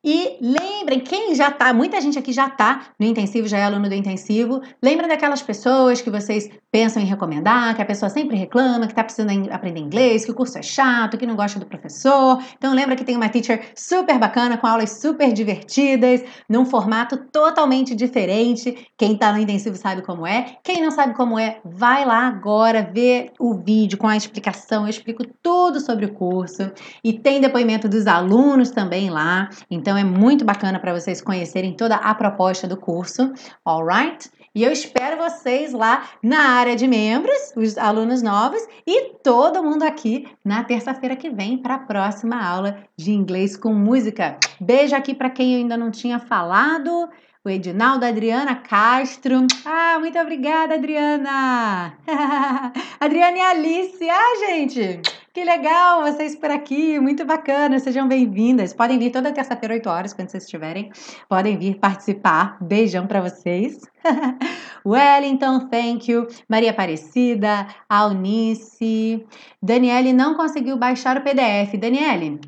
E 0.05 0.39
lembrem, 0.41 1.01
quem 1.01 1.35
já 1.35 1.51
tá, 1.51 1.75
muita 1.75 2.01
gente 2.01 2.19
aqui 2.19 2.33
já 2.33 2.49
tá 2.49 2.93
no 3.01 3.05
intensivo, 3.05 3.49
já 3.49 3.59
é 3.59 3.65
aluno 3.65 3.89
do 3.89 3.95
intensivo. 3.95 4.63
Lembra 4.83 5.09
daquelas 5.09 5.43
pessoas 5.43 6.01
que 6.01 6.09
vocês 6.09 6.49
pensam 6.71 7.03
em 7.03 7.07
recomendar, 7.07 7.75
que 7.75 7.83
a 7.83 7.85
pessoa 7.85 8.09
sempre 8.09 8.37
reclama, 8.37 8.87
que 8.87 8.95
tá 8.95 9.03
precisando 9.03 9.51
aprender 9.51 9.81
inglês, 9.81 10.25
que 10.25 10.31
o 10.31 10.35
curso 10.35 10.57
é 10.57 10.63
chato, 10.63 11.19
que 11.19 11.27
não 11.27 11.35
gosta 11.35 11.59
do 11.59 11.67
professor. 11.67 12.43
Então 12.57 12.75
lembra 12.75 12.95
que 12.95 13.05
tem 13.05 13.17
uma 13.17 13.29
teacher 13.29 13.73
super 13.75 14.19
bacana, 14.19 14.57
com 14.57 14.67
aulas 14.67 15.01
super 15.01 15.33
divertidas, 15.33 16.23
num 16.49 16.65
formato 16.65 17.17
totalmente 17.33 17.95
diferente. 17.95 18.89
Quem 18.97 19.17
tá 19.17 19.33
no 19.33 19.39
intensivo 19.39 19.77
sabe 19.77 20.03
como 20.03 20.27
é. 20.27 20.57
Quem 20.63 20.81
não 20.81 20.93
sabe 20.93 21.15
como 21.15 21.39
é, 21.39 21.61
vai 21.65 22.05
lá 22.05 22.29
agora 22.29 22.89
ver 22.95 23.33
o 23.39 23.55
vídeo 23.55 23.99
com 23.99 24.07
a 24.07 24.17
explicação. 24.17 24.85
Eu 24.85 24.91
explico 24.91 25.25
tudo 25.43 25.81
sobre 25.81 26.07
o 26.07 26.15
curso. 26.15 26.71
E 27.03 27.13
tem 27.13 27.41
depoimento 27.41 27.89
dos 27.89 28.07
alunos 28.07 28.71
também 28.71 29.11
lá. 29.11 29.49
Então, 29.71 29.98
então 29.99 30.01
é 30.01 30.05
muito 30.05 30.45
bacana 30.45 30.79
para 30.79 30.93
vocês 30.93 31.21
conhecerem 31.21 31.75
toda 31.75 31.97
a 31.97 32.15
proposta 32.15 32.69
do 32.69 32.77
curso, 32.77 33.33
alright? 33.65 34.31
E 34.55 34.63
eu 34.63 34.71
espero 34.71 35.17
vocês 35.17 35.73
lá 35.73 36.09
na 36.23 36.51
área 36.53 36.77
de 36.77 36.87
membros, 36.87 37.53
os 37.57 37.77
alunos 37.77 38.23
novos 38.23 38.63
e 38.87 39.15
todo 39.25 39.63
mundo 39.63 39.83
aqui 39.83 40.29
na 40.45 40.63
terça-feira 40.63 41.17
que 41.17 41.31
vem 41.31 41.59
para 41.59 41.75
a 41.75 41.79
próxima 41.81 42.41
aula 42.41 42.79
de 42.97 43.11
inglês 43.11 43.57
com 43.57 43.75
música. 43.75 44.39
Beijo 44.61 44.95
aqui 44.95 45.15
para 45.15 45.31
quem 45.31 45.55
eu 45.55 45.59
ainda 45.59 45.77
não 45.77 45.91
tinha 45.91 46.21
falado. 46.21 47.09
O 47.45 47.49
Edinaldo, 47.49 48.05
Adriana 48.05 48.57
Castro. 48.57 49.47
Ah, 49.65 49.97
muito 50.01 50.19
obrigada, 50.19 50.75
Adriana! 50.75 51.97
Adriana 52.99 53.39
e 53.39 53.41
Alice. 53.41 54.11
Ah, 54.11 54.47
gente, 54.47 55.01
que 55.33 55.45
legal 55.45 56.03
vocês 56.03 56.35
por 56.35 56.51
aqui, 56.51 56.99
muito 56.99 57.25
bacana, 57.25 57.79
sejam 57.79 58.09
bem-vindas. 58.09 58.75
Podem 58.75 58.99
vir 58.99 59.13
toda 59.13 59.31
terça-feira, 59.31 59.75
8 59.75 59.89
horas, 59.89 60.13
quando 60.13 60.31
vocês 60.31 60.43
estiverem. 60.43 60.91
Podem 61.29 61.57
vir 61.57 61.79
participar. 61.79 62.59
Beijão 62.61 63.07
para 63.07 63.21
vocês. 63.21 63.79
Wellington, 64.85 65.69
thank 65.69 66.11
you. 66.11 66.27
Maria 66.49 66.73
Aparecida, 66.73 67.69
Alnice. 67.89 69.25
Daniele 69.63 70.13
não 70.13 70.35
conseguiu 70.35 70.77
baixar 70.77 71.17
o 71.17 71.23
PDF. 71.23 71.79
Daniele, 71.79 72.41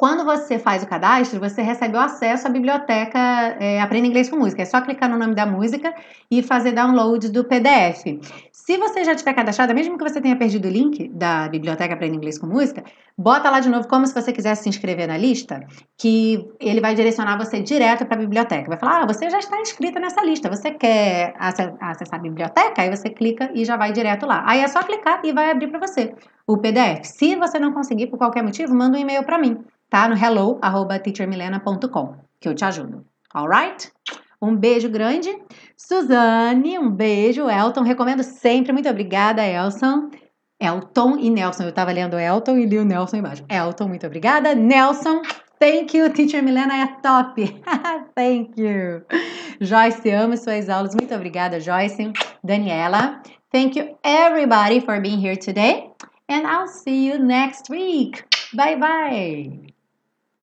quando 0.00 0.24
você 0.24 0.58
faz 0.58 0.82
o 0.82 0.86
cadastro, 0.86 1.38
você 1.38 1.60
recebe 1.60 1.94
o 1.94 2.00
acesso 2.00 2.46
à 2.46 2.50
biblioteca 2.50 3.18
é, 3.60 3.82
Aprenda 3.82 4.06
Inglês 4.06 4.30
com 4.30 4.36
Música. 4.36 4.62
É 4.62 4.64
só 4.64 4.80
clicar 4.80 5.10
no 5.10 5.18
nome 5.18 5.34
da 5.34 5.44
música 5.44 5.94
e 6.30 6.42
fazer 6.42 6.72
download 6.72 7.28
do 7.28 7.44
PDF. 7.44 8.18
Se 8.50 8.78
você 8.78 9.04
já 9.04 9.14
tiver 9.14 9.34
cadastrado, 9.34 9.74
mesmo 9.74 9.98
que 9.98 10.02
você 10.02 10.18
tenha 10.18 10.34
perdido 10.36 10.68
o 10.68 10.70
link 10.70 11.06
da 11.08 11.50
biblioteca 11.50 11.92
Aprenda 11.92 12.16
Inglês 12.16 12.38
com 12.38 12.46
Música, 12.46 12.82
bota 13.14 13.50
lá 13.50 13.60
de 13.60 13.68
novo 13.68 13.86
como 13.88 14.06
se 14.06 14.14
você 14.14 14.32
quisesse 14.32 14.62
se 14.62 14.70
inscrever 14.70 15.06
na 15.06 15.18
lista, 15.18 15.60
que 15.98 16.48
ele 16.58 16.80
vai 16.80 16.94
direcionar 16.94 17.36
você 17.36 17.60
direto 17.60 18.06
para 18.06 18.16
a 18.16 18.20
biblioteca. 18.20 18.70
Vai 18.70 18.78
falar: 18.78 19.02
ah, 19.02 19.06
você 19.06 19.28
já 19.28 19.38
está 19.38 19.60
inscrita 19.60 20.00
nessa 20.00 20.24
lista, 20.24 20.48
você 20.48 20.70
quer 20.70 21.34
acessar 21.38 22.18
a 22.18 22.22
biblioteca? 22.22 22.80
Aí 22.80 22.88
você 22.88 23.10
clica 23.10 23.50
e 23.54 23.66
já 23.66 23.76
vai 23.76 23.92
direto 23.92 24.24
lá. 24.24 24.44
Aí 24.46 24.60
é 24.60 24.68
só 24.68 24.82
clicar 24.82 25.20
e 25.22 25.30
vai 25.30 25.50
abrir 25.50 25.68
para 25.68 25.86
você 25.86 26.14
o 26.46 26.56
PDF. 26.56 27.04
Se 27.04 27.36
você 27.36 27.58
não 27.58 27.74
conseguir 27.74 28.06
por 28.06 28.16
qualquer 28.16 28.42
motivo, 28.42 28.74
manda 28.74 28.96
um 28.96 29.00
e-mail 29.00 29.22
para 29.24 29.38
mim 29.38 29.62
tá? 29.90 30.08
No 30.08 30.16
hello@teachermilena.com, 30.16 32.14
que 32.40 32.48
eu 32.48 32.54
te 32.54 32.64
ajudo. 32.64 33.04
Alright? 33.34 33.92
Um 34.40 34.56
beijo 34.56 34.88
grande. 34.88 35.36
Suzane, 35.76 36.78
um 36.78 36.90
beijo. 36.90 37.48
Elton, 37.50 37.82
recomendo 37.82 38.22
sempre. 38.22 38.72
Muito 38.72 38.88
obrigada, 38.88 39.44
Elson. 39.44 40.10
Elton 40.58 41.18
e 41.18 41.30
Nelson. 41.30 41.64
Eu 41.64 41.68
estava 41.70 41.92
lendo 41.92 42.18
Elton 42.18 42.58
e 42.58 42.66
li 42.66 42.78
o 42.78 42.84
Nelson 42.84 43.18
embaixo. 43.18 43.44
Elton, 43.48 43.88
muito 43.88 44.06
obrigada. 44.06 44.54
Nelson, 44.54 45.22
thank 45.58 45.96
you. 45.96 46.10
Teacher 46.10 46.42
Milena 46.42 46.74
é 46.76 46.86
top. 47.02 47.62
thank 48.14 48.60
you. 48.60 49.02
Joyce, 49.60 50.10
amo 50.10 50.36
suas 50.36 50.68
aulas. 50.68 50.94
Muito 50.94 51.14
obrigada, 51.14 51.60
Joyce. 51.60 52.12
Daniela, 52.42 53.22
thank 53.52 53.78
you 53.78 53.96
everybody 54.02 54.80
for 54.80 55.00
being 55.00 55.18
here 55.18 55.36
today. 55.36 55.90
And 56.28 56.46
I'll 56.46 56.68
see 56.68 57.10
you 57.10 57.18
next 57.18 57.68
week. 57.68 58.24
Bye 58.54 58.76
bye. 58.76 59.69